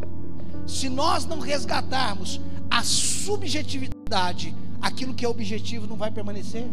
se 0.66 0.88
nós 0.88 1.24
não 1.24 1.38
resgatarmos 1.38 2.40
a 2.70 2.82
subjetividade, 2.82 4.54
aquilo 4.80 5.14
que 5.14 5.24
é 5.24 5.28
objetivo 5.28 5.86
não 5.86 5.96
vai 5.96 6.10
permanecer. 6.10 6.66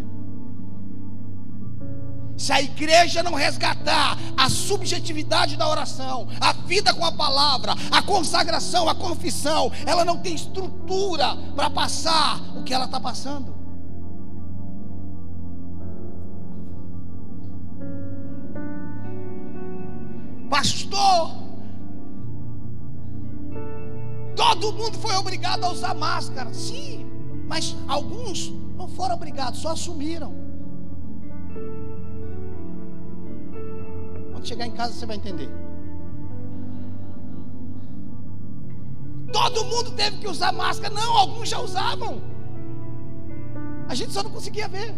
Se 2.37 2.51
a 2.51 2.61
igreja 2.61 3.21
não 3.21 3.35
resgatar 3.35 4.17
a 4.35 4.49
subjetividade 4.49 5.55
da 5.55 5.69
oração, 5.69 6.27
a 6.39 6.53
vida 6.53 6.93
com 6.93 7.05
a 7.05 7.11
palavra, 7.11 7.75
a 7.91 8.01
consagração, 8.01 8.89
a 8.89 8.95
confissão, 8.95 9.71
ela 9.85 10.03
não 10.03 10.17
tem 10.17 10.33
estrutura 10.33 11.35
para 11.55 11.69
passar 11.69 12.41
o 12.57 12.63
que 12.63 12.73
ela 12.73 12.85
está 12.85 12.99
passando. 12.99 13.61
Pastor, 20.49 21.31
todo 24.35 24.73
mundo 24.73 24.97
foi 24.97 25.15
obrigado 25.15 25.63
a 25.63 25.71
usar 25.71 25.93
máscara. 25.93 26.53
Sim, 26.53 27.05
mas 27.47 27.75
alguns 27.87 28.51
não 28.75 28.87
foram 28.87 29.15
obrigados, 29.15 29.61
só 29.61 29.69
assumiram. 29.69 30.40
Quando 34.41 34.47
chegar 34.47 34.65
em 34.65 34.71
casa 34.71 34.93
você 34.93 35.05
vai 35.05 35.17
entender. 35.17 35.49
Todo 39.31 39.65
mundo 39.65 39.91
teve 39.91 40.17
que 40.17 40.27
usar 40.27 40.51
máscara. 40.51 40.91
Não, 40.91 41.15
alguns 41.15 41.47
já 41.47 41.59
usavam. 41.59 42.19
A 43.87 43.93
gente 43.93 44.11
só 44.11 44.23
não 44.23 44.31
conseguia 44.31 44.67
ver. 44.67 44.95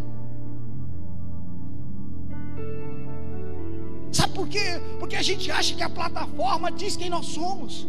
Sabe 4.13 4.33
por 4.33 4.47
quê? 4.47 4.81
Porque 4.97 5.17
a 5.17 5.21
gente 5.21 5.51
acha 5.51 5.75
que 5.75 5.83
a 5.83 5.89
plataforma 5.89 6.71
diz 6.71 6.95
quem 6.95 7.09
nós 7.09 7.25
somos. 7.25 7.85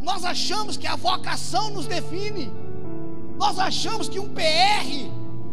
Nós 0.00 0.24
achamos 0.24 0.76
que 0.76 0.86
a 0.86 0.94
vocação 0.94 1.70
nos 1.70 1.86
define. 1.88 2.52
Nós 3.36 3.58
achamos 3.58 4.08
que 4.08 4.20
um 4.20 4.28
PR, 4.28 4.88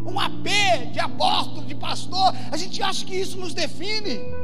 um 0.06 0.20
AP 0.20 0.46
de 0.92 1.00
apóstolo, 1.00 1.66
de 1.66 1.74
pastor, 1.74 2.32
a 2.52 2.56
gente 2.56 2.80
acha 2.80 3.04
que 3.04 3.16
isso 3.16 3.36
nos 3.36 3.52
define. 3.52 4.37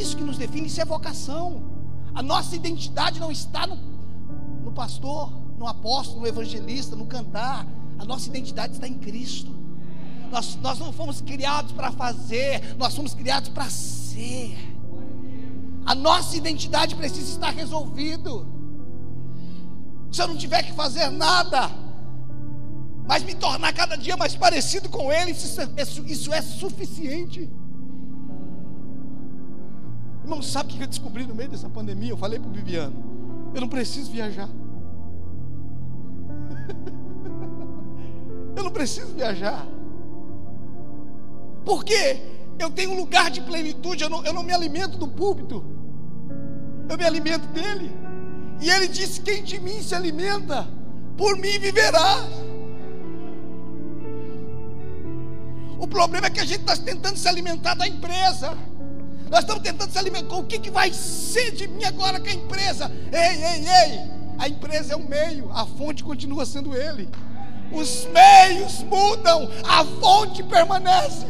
Isso 0.00 0.16
que 0.16 0.22
nos 0.22 0.38
define, 0.38 0.66
isso 0.66 0.80
é 0.80 0.84
vocação. 0.84 1.62
A 2.14 2.22
nossa 2.22 2.56
identidade 2.56 3.20
não 3.20 3.30
está 3.30 3.66
no, 3.66 3.76
no 4.64 4.72
pastor, 4.72 5.32
no 5.58 5.66
apóstolo, 5.66 6.20
no 6.20 6.26
evangelista, 6.26 6.96
no 6.96 7.06
cantar. 7.06 7.66
A 7.98 8.04
nossa 8.04 8.28
identidade 8.28 8.74
está 8.74 8.88
em 8.88 8.94
Cristo. 8.94 9.54
Nós, 10.30 10.56
nós 10.56 10.78
não 10.78 10.92
fomos 10.92 11.20
criados 11.20 11.72
para 11.72 11.90
fazer, 11.92 12.76
nós 12.76 12.94
fomos 12.94 13.14
criados 13.14 13.48
para 13.50 13.68
ser. 13.68 14.56
A 15.84 15.94
nossa 15.94 16.36
identidade 16.36 16.94
precisa 16.94 17.32
estar 17.32 17.50
resolvido. 17.50 18.46
Se 20.10 20.22
eu 20.22 20.28
não 20.28 20.36
tiver 20.36 20.62
que 20.62 20.72
fazer 20.72 21.10
nada, 21.10 21.70
mas 23.06 23.22
me 23.22 23.34
tornar 23.34 23.72
cada 23.72 23.96
dia 23.96 24.16
mais 24.16 24.34
parecido 24.36 24.88
com 24.88 25.12
Ele, 25.12 25.32
isso, 25.32 25.60
isso, 25.76 26.04
isso 26.06 26.32
é 26.32 26.40
suficiente. 26.42 27.50
Irmão, 30.30 30.42
sabe 30.42 30.72
o 30.72 30.76
que 30.76 30.82
eu 30.84 30.86
descobri 30.86 31.26
no 31.26 31.34
meio 31.34 31.48
dessa 31.48 31.68
pandemia? 31.68 32.10
Eu 32.10 32.16
falei 32.16 32.38
para 32.38 32.48
o 32.48 32.52
Viviano: 32.52 33.50
eu 33.52 33.60
não 33.60 33.68
preciso 33.68 34.12
viajar. 34.12 34.46
eu 38.56 38.62
não 38.62 38.70
preciso 38.70 39.12
viajar. 39.12 39.66
Porque 41.64 42.22
eu 42.60 42.70
tenho 42.70 42.92
um 42.92 42.96
lugar 42.96 43.28
de 43.28 43.40
plenitude, 43.40 44.04
eu 44.04 44.08
não, 44.08 44.24
eu 44.24 44.32
não 44.32 44.44
me 44.44 44.52
alimento 44.52 44.96
do 44.96 45.08
púlpito, 45.08 45.64
eu 46.88 46.96
me 46.96 47.04
alimento 47.04 47.48
dele. 47.48 47.90
E 48.60 48.70
ele 48.70 48.86
disse: 48.86 49.22
Quem 49.22 49.42
de 49.42 49.58
mim 49.58 49.82
se 49.82 49.96
alimenta, 49.96 50.68
por 51.16 51.36
mim 51.38 51.58
viverá. 51.58 52.18
O 55.76 55.88
problema 55.88 56.28
é 56.28 56.30
que 56.30 56.38
a 56.38 56.44
gente 56.44 56.60
está 56.60 56.76
tentando 56.76 57.16
se 57.16 57.26
alimentar 57.26 57.74
da 57.74 57.88
empresa. 57.88 58.69
Nós 59.30 59.40
estamos 59.40 59.62
tentando 59.62 59.92
se 59.92 59.98
alimentar. 59.98 60.36
O 60.36 60.44
que, 60.44 60.58
que 60.58 60.70
vai 60.70 60.92
ser 60.92 61.52
de 61.52 61.68
mim 61.68 61.84
agora 61.84 62.18
com 62.18 62.28
a 62.28 62.32
empresa? 62.32 62.90
Ei, 63.12 63.44
ei, 63.44 63.68
ei. 63.68 64.10
A 64.38 64.48
empresa 64.48 64.94
é 64.94 64.96
o 64.96 65.08
meio, 65.08 65.50
a 65.52 65.64
fonte 65.66 66.02
continua 66.02 66.44
sendo 66.44 66.74
ele. 66.74 67.08
Os 67.70 68.06
meios 68.06 68.82
mudam, 68.82 69.48
a 69.64 69.84
fonte 69.84 70.42
permanece. 70.42 71.26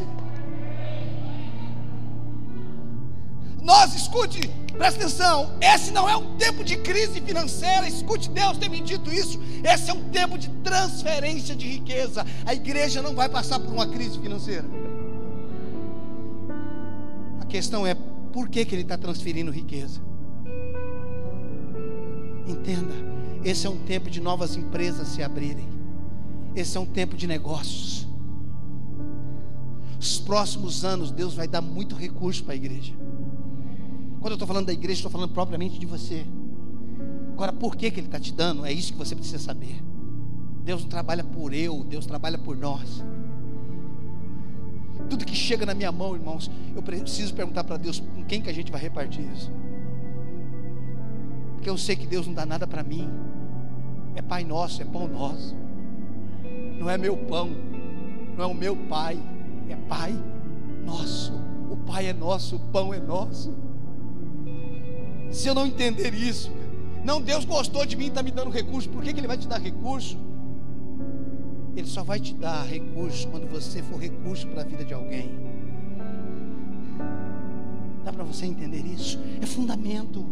Nós, 3.61 3.94
escute, 3.94 4.48
presta 4.78 5.01
atenção. 5.01 5.53
Esse 5.61 5.90
não 5.90 6.09
é 6.09 6.16
um 6.16 6.36
tempo 6.36 6.64
de 6.64 6.76
crise 6.78 7.20
financeira. 7.20 7.86
Escute, 7.86 8.30
Deus 8.30 8.57
tem 8.57 8.70
me 8.70 8.80
dito 8.80 9.12
isso. 9.12 9.38
Esse 9.62 9.90
é 9.90 9.92
um 9.92 10.09
tempo 10.11 10.38
de 10.38 10.48
transferência 10.64 11.55
de 11.55 11.68
riqueza. 11.68 12.24
A 12.46 12.55
igreja 12.55 13.03
não 13.03 13.14
vai 13.14 13.28
passar 13.28 13.59
por 13.59 13.70
uma 13.70 13.86
crise 13.86 14.18
financeira. 14.18 14.64
Questão 17.51 17.84
é 17.84 17.94
por 18.32 18.48
que, 18.48 18.64
que 18.64 18.74
ele 18.74 18.82
está 18.82 18.96
transferindo 18.96 19.51
riqueza. 19.51 20.01
Entenda, 22.46 22.94
esse 23.44 23.66
é 23.66 23.70
um 23.70 23.76
tempo 23.76 24.09
de 24.09 24.20
novas 24.20 24.57
empresas 24.57 25.09
se 25.09 25.22
abrirem. 25.22 25.68
Esse 26.55 26.76
é 26.76 26.80
um 26.80 26.86
tempo 26.86 27.16
de 27.16 27.26
negócios. 27.26 28.07
Os 29.98 30.18
próximos 30.18 30.84
anos, 30.84 31.11
Deus 31.11 31.34
vai 31.34 31.48
dar 31.48 31.61
muito 31.61 31.94
recurso 31.94 32.44
para 32.44 32.55
a 32.55 32.57
igreja. 32.57 32.94
Quando 34.20 34.32
eu 34.32 34.34
estou 34.34 34.48
falando 34.48 34.66
da 34.66 34.72
igreja, 34.72 35.01
estou 35.01 35.11
falando 35.11 35.32
propriamente 35.32 35.78
de 35.78 35.86
você. 35.86 36.24
Agora, 37.32 37.53
por 37.53 37.74
que, 37.74 37.90
que 37.90 37.98
Ele 37.98 38.07
está 38.07 38.20
te 38.20 38.32
dando? 38.32 38.64
É 38.64 38.72
isso 38.72 38.92
que 38.92 38.98
você 38.98 39.16
precisa 39.16 39.38
saber. 39.38 39.82
Deus 40.62 40.82
não 40.82 40.88
trabalha 40.88 41.24
por 41.24 41.53
eu, 41.53 41.82
Deus 41.82 42.07
trabalha 42.07 42.38
por 42.38 42.57
nós. 42.57 43.03
Tudo 45.11 45.26
que 45.26 45.34
chega 45.34 45.66
na 45.66 45.74
minha 45.74 45.92
mão, 45.92 46.14
irmãos, 46.14 46.50
eu 46.74 46.82
preciso 46.82 47.34
perguntar 47.34 47.64
para 47.64 47.76
Deus 47.76 48.00
com 48.00 48.24
quem 48.24 48.40
que 48.40 48.48
a 48.48 48.52
gente 48.54 48.72
vai 48.72 48.80
repartir 48.80 49.30
isso. 49.30 49.52
Porque 51.54 51.68
eu 51.68 51.76
sei 51.76 51.96
que 51.96 52.06
Deus 52.06 52.26
não 52.26 52.32
dá 52.32 52.46
nada 52.46 52.66
para 52.66 52.82
mim. 52.82 53.11
É 54.14 54.22
Pai 54.22 54.44
nosso, 54.44 54.80
é 54.80 54.84
pão 54.84 55.06
nosso. 55.06 55.54
Não 56.78 56.88
é 56.88 56.96
meu 56.96 57.16
pão, 57.16 57.50
não 58.34 58.44
é 58.44 58.46
o 58.46 58.54
meu 58.54 58.74
Pai, 58.74 59.20
é 59.68 59.76
Pai 59.76 60.14
nosso. 60.86 61.34
O 61.68 61.76
Pai 61.76 62.06
é 62.06 62.14
nosso, 62.14 62.56
o 62.56 62.58
pão 62.58 62.94
é 62.94 62.98
nosso 62.98 63.52
se 65.30 65.48
eu 65.48 65.54
não 65.54 65.66
entender 65.66 66.12
isso, 66.12 66.50
não, 67.04 67.20
Deus 67.20 67.44
gostou 67.44 67.86
de 67.86 67.96
mim 67.96 68.08
está 68.08 68.22
me 68.22 68.30
dando 68.30 68.50
recurso, 68.50 68.88
por 68.88 69.02
que, 69.02 69.12
que 69.12 69.20
Ele 69.20 69.28
vai 69.28 69.38
te 69.38 69.46
dar 69.46 69.61
recurso? 69.61 70.18
Ele 71.77 71.87
só 71.87 72.03
vai 72.03 72.18
te 72.18 72.35
dar 72.35 72.64
recurso 72.64 73.29
quando 73.29 73.47
você 73.47 73.83
for 73.83 73.99
recurso 73.99 74.47
para 74.49 74.62
a 74.62 74.64
vida 74.64 74.85
de 74.85 74.93
alguém. 74.93 75.31
Dá 78.05 78.12
para 78.12 78.25
você 78.25 78.47
entender 78.47 78.85
isso? 78.85 79.18
É 79.41 79.47
fundamento. 79.47 80.25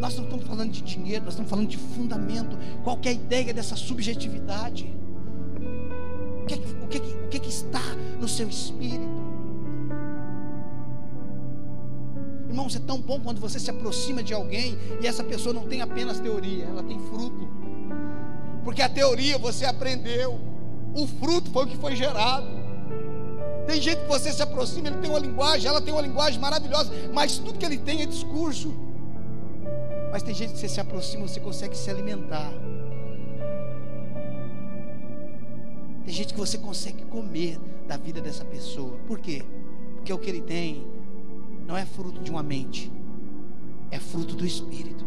Nós 0.00 0.16
não 0.16 0.24
estamos 0.24 0.46
falando 0.46 0.70
de 0.70 0.82
dinheiro, 0.82 1.24
nós 1.24 1.34
estamos 1.34 1.50
falando 1.50 1.68
de 1.68 1.78
fundamento. 1.78 2.56
Qual 2.84 2.98
é 3.04 3.08
a 3.08 3.12
ideia 3.12 3.52
dessa 3.52 3.76
subjetividade? 3.76 4.94
O 6.42 6.46
que, 6.46 6.54
é 6.54 6.56
o, 6.56 6.86
que, 6.86 6.98
é 6.98 7.00
o 7.00 7.36
é 7.36 7.38
que 7.38 7.48
está 7.48 7.82
no 8.20 8.28
seu 8.28 8.48
espírito? 8.48 9.26
Irmãos, 12.48 12.76
é 12.76 12.78
tão 12.78 13.00
bom 13.00 13.18
quando 13.20 13.40
você 13.40 13.58
se 13.58 13.70
aproxima 13.70 14.22
de 14.22 14.32
alguém 14.32 14.78
e 15.02 15.06
essa 15.06 15.24
pessoa 15.24 15.52
não 15.52 15.66
tem 15.66 15.80
apenas 15.80 16.20
teoria, 16.20 16.64
ela 16.64 16.82
tem 16.82 16.98
fruto. 17.00 17.65
Porque 18.66 18.82
a 18.82 18.88
teoria 18.88 19.38
você 19.38 19.64
aprendeu, 19.64 20.40
o 20.92 21.06
fruto 21.06 21.48
foi 21.52 21.66
o 21.66 21.68
que 21.68 21.76
foi 21.76 21.94
gerado. 21.94 22.48
Tem 23.64 23.80
gente 23.80 24.00
que 24.00 24.08
você 24.08 24.32
se 24.32 24.42
aproxima, 24.42 24.88
ele 24.88 24.96
tem 24.96 25.08
uma 25.08 25.20
linguagem, 25.20 25.68
ela 25.68 25.80
tem 25.80 25.94
uma 25.94 26.02
linguagem 26.02 26.40
maravilhosa, 26.40 26.92
mas 27.14 27.38
tudo 27.38 27.60
que 27.60 27.64
ele 27.64 27.78
tem 27.78 28.02
é 28.02 28.06
discurso. 28.06 28.74
Mas 30.10 30.24
tem 30.24 30.34
gente 30.34 30.54
que 30.54 30.58
você 30.58 30.68
se 30.68 30.80
aproxima, 30.80 31.28
você 31.28 31.38
consegue 31.38 31.76
se 31.76 31.88
alimentar. 31.88 32.52
Tem 36.04 36.12
gente 36.12 36.34
que 36.34 36.40
você 36.40 36.58
consegue 36.58 37.04
comer 37.04 37.60
da 37.86 37.96
vida 37.96 38.20
dessa 38.20 38.44
pessoa. 38.44 38.98
Por 39.06 39.20
quê? 39.20 39.44
Porque 39.94 40.12
o 40.12 40.18
que 40.18 40.28
ele 40.28 40.42
tem 40.42 40.84
não 41.64 41.76
é 41.76 41.86
fruto 41.86 42.20
de 42.20 42.32
uma 42.32 42.42
mente, 42.42 42.90
é 43.92 44.00
fruto 44.00 44.34
do 44.34 44.44
Espírito. 44.44 45.06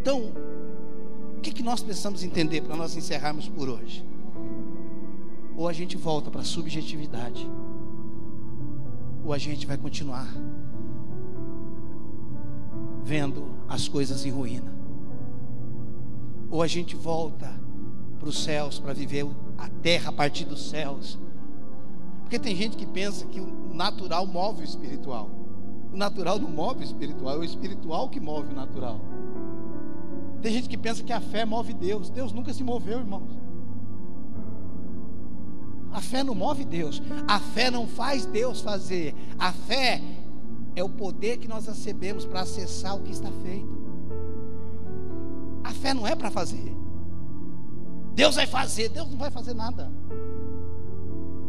Então, 0.00 0.32
que, 1.46 1.52
que 1.52 1.62
nós 1.62 1.80
precisamos 1.80 2.24
entender 2.24 2.62
para 2.62 2.74
nós 2.74 2.96
encerrarmos 2.96 3.48
por 3.48 3.68
hoje? 3.68 4.04
Ou 5.56 5.68
a 5.68 5.72
gente 5.72 5.96
volta 5.96 6.28
para 6.28 6.40
a 6.40 6.44
subjetividade, 6.44 7.48
ou 9.24 9.32
a 9.32 9.38
gente 9.38 9.64
vai 9.64 9.76
continuar 9.76 10.26
vendo 13.04 13.46
as 13.68 13.86
coisas 13.86 14.26
em 14.26 14.30
ruína. 14.30 14.74
Ou 16.50 16.62
a 16.62 16.66
gente 16.66 16.96
volta 16.96 17.48
para 18.18 18.28
os 18.28 18.42
céus 18.42 18.80
para 18.80 18.92
viver 18.92 19.24
a 19.56 19.68
terra 19.68 20.08
a 20.08 20.12
partir 20.12 20.44
dos 20.44 20.68
céus. 20.68 21.16
Porque 22.22 22.40
tem 22.40 22.56
gente 22.56 22.76
que 22.76 22.86
pensa 22.86 23.24
que 23.26 23.40
natural 23.72 24.26
move 24.26 24.62
o 24.62 24.64
espiritual. 24.64 25.30
O 25.92 25.96
natural 25.96 26.40
não 26.40 26.50
move 26.50 26.80
o 26.80 26.84
espiritual, 26.84 27.36
é 27.36 27.38
o 27.38 27.44
espiritual 27.44 28.08
que 28.08 28.18
move 28.18 28.52
o 28.52 28.56
natural. 28.56 29.00
Tem 30.42 30.52
gente 30.52 30.68
que 30.68 30.76
pensa 30.76 31.02
que 31.02 31.12
a 31.12 31.20
fé 31.20 31.44
move 31.44 31.72
Deus. 31.72 32.10
Deus 32.10 32.32
nunca 32.32 32.52
se 32.52 32.62
moveu, 32.62 32.98
irmãos. 32.98 33.46
A 35.92 36.00
fé 36.00 36.22
não 36.22 36.34
move 36.34 36.64
Deus. 36.64 37.02
A 37.26 37.40
fé 37.40 37.70
não 37.70 37.86
faz 37.86 38.26
Deus 38.26 38.60
fazer. 38.60 39.14
A 39.38 39.52
fé 39.52 40.02
é 40.74 40.84
o 40.84 40.88
poder 40.88 41.38
que 41.38 41.48
nós 41.48 41.66
recebemos 41.66 42.24
para 42.26 42.40
acessar 42.40 42.94
o 42.94 43.00
que 43.00 43.12
está 43.12 43.30
feito. 43.42 43.76
A 45.64 45.72
fé 45.72 45.94
não 45.94 46.06
é 46.06 46.14
para 46.14 46.30
fazer. 46.30 46.76
Deus 48.14 48.36
vai 48.36 48.46
fazer. 48.46 48.90
Deus 48.90 49.10
não 49.10 49.16
vai 49.16 49.30
fazer 49.30 49.54
nada. 49.54 49.90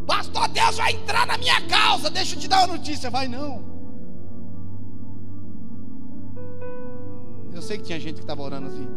Pastor, 0.08 0.48
Deus 0.48 0.78
vai 0.78 0.94
entrar 0.94 1.28
na 1.28 1.38
minha 1.38 1.62
causa. 1.68 2.10
Deixa 2.10 2.36
eu 2.36 2.40
te 2.40 2.48
dar 2.48 2.66
uma 2.66 2.78
notícia. 2.78 3.10
Vai 3.10 3.28
não. 3.28 3.67
Eu 7.58 7.62
sei 7.64 7.80
que 7.80 7.86
tinha 7.86 8.00
gente 8.00 8.18
que 8.18 8.22
estava 8.22 8.44
orando 8.44 8.68
assim. 8.68 8.88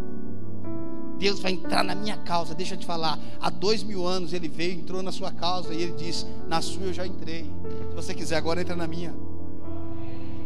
Deus 1.19 1.41
vai 1.41 1.53
entrar 1.53 1.83
na 1.83 1.95
minha 1.95 2.19
causa. 2.19 2.55
Deixa 2.55 2.75
eu 2.75 2.79
te 2.79 2.85
falar. 2.85 3.19
Há 3.41 3.49
dois 3.49 3.83
mil 3.83 4.07
anos 4.07 4.35
ele 4.35 4.49
veio, 4.49 4.79
entrou 4.79 5.03
na 5.03 5.11
sua 5.11 5.33
causa 5.33 5.73
e 5.73 5.83
ele 5.83 5.93
disse: 5.93 6.27
Na 6.47 6.61
sua 6.61 6.85
eu 6.85 6.93
já 6.93 7.07
entrei. 7.07 7.51
Se 7.89 7.97
você 7.97 8.13
quiser 8.13 8.37
agora, 8.37 8.61
entra 8.61 8.77
na 8.77 8.87
minha. 8.87 9.15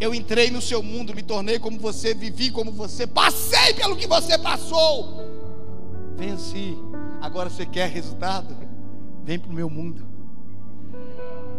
Eu 0.01 0.15
entrei 0.15 0.49
no 0.49 0.63
seu 0.63 0.81
mundo, 0.81 1.13
me 1.13 1.25
tornei 1.25 1.59
como 1.59 1.77
você, 1.77 2.15
vivi 2.15 2.53
como 2.53 2.71
você, 2.71 3.05
passei 3.05 3.75
pelo 3.75 3.97
que 3.97 4.07
você 4.07 4.39
passou. 4.39 5.19
Venci. 6.17 6.79
Agora 7.21 7.51
você 7.51 7.67
quer 7.67 7.89
resultado? 7.89 8.57
Vem 9.25 9.41
para 9.41 9.51
o 9.51 9.55
meu 9.55 9.69
mundo. 9.69 10.14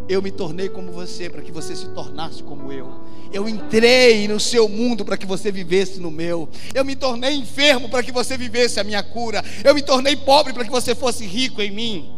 Eu 0.08 0.22
me 0.22 0.32
tornei 0.32 0.70
como 0.70 0.92
você 0.92 1.30
para 1.30 1.42
que 1.42 1.52
você 1.52 1.76
se 1.76 1.88
tornasse 1.90 2.44
como 2.44 2.72
eu. 2.72 3.02
Eu 3.34 3.50
entrei 3.50 4.28
no 4.28 4.40
seu 4.40 4.70
mundo 4.70 5.04
para 5.04 5.18
que 5.18 5.26
você 5.26 5.52
vivesse 5.52 6.00
no 6.00 6.12
meu. 6.12 6.48
Eu 6.74 6.86
me 6.86 6.96
tornei 6.96 7.34
enfermo 7.34 7.90
para 7.90 8.04
que 8.04 8.12
você 8.12 8.38
vivesse 8.38 8.80
a 8.80 8.84
minha 8.84 9.02
cura. 9.02 9.44
Eu 9.64 9.74
me 9.74 9.82
tornei 9.82 10.16
pobre 10.16 10.54
para 10.54 10.64
que 10.64 10.70
você 10.70 10.94
fosse 10.94 11.26
rico 11.26 11.62
em 11.62 11.72
mim. 11.72 12.12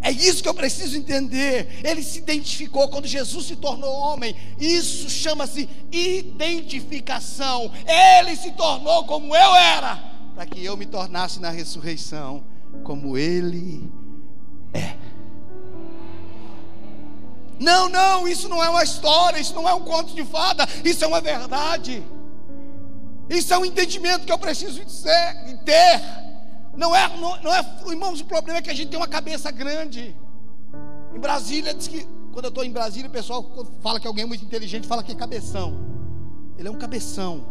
É 0.00 0.10
isso 0.10 0.42
que 0.42 0.48
eu 0.48 0.54
preciso 0.54 0.96
entender. 0.96 1.80
Ele 1.82 2.02
se 2.02 2.18
identificou 2.18 2.88
quando 2.88 3.06
Jesus 3.06 3.46
se 3.46 3.56
tornou 3.56 3.90
homem. 3.90 4.36
Isso 4.60 5.10
chama-se 5.10 5.68
identificação. 5.90 7.72
Ele 7.86 8.36
se 8.36 8.52
tornou 8.52 9.04
como 9.04 9.34
eu 9.34 9.54
era, 9.56 9.96
para 10.34 10.46
que 10.46 10.62
eu 10.62 10.76
me 10.76 10.86
tornasse 10.86 11.40
na 11.40 11.50
ressurreição 11.50 12.44
como 12.82 13.16
ele 13.16 13.90
Não, 17.58 17.88
não, 17.88 18.26
isso 18.26 18.48
não 18.48 18.62
é 18.62 18.68
uma 18.68 18.82
história, 18.82 19.38
isso 19.38 19.54
não 19.54 19.68
é 19.68 19.74
um 19.74 19.80
conto 19.80 20.14
de 20.14 20.24
fada, 20.24 20.66
isso 20.84 21.04
é 21.04 21.06
uma 21.06 21.20
verdade. 21.20 22.02
Isso 23.28 23.54
é 23.54 23.58
um 23.58 23.64
entendimento 23.64 24.26
que 24.26 24.32
eu 24.32 24.38
preciso 24.38 24.80
ter. 25.64 26.00
Não 26.76 26.94
é, 26.94 27.08
não, 27.16 27.40
não 27.42 27.54
é, 27.54 27.64
irmãos, 27.88 28.20
o 28.20 28.24
problema 28.24 28.58
é 28.58 28.62
que 28.62 28.70
a 28.70 28.74
gente 28.74 28.88
tem 28.88 28.98
uma 28.98 29.08
cabeça 29.08 29.50
grande. 29.50 30.14
Em 31.14 31.18
Brasília, 31.18 31.72
diz 31.72 31.86
que, 31.86 32.06
quando 32.32 32.46
eu 32.46 32.48
estou 32.48 32.64
em 32.64 32.72
Brasília, 32.72 33.08
o 33.08 33.12
pessoal 33.12 33.48
fala 33.80 34.00
que 34.00 34.06
alguém 34.06 34.24
é 34.24 34.26
muito 34.26 34.44
inteligente, 34.44 34.86
fala 34.86 35.02
que 35.02 35.12
é 35.12 35.14
cabeção. 35.14 35.78
Ele 36.58 36.68
é 36.68 36.70
um 36.70 36.78
cabeção, 36.78 37.46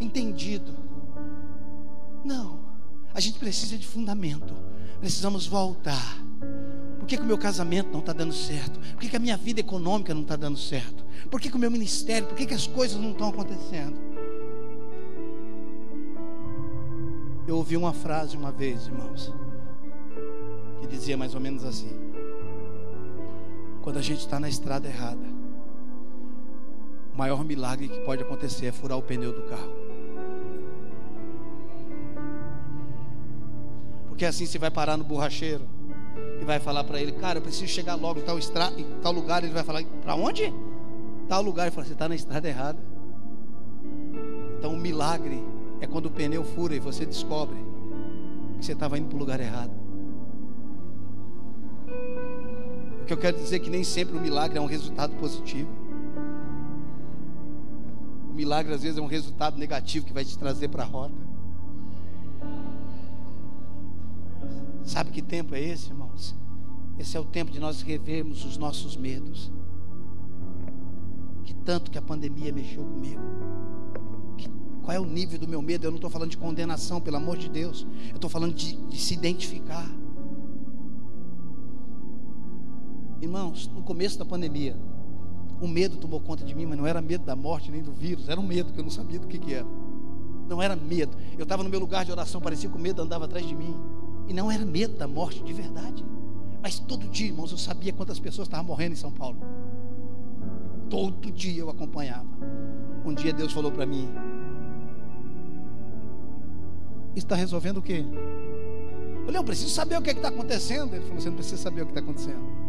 entendido. 0.00 0.74
Não, 2.24 2.60
a 3.14 3.20
gente 3.20 3.38
precisa 3.38 3.78
de 3.78 3.86
fundamento, 3.86 4.54
precisamos 5.00 5.46
voltar. 5.46 6.18
Por 7.02 7.08
que, 7.08 7.16
que 7.16 7.22
o 7.24 7.26
meu 7.26 7.36
casamento 7.36 7.90
não 7.90 7.98
está 7.98 8.12
dando 8.12 8.32
certo? 8.32 8.78
Por 8.78 9.00
que, 9.00 9.08
que 9.08 9.16
a 9.16 9.18
minha 9.18 9.36
vida 9.36 9.58
econômica 9.58 10.14
não 10.14 10.22
está 10.22 10.36
dando 10.36 10.56
certo? 10.56 11.04
Por 11.28 11.40
que, 11.40 11.50
que 11.50 11.56
o 11.56 11.58
meu 11.58 11.68
ministério, 11.68 12.28
por 12.28 12.36
que, 12.36 12.46
que 12.46 12.54
as 12.54 12.68
coisas 12.68 12.96
não 12.96 13.10
estão 13.10 13.28
acontecendo? 13.28 13.98
Eu 17.44 17.56
ouvi 17.56 17.76
uma 17.76 17.92
frase 17.92 18.36
uma 18.36 18.52
vez, 18.52 18.86
irmãos, 18.86 19.34
que 20.80 20.86
dizia 20.86 21.16
mais 21.16 21.34
ou 21.34 21.40
menos 21.40 21.64
assim: 21.64 21.90
Quando 23.82 23.98
a 23.98 24.02
gente 24.02 24.20
está 24.20 24.38
na 24.38 24.48
estrada 24.48 24.86
errada, 24.86 25.26
o 27.12 27.18
maior 27.18 27.44
milagre 27.44 27.88
que 27.88 27.98
pode 28.02 28.22
acontecer 28.22 28.66
é 28.66 28.72
furar 28.72 28.96
o 28.96 29.02
pneu 29.02 29.32
do 29.32 29.42
carro. 29.42 29.72
Porque 34.06 34.24
assim 34.24 34.46
você 34.46 34.56
vai 34.56 34.70
parar 34.70 34.96
no 34.96 35.02
borracheiro 35.02 35.81
e 36.42 36.44
vai 36.44 36.58
falar 36.58 36.82
para 36.82 37.00
ele, 37.00 37.12
cara, 37.12 37.38
eu 37.38 37.42
preciso 37.42 37.68
chegar 37.68 37.94
logo 37.94 38.18
em 38.18 38.22
tal, 38.24 38.36
estra... 38.36 38.72
em 38.76 38.84
tal 39.00 39.12
lugar. 39.12 39.44
Ele 39.44 39.52
vai 39.52 39.62
falar, 39.62 39.84
para 40.02 40.16
onde? 40.16 40.52
Tal 41.28 41.40
lugar. 41.40 41.66
Ele 41.66 41.70
fala, 41.70 41.86
você 41.86 41.92
está 41.92 42.08
na 42.08 42.16
estrada 42.16 42.48
errada. 42.48 42.78
Então 44.58 44.74
o 44.74 44.76
milagre 44.76 45.40
é 45.80 45.86
quando 45.86 46.06
o 46.06 46.10
pneu 46.10 46.42
fura 46.42 46.74
e 46.74 46.80
você 46.80 47.06
descobre 47.06 47.56
que 48.58 48.66
você 48.66 48.72
estava 48.72 48.98
indo 48.98 49.08
para 49.08 49.16
o 49.16 49.18
lugar 49.20 49.38
errado. 49.38 49.70
O 53.02 53.04
que 53.04 53.12
eu 53.12 53.18
quero 53.18 53.36
dizer 53.36 53.56
é 53.56 53.58
que 53.60 53.70
nem 53.70 53.84
sempre 53.84 54.16
o 54.16 54.20
milagre 54.20 54.58
é 54.58 54.60
um 54.60 54.66
resultado 54.66 55.14
positivo. 55.18 55.70
O 58.30 58.34
milagre 58.34 58.74
às 58.74 58.82
vezes 58.82 58.98
é 58.98 59.00
um 59.00 59.06
resultado 59.06 59.58
negativo 59.58 60.06
que 60.06 60.12
vai 60.12 60.24
te 60.24 60.36
trazer 60.36 60.66
para 60.68 60.82
a 60.82 60.86
rota. 60.86 61.31
Sabe 64.84 65.10
que 65.10 65.22
tempo 65.22 65.54
é 65.54 65.60
esse, 65.60 65.90
irmãos? 65.90 66.34
Esse 66.98 67.16
é 67.16 67.20
o 67.20 67.24
tempo 67.24 67.50
de 67.50 67.58
nós 67.58 67.82
revermos 67.82 68.44
os 68.44 68.56
nossos 68.56 68.96
medos. 68.96 69.50
Que 71.44 71.54
tanto 71.54 71.90
que 71.90 71.98
a 71.98 72.02
pandemia 72.02 72.52
mexeu 72.52 72.84
comigo. 72.84 73.20
Que, 74.36 74.48
qual 74.82 74.96
é 74.96 75.00
o 75.00 75.04
nível 75.04 75.38
do 75.38 75.48
meu 75.48 75.62
medo? 75.62 75.86
Eu 75.86 75.90
não 75.90 75.96
estou 75.96 76.10
falando 76.10 76.30
de 76.30 76.36
condenação, 76.36 77.00
pelo 77.00 77.16
amor 77.16 77.36
de 77.36 77.48
Deus. 77.48 77.86
Eu 78.10 78.16
estou 78.16 78.28
falando 78.28 78.54
de, 78.54 78.76
de 78.76 79.00
se 79.00 79.14
identificar. 79.14 79.88
Irmãos, 83.20 83.68
no 83.68 83.82
começo 83.82 84.18
da 84.18 84.24
pandemia, 84.24 84.76
o 85.60 85.68
medo 85.68 85.96
tomou 85.96 86.20
conta 86.20 86.44
de 86.44 86.54
mim, 86.56 86.66
mas 86.66 86.76
não 86.76 86.86
era 86.86 87.00
medo 87.00 87.24
da 87.24 87.36
morte 87.36 87.70
nem 87.70 87.80
do 87.80 87.92
vírus, 87.92 88.28
era 88.28 88.40
um 88.40 88.46
medo 88.46 88.72
que 88.72 88.80
eu 88.80 88.82
não 88.82 88.90
sabia 88.90 89.20
do 89.20 89.28
que, 89.28 89.38
que 89.38 89.54
era. 89.54 89.66
Não 90.48 90.60
era 90.60 90.74
medo. 90.74 91.16
Eu 91.38 91.44
estava 91.44 91.62
no 91.62 91.70
meu 91.70 91.78
lugar 91.78 92.04
de 92.04 92.10
oração, 92.10 92.40
parecia 92.40 92.68
que 92.68 92.76
o 92.76 92.80
medo 92.80 93.00
andava 93.00 93.26
atrás 93.26 93.46
de 93.46 93.54
mim. 93.54 93.76
E 94.28 94.32
não 94.32 94.50
era 94.50 94.64
medo 94.64 94.96
da 94.96 95.06
morte 95.06 95.42
de 95.42 95.52
verdade. 95.52 96.04
Mas 96.62 96.78
todo 96.78 97.08
dia, 97.08 97.26
irmãos, 97.26 97.50
eu 97.50 97.58
sabia 97.58 97.92
quantas 97.92 98.20
pessoas 98.20 98.46
estavam 98.46 98.66
morrendo 98.66 98.92
em 98.92 98.96
São 98.96 99.10
Paulo. 99.10 99.38
Todo 100.88 101.30
dia 101.32 101.60
eu 101.60 101.70
acompanhava. 101.70 102.28
Um 103.04 103.12
dia 103.12 103.32
Deus 103.32 103.52
falou 103.52 103.72
para 103.72 103.84
mim: 103.84 104.08
Está 107.16 107.34
resolvendo 107.34 107.78
o 107.78 107.82
quê? 107.82 108.04
Eu 108.04 109.24
falei, 109.26 109.40
eu 109.40 109.44
preciso 109.44 109.70
saber 109.70 109.96
o 109.98 110.02
que 110.02 110.10
é 110.10 110.12
está 110.12 110.28
acontecendo. 110.28 110.94
Ele 110.94 111.04
falou: 111.04 111.20
Você 111.20 111.28
não 111.28 111.36
precisa 111.36 111.56
saber 111.56 111.82
o 111.82 111.86
que 111.86 111.90
está 111.90 112.00
acontecendo. 112.00 112.62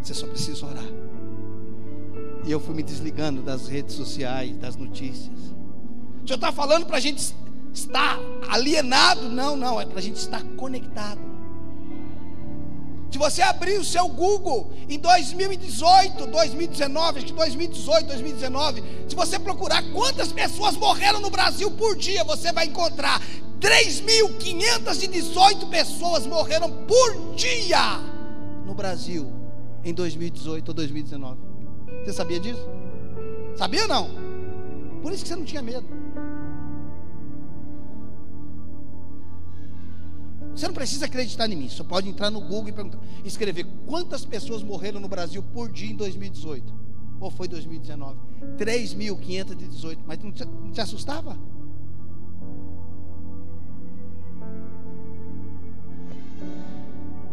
Você 0.00 0.14
só 0.14 0.26
precisa 0.26 0.66
orar. 0.66 0.84
E 2.44 2.50
eu 2.50 2.58
fui 2.58 2.74
me 2.74 2.82
desligando 2.82 3.40
das 3.42 3.68
redes 3.68 3.94
sociais, 3.94 4.56
das 4.56 4.76
notícias. 4.76 5.38
O 6.22 6.26
senhor 6.26 6.36
está 6.36 6.50
falando 6.50 6.86
para 6.86 6.96
a 6.96 7.00
gente 7.00 7.34
estar 7.72 8.18
alienado, 8.48 9.28
não, 9.28 9.56
não, 9.56 9.80
é 9.80 9.86
para 9.86 9.98
a 9.98 10.02
gente 10.02 10.16
estar 10.16 10.42
conectado. 10.56 11.20
Se 13.10 13.18
você 13.18 13.42
abrir 13.42 13.78
o 13.78 13.84
seu 13.84 14.08
Google 14.08 14.72
em 14.88 14.98
2018, 14.98 16.26
2019, 16.28 17.18
acho 17.18 17.26
que 17.26 17.32
2018, 17.34 18.06
2019, 18.06 18.82
se 19.06 19.14
você 19.14 19.38
procurar 19.38 19.82
quantas 19.92 20.32
pessoas 20.32 20.78
morreram 20.78 21.20
no 21.20 21.28
Brasil 21.28 21.70
por 21.72 21.94
dia, 21.94 22.24
você 22.24 22.50
vai 22.52 22.68
encontrar 22.68 23.20
3.518 23.60 25.68
pessoas 25.68 26.26
morreram 26.26 26.70
por 26.86 27.34
dia 27.34 27.98
no 28.64 28.74
Brasil 28.74 29.30
em 29.84 29.92
2018 29.92 30.68
ou 30.68 30.74
2019. 30.74 31.38
Você 32.04 32.14
sabia 32.14 32.40
disso? 32.40 32.66
Sabia 33.56 33.82
ou 33.82 33.88
não? 33.88 34.08
Por 35.02 35.12
isso 35.12 35.22
que 35.22 35.28
você 35.28 35.36
não 35.36 35.44
tinha 35.44 35.60
medo. 35.60 36.01
Você 40.54 40.66
não 40.66 40.74
precisa 40.74 41.06
acreditar 41.06 41.48
em 41.48 41.56
mim, 41.56 41.68
você 41.68 41.82
pode 41.82 42.08
entrar 42.08 42.30
no 42.30 42.40
Google 42.40 42.68
e 42.68 42.72
perguntar, 42.72 42.98
escrever 43.24 43.66
quantas 43.86 44.24
pessoas 44.24 44.62
morreram 44.62 45.00
no 45.00 45.08
Brasil 45.08 45.42
por 45.42 45.70
dia 45.70 45.90
em 45.90 45.96
2018. 45.96 46.82
Ou 47.18 47.30
foi 47.30 47.48
2019? 47.48 48.18
3.518. 48.58 49.98
Mas 50.06 50.18
não 50.18 50.32
te, 50.32 50.44
não 50.44 50.70
te 50.70 50.80
assustava? 50.80 51.38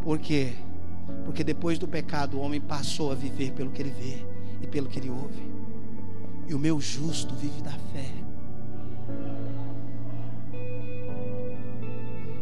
Por 0.03 0.17
quê? 0.19 0.53
Porque 1.25 1.43
depois 1.43 1.77
do 1.77 1.87
pecado 1.87 2.37
o 2.37 2.41
homem 2.41 2.61
passou 2.61 3.11
a 3.11 3.15
viver 3.15 3.51
pelo 3.51 3.71
que 3.71 3.81
ele 3.81 3.91
vê 3.91 4.25
e 4.61 4.67
pelo 4.67 4.87
que 4.87 4.99
ele 4.99 5.09
ouve. 5.09 5.43
E 6.47 6.53
o 6.53 6.59
meu 6.59 6.79
justo 6.79 7.35
vive 7.35 7.61
da 7.61 7.71
fé. 7.71 8.28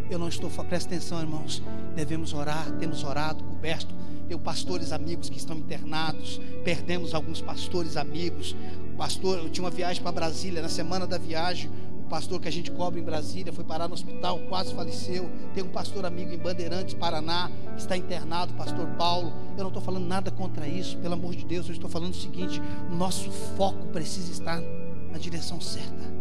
Eu 0.10 0.18
não 0.18 0.28
estou, 0.28 0.50
presta 0.50 0.90
atenção, 0.90 1.20
irmãos. 1.20 1.62
Devemos 1.96 2.34
orar, 2.34 2.72
temos 2.80 3.04
orado, 3.04 3.44
coberto, 3.44 3.94
Tenho 4.28 4.40
pastores 4.40 4.92
amigos 4.92 5.30
que 5.30 5.38
estão 5.38 5.56
internados. 5.56 6.42
Perdemos 6.64 7.14
alguns 7.14 7.42
pastores 7.42 7.96
amigos. 7.96 8.56
Pastor, 8.98 9.38
eu 9.40 9.50
tinha 9.50 9.64
uma 9.64 9.72
viagem 9.72 10.04
para 10.04 10.12
Brasília. 10.12 10.62
Na 10.62 10.70
semana 10.70 11.08
da 11.08 11.18
viagem, 11.18 11.72
o 11.98 12.04
pastor 12.10 12.42
que 12.42 12.48
a 12.48 12.52
gente 12.52 12.70
cobra 12.72 13.00
em 13.00 13.04
Brasília 13.04 13.54
foi 13.54 13.64
parar 13.64 13.88
no 13.88 13.94
hospital, 13.94 14.40
quase 14.50 14.74
faleceu. 14.74 15.30
Tem 15.54 15.64
um 15.64 15.70
pastor 15.70 16.06
amigo 16.06 16.34
em 16.34 16.38
Bandeirantes, 16.38 16.94
Paraná, 16.94 17.50
está 17.78 17.96
internado, 17.96 18.54
pastor 18.54 18.88
Paulo. 18.98 19.32
Eu 19.58 19.64
não 19.64 19.70
estou 19.70 19.82
falando 19.82 20.06
nada 20.06 20.30
contra 20.30 20.68
isso, 20.68 20.98
pelo 20.98 21.14
amor 21.14 21.34
de 21.34 21.46
Deus. 21.46 21.68
Eu 21.68 21.74
estou 21.74 21.90
falando 21.90 22.14
o 22.14 22.18
seguinte: 22.18 22.62
o 22.92 22.96
nosso 22.96 23.32
foco 23.56 23.88
precisa 23.88 24.32
estar 24.32 24.62
na 25.10 25.18
direção 25.18 25.62
certa. 25.62 26.17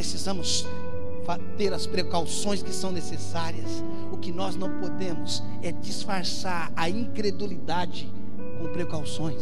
Precisamos 0.00 0.66
ter 1.58 1.74
as 1.74 1.86
precauções 1.86 2.62
que 2.62 2.72
são 2.72 2.90
necessárias. 2.90 3.84
O 4.10 4.16
que 4.16 4.32
nós 4.32 4.56
não 4.56 4.80
podemos 4.80 5.42
é 5.62 5.70
disfarçar 5.72 6.72
a 6.74 6.88
incredulidade 6.88 8.10
com 8.58 8.72
precauções. 8.72 9.38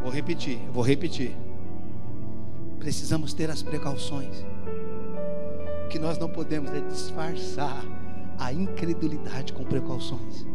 Vou 0.00 0.12
repetir, 0.12 0.60
vou 0.72 0.84
repetir. 0.84 1.34
Precisamos 2.78 3.34
ter 3.34 3.50
as 3.50 3.64
precauções. 3.64 4.46
O 5.86 5.88
que 5.88 5.98
nós 5.98 6.18
não 6.18 6.28
podemos 6.28 6.70
é 6.70 6.80
disfarçar 6.82 7.84
a 8.38 8.52
incredulidade 8.52 9.52
com 9.52 9.64
precauções. 9.64 10.46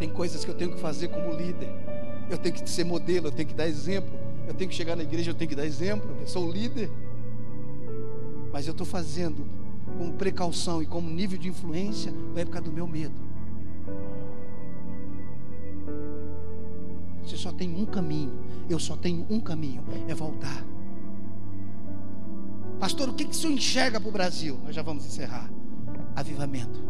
Tem 0.00 0.10
coisas 0.10 0.44
que 0.44 0.50
eu 0.50 0.54
tenho 0.56 0.72
que 0.72 0.80
fazer 0.80 1.06
como 1.06 1.30
líder 1.32 1.97
eu 2.30 2.38
tenho 2.38 2.54
que 2.54 2.68
ser 2.68 2.84
modelo, 2.84 3.28
eu 3.28 3.32
tenho 3.32 3.48
que 3.48 3.54
dar 3.54 3.66
exemplo. 3.66 4.18
Eu 4.46 4.54
tenho 4.54 4.70
que 4.70 4.76
chegar 4.76 4.96
na 4.96 5.02
igreja, 5.02 5.30
eu 5.30 5.34
tenho 5.34 5.48
que 5.48 5.56
dar 5.56 5.66
exemplo. 5.66 6.16
Eu 6.20 6.26
sou 6.26 6.50
líder. 6.50 6.90
Mas 8.52 8.66
eu 8.66 8.72
estou 8.72 8.86
fazendo 8.86 9.46
com 9.98 10.12
precaução 10.12 10.82
e 10.82 10.86
como 10.86 11.10
nível 11.10 11.38
de 11.38 11.48
influência, 11.48 12.12
é 12.36 12.44
por 12.44 12.52
causa 12.52 12.68
do 12.68 12.72
meu 12.72 12.86
medo. 12.86 13.14
Você 17.22 17.36
só 17.36 17.52
tem 17.52 17.74
um 17.74 17.84
caminho. 17.84 18.32
Eu 18.70 18.78
só 18.78 18.96
tenho 18.96 19.26
um 19.28 19.40
caminho: 19.40 19.82
é 20.06 20.14
voltar. 20.14 20.64
Pastor, 22.80 23.08
o 23.08 23.12
que, 23.12 23.24
que 23.24 23.32
o 23.32 23.34
senhor 23.34 23.52
enxerga 23.52 24.00
para 24.00 24.08
o 24.08 24.12
Brasil? 24.12 24.58
Nós 24.64 24.74
já 24.74 24.82
vamos 24.82 25.04
encerrar. 25.04 25.50
Avivamento. 26.14 26.82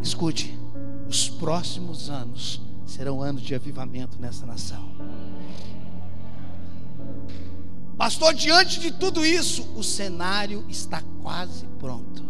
Escute, 0.00 0.58
os 1.08 1.28
próximos 1.28 2.08
anos 2.08 2.69
serão 2.90 3.22
anos 3.22 3.42
de 3.42 3.54
avivamento 3.54 4.20
nessa 4.20 4.44
nação. 4.44 4.90
Pastor, 7.96 8.34
diante 8.34 8.80
de 8.80 8.90
tudo 8.90 9.24
isso, 9.24 9.62
o 9.76 9.82
cenário 9.82 10.64
está 10.68 11.02
quase 11.22 11.66
pronto. 11.78 12.24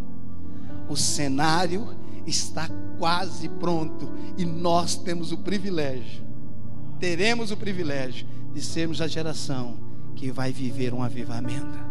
O 0.89 0.97
cenário 0.97 1.97
está 2.27 2.69
quase 2.99 3.49
pronto 3.49 4.13
e 4.37 4.45
nós 4.45 4.97
temos 4.97 5.33
o 5.33 5.39
privilégio, 5.39 6.23
teremos 6.99 7.51
o 7.51 7.57
privilégio 7.57 8.27
de 8.53 8.61
sermos 8.61 9.01
a 9.01 9.07
geração 9.07 9.79
que 10.15 10.31
vai 10.31 10.53
viver 10.53 10.93
um 10.93 11.03
avivamento. 11.03 11.91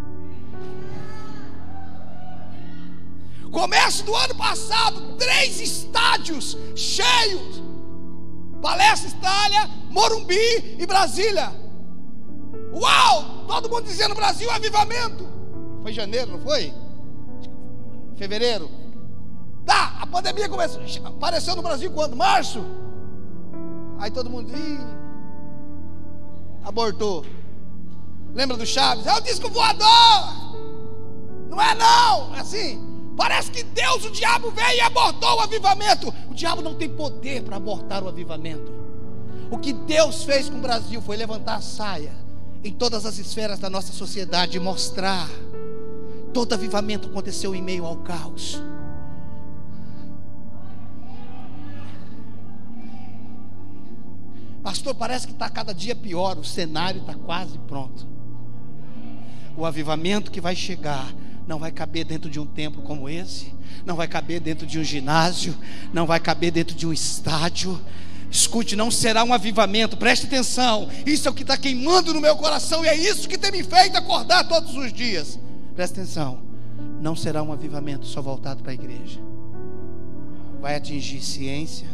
Começo 3.49 4.03
do 4.03 4.13
ano 4.13 4.35
passado, 4.35 5.15
três 5.17 5.59
estádios 5.59 6.55
cheios 6.75 7.68
Palestra, 8.61 9.09
Itália, 9.09 9.69
Morumbi 9.89 10.77
e 10.77 10.85
Brasília. 10.85 11.51
Uau! 12.73 13.45
Todo 13.47 13.69
mundo 13.69 13.83
dizendo 13.83 14.13
Brasil 14.13 14.49
avivamento. 14.51 15.27
Foi 15.81 15.93
janeiro, 15.93 16.31
não 16.31 16.39
foi? 16.41 16.73
Fevereiro. 18.15 18.69
Tá, 19.65 19.97
a 20.01 20.07
pandemia 20.07 20.49
começou, 20.49 20.81
apareceu 21.05 21.55
no 21.55 21.61
Brasil 21.61 21.91
quando? 21.91 22.15
Março. 22.15 22.63
Aí 23.99 24.09
todo 24.09 24.29
mundo 24.29 24.51
ih, 24.55 24.79
abortou. 26.63 27.25
Lembra 28.33 28.57
do 28.57 28.65
Chaves? 28.65 29.05
É 29.05 29.13
o 29.13 29.21
disco 29.21 29.49
voador. 29.49 30.49
Não 31.49 31.61
é 31.61 31.75
não, 31.75 32.35
é 32.35 32.39
assim. 32.39 32.88
Parece 33.19 33.51
que 33.51 33.63
Deus, 33.63 34.05
o 34.05 34.11
diabo 34.11 34.49
veio 34.49 34.77
e 34.77 34.79
abortou 34.79 35.35
o 35.35 35.41
avivamento. 35.41 36.07
O 36.29 36.33
diabo 36.33 36.61
não 36.61 36.73
tem 36.73 36.87
poder 36.87 37.43
para 37.43 37.57
abortar 37.57 38.01
o 38.01 38.07
avivamento. 38.07 38.71
O 39.51 39.57
que 39.57 39.73
Deus 39.73 40.23
fez 40.23 40.47
com 40.47 40.57
o 40.57 40.61
Brasil 40.61 41.01
foi 41.01 41.17
levantar 41.17 41.55
a 41.55 41.61
saia 41.61 42.13
em 42.63 42.71
todas 42.71 43.05
as 43.05 43.19
esferas 43.19 43.59
da 43.59 43.69
nossa 43.69 43.91
sociedade 43.91 44.55
e 44.55 44.59
mostrar. 44.61 45.27
Todo 46.33 46.53
avivamento 46.53 47.09
aconteceu 47.09 47.53
em 47.53 47.61
meio 47.61 47.85
ao 47.85 47.97
caos. 47.97 48.63
Pastor, 54.63 54.95
parece 54.95 55.27
que 55.27 55.33
está 55.33 55.49
cada 55.49 55.73
dia 55.73 55.93
pior, 55.93 56.37
o 56.37 56.45
cenário 56.45 57.01
está 57.01 57.15
quase 57.15 57.57
pronto. 57.67 58.07
O 59.57 59.65
avivamento 59.65 60.31
que 60.31 60.39
vai 60.39 60.55
chegar 60.55 61.13
não 61.49 61.57
vai 61.57 61.71
caber 61.71 62.05
dentro 62.05 62.29
de 62.29 62.39
um 62.39 62.45
templo 62.45 62.83
como 62.83 63.09
esse, 63.09 63.51
não 63.83 63.95
vai 63.95 64.07
caber 64.07 64.39
dentro 64.39 64.67
de 64.67 64.77
um 64.77 64.83
ginásio, 64.83 65.57
não 65.91 66.05
vai 66.05 66.19
caber 66.19 66.51
dentro 66.51 66.75
de 66.75 66.85
um 66.85 66.93
estádio. 66.93 67.81
Escute, 68.29 68.75
não 68.75 68.91
será 68.91 69.23
um 69.23 69.33
avivamento, 69.33 69.97
preste 69.97 70.27
atenção. 70.27 70.87
Isso 71.07 71.27
é 71.27 71.31
o 71.31 71.33
que 71.33 71.41
está 71.41 71.57
queimando 71.57 72.13
no 72.13 72.21
meu 72.21 72.35
coração 72.35 72.85
e 72.85 72.87
é 72.87 72.95
isso 72.95 73.27
que 73.27 73.35
tem 73.35 73.51
me 73.51 73.63
feito 73.63 73.97
acordar 73.97 74.47
todos 74.47 74.75
os 74.75 74.93
dias. 74.93 75.39
Preste 75.73 75.93
atenção, 75.93 76.39
não 77.01 77.15
será 77.15 77.41
um 77.41 77.51
avivamento 77.51 78.05
só 78.05 78.21
voltado 78.21 78.61
para 78.61 78.71
a 78.71 78.75
igreja. 78.75 79.19
Vai 80.61 80.75
atingir 80.75 81.19
ciência, 81.19 81.87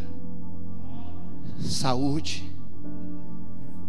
saúde, 1.62 2.44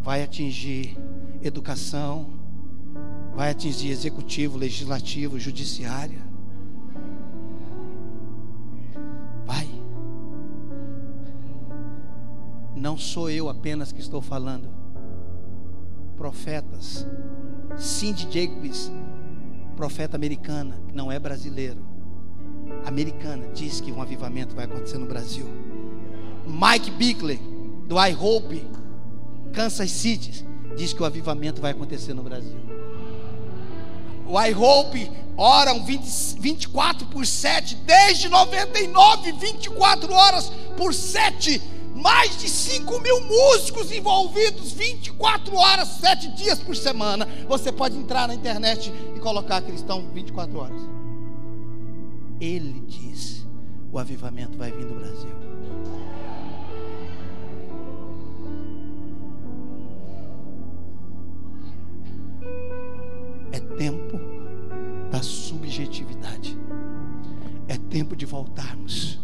vai 0.00 0.22
atingir 0.22 0.96
educação, 1.42 2.35
vai 3.36 3.50
atingir 3.50 3.90
executivo, 3.90 4.56
legislativo, 4.56 5.38
judiciária. 5.38 6.24
Vai. 9.44 9.68
Não 12.74 12.96
sou 12.96 13.28
eu 13.28 13.50
apenas 13.50 13.92
que 13.92 14.00
estou 14.00 14.22
falando. 14.22 14.70
Profetas. 16.16 17.06
Cindy 17.76 18.26
Jacobs, 18.30 18.90
profeta 19.76 20.16
americana, 20.16 20.80
que 20.88 20.96
não 20.96 21.12
é 21.12 21.18
brasileiro. 21.18 21.84
Americana, 22.86 23.48
diz 23.52 23.82
que 23.82 23.92
um 23.92 24.00
avivamento 24.00 24.56
vai 24.56 24.64
acontecer 24.64 24.96
no 24.96 25.06
Brasil. 25.06 25.44
Mike 26.46 26.90
Bickley, 26.92 27.38
do 27.86 27.96
I 28.02 28.16
Hope, 28.18 28.64
Kansas 29.52 29.90
City, 29.90 30.46
diz 30.74 30.94
que 30.94 31.02
o 31.02 31.04
avivamento 31.04 31.60
vai 31.60 31.72
acontecer 31.72 32.14
no 32.14 32.22
Brasil. 32.22 32.65
O 34.28 34.40
I 34.40 34.52
Hope 34.54 35.10
oram 35.36 35.84
20, 35.84 36.40
24 36.40 37.06
por 37.06 37.26
7, 37.26 37.76
desde 37.86 38.28
99, 38.28 39.32
24 39.32 40.12
horas 40.12 40.50
por 40.76 40.92
7. 40.92 41.62
Mais 41.94 42.38
de 42.38 42.48
5 42.48 43.00
mil 43.00 43.22
músicos 43.22 43.90
envolvidos 43.90 44.72
24 44.72 45.56
horas, 45.56 45.88
7 46.00 46.28
dias 46.32 46.58
por 46.58 46.76
semana. 46.76 47.26
Você 47.48 47.72
pode 47.72 47.96
entrar 47.96 48.28
na 48.28 48.34
internet 48.34 48.92
e 49.14 49.20
colocar 49.20 49.62
cristão 49.62 50.06
24 50.12 50.58
horas. 50.58 50.80
Ele 52.38 52.82
diz: 52.86 53.46
o 53.90 53.98
avivamento 53.98 54.58
vai 54.58 54.70
vir 54.70 54.84
do 54.84 54.94
Brasil. 54.94 55.55
Voltarmos 68.36 69.18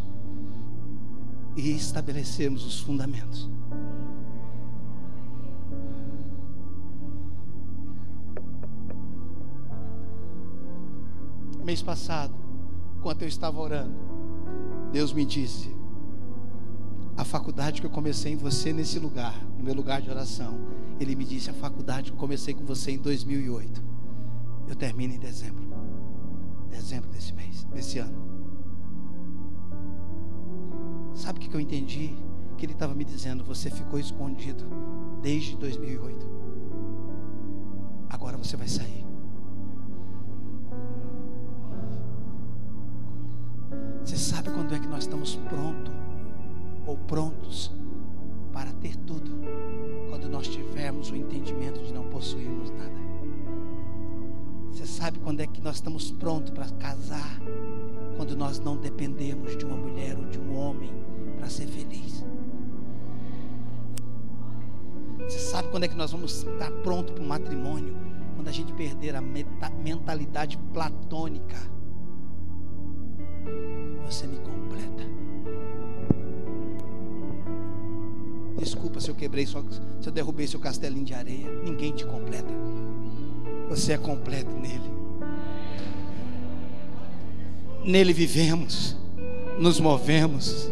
e 1.55 1.71
estabelecermos 1.73 2.65
os 2.65 2.81
fundamentos. 2.81 3.51
Mês 11.63 11.83
passado, 11.83 12.35
enquanto 12.97 13.23
eu 13.23 13.29
estava 13.29 13.61
orando, 13.61 13.95
Deus 14.91 15.13
me 15.13 15.27
disse: 15.27 15.77
a 17.15 17.25
faculdade 17.25 17.83
que 17.83 17.87
eu 17.87 17.91
comecei 17.91 18.33
em 18.33 18.37
você 18.37 18.73
nesse 18.73 18.99
lugar, 18.99 19.39
no 19.59 19.63
meu 19.63 19.75
lugar 19.75 20.01
de 20.01 20.09
oração, 20.09 20.59
Ele 20.99 21.15
me 21.15 21.27
disse: 21.27 21.51
a 21.51 21.55
faculdade 21.55 22.11
que 22.11 22.17
eu 22.17 22.21
comecei 22.21 22.55
com 22.55 22.65
você 22.65 22.93
em 22.93 22.99
2008 22.99 23.93
eu 24.69 24.75
termino 24.75 25.13
em 25.13 25.19
dezembro. 25.19 25.63
Dezembro 26.71 27.11
desse 27.11 27.35
mês, 27.35 27.65
desse 27.65 27.99
ano. 27.99 28.32
Sabe 31.15 31.39
o 31.39 31.43
que 31.43 31.55
eu 31.55 31.61
entendi? 31.61 32.15
Que 32.57 32.67
ele 32.67 32.73
estava 32.73 32.95
me 32.95 33.05
dizendo: 33.05 33.45
você 33.45 33.71
ficou 33.71 33.99
escondido 33.99 34.65
desde 35.21 35.57
2008. 35.57 36.27
Agora 38.09 38.37
você 38.37 38.57
vai 38.57 38.69
sair. 38.69 39.05
Você 44.05 44.17
sabe 44.17 44.51
quando 44.51 44.75
é 44.75 44.79
que 44.79 44.89
nós 44.89 45.05
estamos 45.05 45.37
prontos 45.37 45.95
ou 46.87 46.97
prontos 46.97 47.73
para 48.53 48.73
ter 48.73 48.97
tudo? 48.97 49.31
Quando 50.11 50.29
nós 50.29 50.49
tivermos 50.49 51.11
o 51.11 51.17
entendimento 51.17 51.81
de 51.83 51.93
não 51.93 52.05
possuirmos 52.09 52.71
nada. 52.71 52.93
Você 54.71 54.87
sabe 54.87 55.19
quando 55.21 55.41
é 55.41 55.47
que 55.47 55.61
nós 55.61 55.77
estamos 55.77 56.11
prontos 56.11 56.51
para 56.51 56.69
casar 56.71 57.41
quando 58.23 58.37
nós 58.37 58.61
não 58.61 58.77
dependemos 58.77 59.57
de 59.57 59.65
uma 59.65 59.77
mulher 59.77 60.17
ou 60.17 60.27
de 60.27 60.39
um 60.39 60.57
homem 60.57 60.93
para 61.39 61.49
ser 61.49 61.67
feliz. 61.67 62.25
Você 65.19 65.41
sabe 65.41 65.67
quando 65.71 65.83
é 65.83 65.89
que 65.89 65.97
nós 65.97 66.13
vamos 66.13 66.45
estar 66.45 66.71
prontos 66.85 67.17
para 67.17 67.25
o 67.25 67.27
matrimônio? 67.27 67.97
Quando 68.37 68.47
a 68.47 68.53
gente 68.53 68.73
perder 68.75 69.17
a 69.17 69.21
mentalidade 69.21 70.57
platônica. 70.73 71.57
Você 74.07 74.29
me 74.29 74.37
completa. 74.37 75.03
Desculpa 78.57 79.01
se 79.01 79.11
eu 79.11 79.17
quebrei, 79.17 79.49
se 79.49 79.57
eu 79.57 80.13
derrubei 80.13 80.47
seu 80.47 80.61
castelinho 80.61 81.05
de 81.05 81.13
areia. 81.13 81.51
Ninguém 81.65 81.91
te 81.91 82.07
completa. 82.07 82.55
Você 83.69 83.95
é 83.95 83.99
completo 83.99 84.53
nele. 84.53 84.92
Nele 87.85 88.13
vivemos, 88.13 88.97
nos 89.59 89.81
movemos 89.81 90.71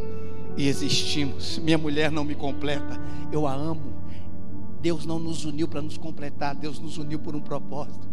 e 0.56 0.68
existimos. 0.68 1.58
Minha 1.58 1.78
mulher 1.78 2.10
não 2.10 2.24
me 2.24 2.34
completa, 2.34 3.00
eu 3.32 3.46
a 3.46 3.52
amo. 3.52 3.94
Deus 4.80 5.04
não 5.04 5.18
nos 5.18 5.44
uniu 5.44 5.68
para 5.68 5.82
nos 5.82 5.98
completar, 5.98 6.54
Deus 6.54 6.78
nos 6.78 6.98
uniu 6.98 7.18
por 7.18 7.34
um 7.34 7.40
propósito. 7.40 8.08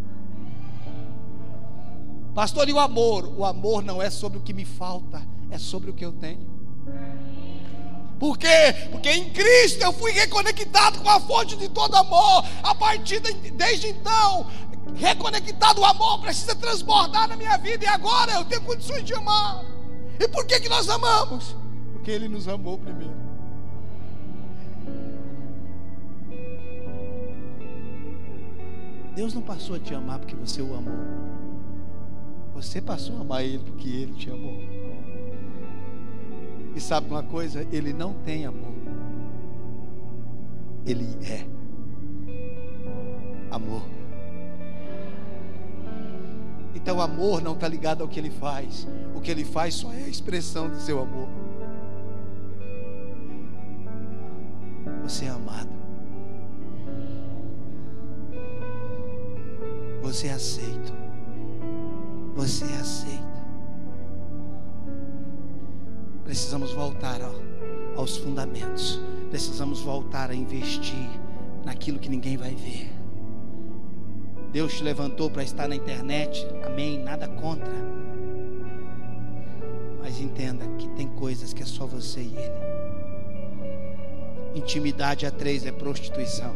Pastor, 2.33 2.67
e 2.69 2.73
o 2.73 2.79
amor? 2.79 3.33
O 3.37 3.45
amor 3.45 3.83
não 3.83 4.01
é 4.01 4.09
sobre 4.09 4.37
o 4.37 4.41
que 4.41 4.53
me 4.53 4.65
falta, 4.65 5.21
é 5.49 5.57
sobre 5.57 5.89
o 5.89 5.93
que 5.93 6.05
eu 6.05 6.11
tenho. 6.11 6.57
Por 8.19 8.37
quê? 8.37 8.73
Porque 8.91 9.09
em 9.09 9.29
Cristo 9.29 9.83
eu 9.83 9.93
fui 9.93 10.11
reconectado 10.11 10.99
com 10.99 11.09
a 11.09 11.19
fonte 11.19 11.55
de 11.55 11.69
todo 11.69 11.95
amor. 11.95 12.43
A 12.63 12.73
partir 12.73 13.19
de, 13.19 13.31
desde 13.51 13.87
então, 13.87 14.47
reconectado 14.95 15.81
o 15.81 15.85
amor 15.85 16.19
precisa 16.21 16.55
transbordar 16.55 17.27
na 17.27 17.35
minha 17.35 17.57
vida 17.57 17.85
e 17.85 17.87
agora 17.87 18.33
eu 18.33 18.45
tenho 18.45 18.61
condições 18.61 19.03
de 19.03 19.13
amar. 19.13 19.63
E 20.19 20.27
por 20.27 20.45
que 20.45 20.59
que 20.59 20.69
nós 20.69 20.89
amamos? 20.89 21.55
Porque 21.93 22.11
ele 22.11 22.27
nos 22.27 22.47
amou 22.47 22.77
primeiro. 22.77 23.15
Deus 29.15 29.33
não 29.33 29.41
passou 29.41 29.75
a 29.75 29.79
te 29.79 29.95
amar 29.95 30.19
porque 30.19 30.35
você 30.35 30.61
o 30.61 30.75
amou. 30.75 30.93
Você 32.53 32.81
passou 32.81 33.17
a 33.17 33.21
amar 33.21 33.43
ele 33.43 33.59
porque 33.59 33.87
ele 33.87 34.13
te 34.13 34.29
amou. 34.29 34.57
E 36.75 36.79
sabe 36.79 37.09
uma 37.09 37.23
coisa? 37.23 37.67
Ele 37.71 37.93
não 37.93 38.13
tem 38.13 38.45
amor. 38.45 38.73
Ele 40.85 41.07
é 41.25 41.45
amor. 43.51 43.96
Então, 46.77 47.01
amor 47.01 47.41
não 47.41 47.53
está 47.53 47.67
ligado 47.67 48.03
ao 48.03 48.07
que 48.07 48.19
ele 48.19 48.29
faz. 48.29 48.87
O 49.15 49.19
que 49.19 49.31
ele 49.31 49.43
faz 49.43 49.73
só 49.73 49.91
é 49.91 50.03
a 50.03 50.07
expressão 50.07 50.69
do 50.69 50.79
seu 50.79 51.01
amor. 51.01 51.27
Você 55.01 55.25
é 55.25 55.29
amado. 55.29 55.71
Você 60.03 60.27
é 60.27 60.33
aceito. 60.33 60.93
Você 62.35 62.63
é 62.63 62.77
aceita. 62.77 63.47
Precisamos 66.23 66.71
voltar 66.73 67.19
ó, 67.23 67.99
aos 67.99 68.17
fundamentos. 68.17 69.01
Precisamos 69.31 69.81
voltar 69.81 70.29
a 70.29 70.35
investir 70.35 71.09
naquilo 71.65 71.97
que 71.97 72.07
ninguém 72.07 72.37
vai 72.37 72.53
ver. 72.53 72.96
Deus 74.57 74.73
te 74.73 74.83
levantou 74.83 75.29
para 75.29 75.43
estar 75.43 75.67
na 75.67 75.75
internet, 75.75 76.43
amém, 76.65 76.97
nada 76.97 77.27
contra. 77.27 77.71
Mas 79.99 80.19
entenda 80.19 80.65
que 80.79 80.87
tem 80.95 81.07
coisas 81.07 81.53
que 81.53 81.61
é 81.61 81.65
só 81.67 81.85
você 81.85 82.21
e 82.21 82.35
Ele. 82.35 82.57
Intimidade 84.55 85.27
a 85.27 85.31
três 85.31 85.63
é 85.63 85.71
prostituição. 85.71 86.55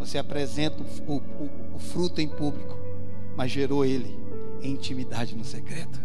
Você 0.00 0.18
apresenta 0.18 0.82
o, 1.06 1.12
o, 1.12 1.22
o 1.76 1.78
fruto 1.78 2.20
em 2.20 2.28
público, 2.28 2.76
mas 3.36 3.52
gerou 3.52 3.84
ele 3.84 4.18
em 4.60 4.72
intimidade 4.72 5.36
no 5.36 5.44
secreto. 5.44 6.00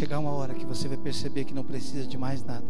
Chegar 0.00 0.18
uma 0.18 0.30
hora 0.30 0.54
que 0.54 0.64
você 0.64 0.88
vai 0.88 0.96
perceber 0.96 1.44
que 1.44 1.52
não 1.52 1.62
precisa 1.62 2.06
de 2.06 2.16
mais 2.16 2.42
nada. 2.42 2.64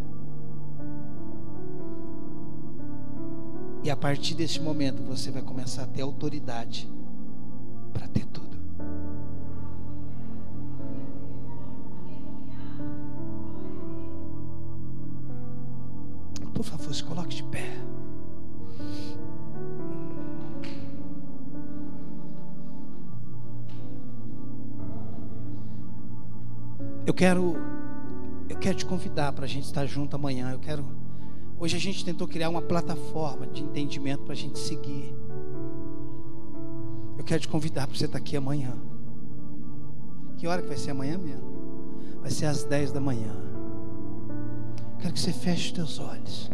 E 3.85 3.89
a 3.89 3.97
partir 3.97 4.35
desse 4.35 4.61
momento 4.61 5.01
você 5.05 5.31
vai 5.31 5.41
começar 5.41 5.85
a 5.85 5.87
ter 5.87 6.03
autoridade 6.03 6.91
para 7.93 8.09
ter 8.09 8.27
tudo. 8.27 8.59
Por 16.53 16.65
favor, 16.65 16.93
se 16.93 17.05
coloque 17.05 17.37
de 17.37 17.45
pé. 17.45 17.80
Quero, 27.21 27.55
eu 28.49 28.57
quero 28.57 28.79
te 28.79 28.87
convidar 28.87 29.31
para 29.33 29.45
a 29.45 29.49
gente 29.49 29.65
estar 29.65 29.85
junto 29.85 30.17
amanhã. 30.17 30.53
Eu 30.53 30.59
quero. 30.59 30.87
Hoje 31.59 31.77
a 31.77 31.79
gente 31.79 32.03
tentou 32.03 32.27
criar 32.27 32.49
uma 32.49 32.63
plataforma 32.63 33.47
de 33.47 33.63
entendimento 33.63 34.23
para 34.23 34.33
a 34.33 34.37
gente 34.37 34.59
seguir. 34.59 35.15
Eu 37.19 37.23
quero 37.23 37.43
te 37.43 37.49
convidar 37.49 37.87
para 37.87 37.95
você 37.95 38.07
estar 38.07 38.17
aqui 38.17 38.39
amanhã. 38.39 38.73
Que 40.39 40.47
hora 40.47 40.63
que 40.63 40.69
vai 40.69 40.79
ser 40.79 40.93
amanhã 40.93 41.19
mesmo? 41.19 41.45
Vai 42.23 42.31
ser 42.31 42.47
às 42.47 42.65
10 42.65 42.93
da 42.93 43.03
manhã. 43.03 43.37
Quero 44.99 45.13
que 45.13 45.21
você 45.21 45.35
feche 45.35 45.67
os 45.67 45.73
teus 45.73 45.99
olhos. 45.99 46.51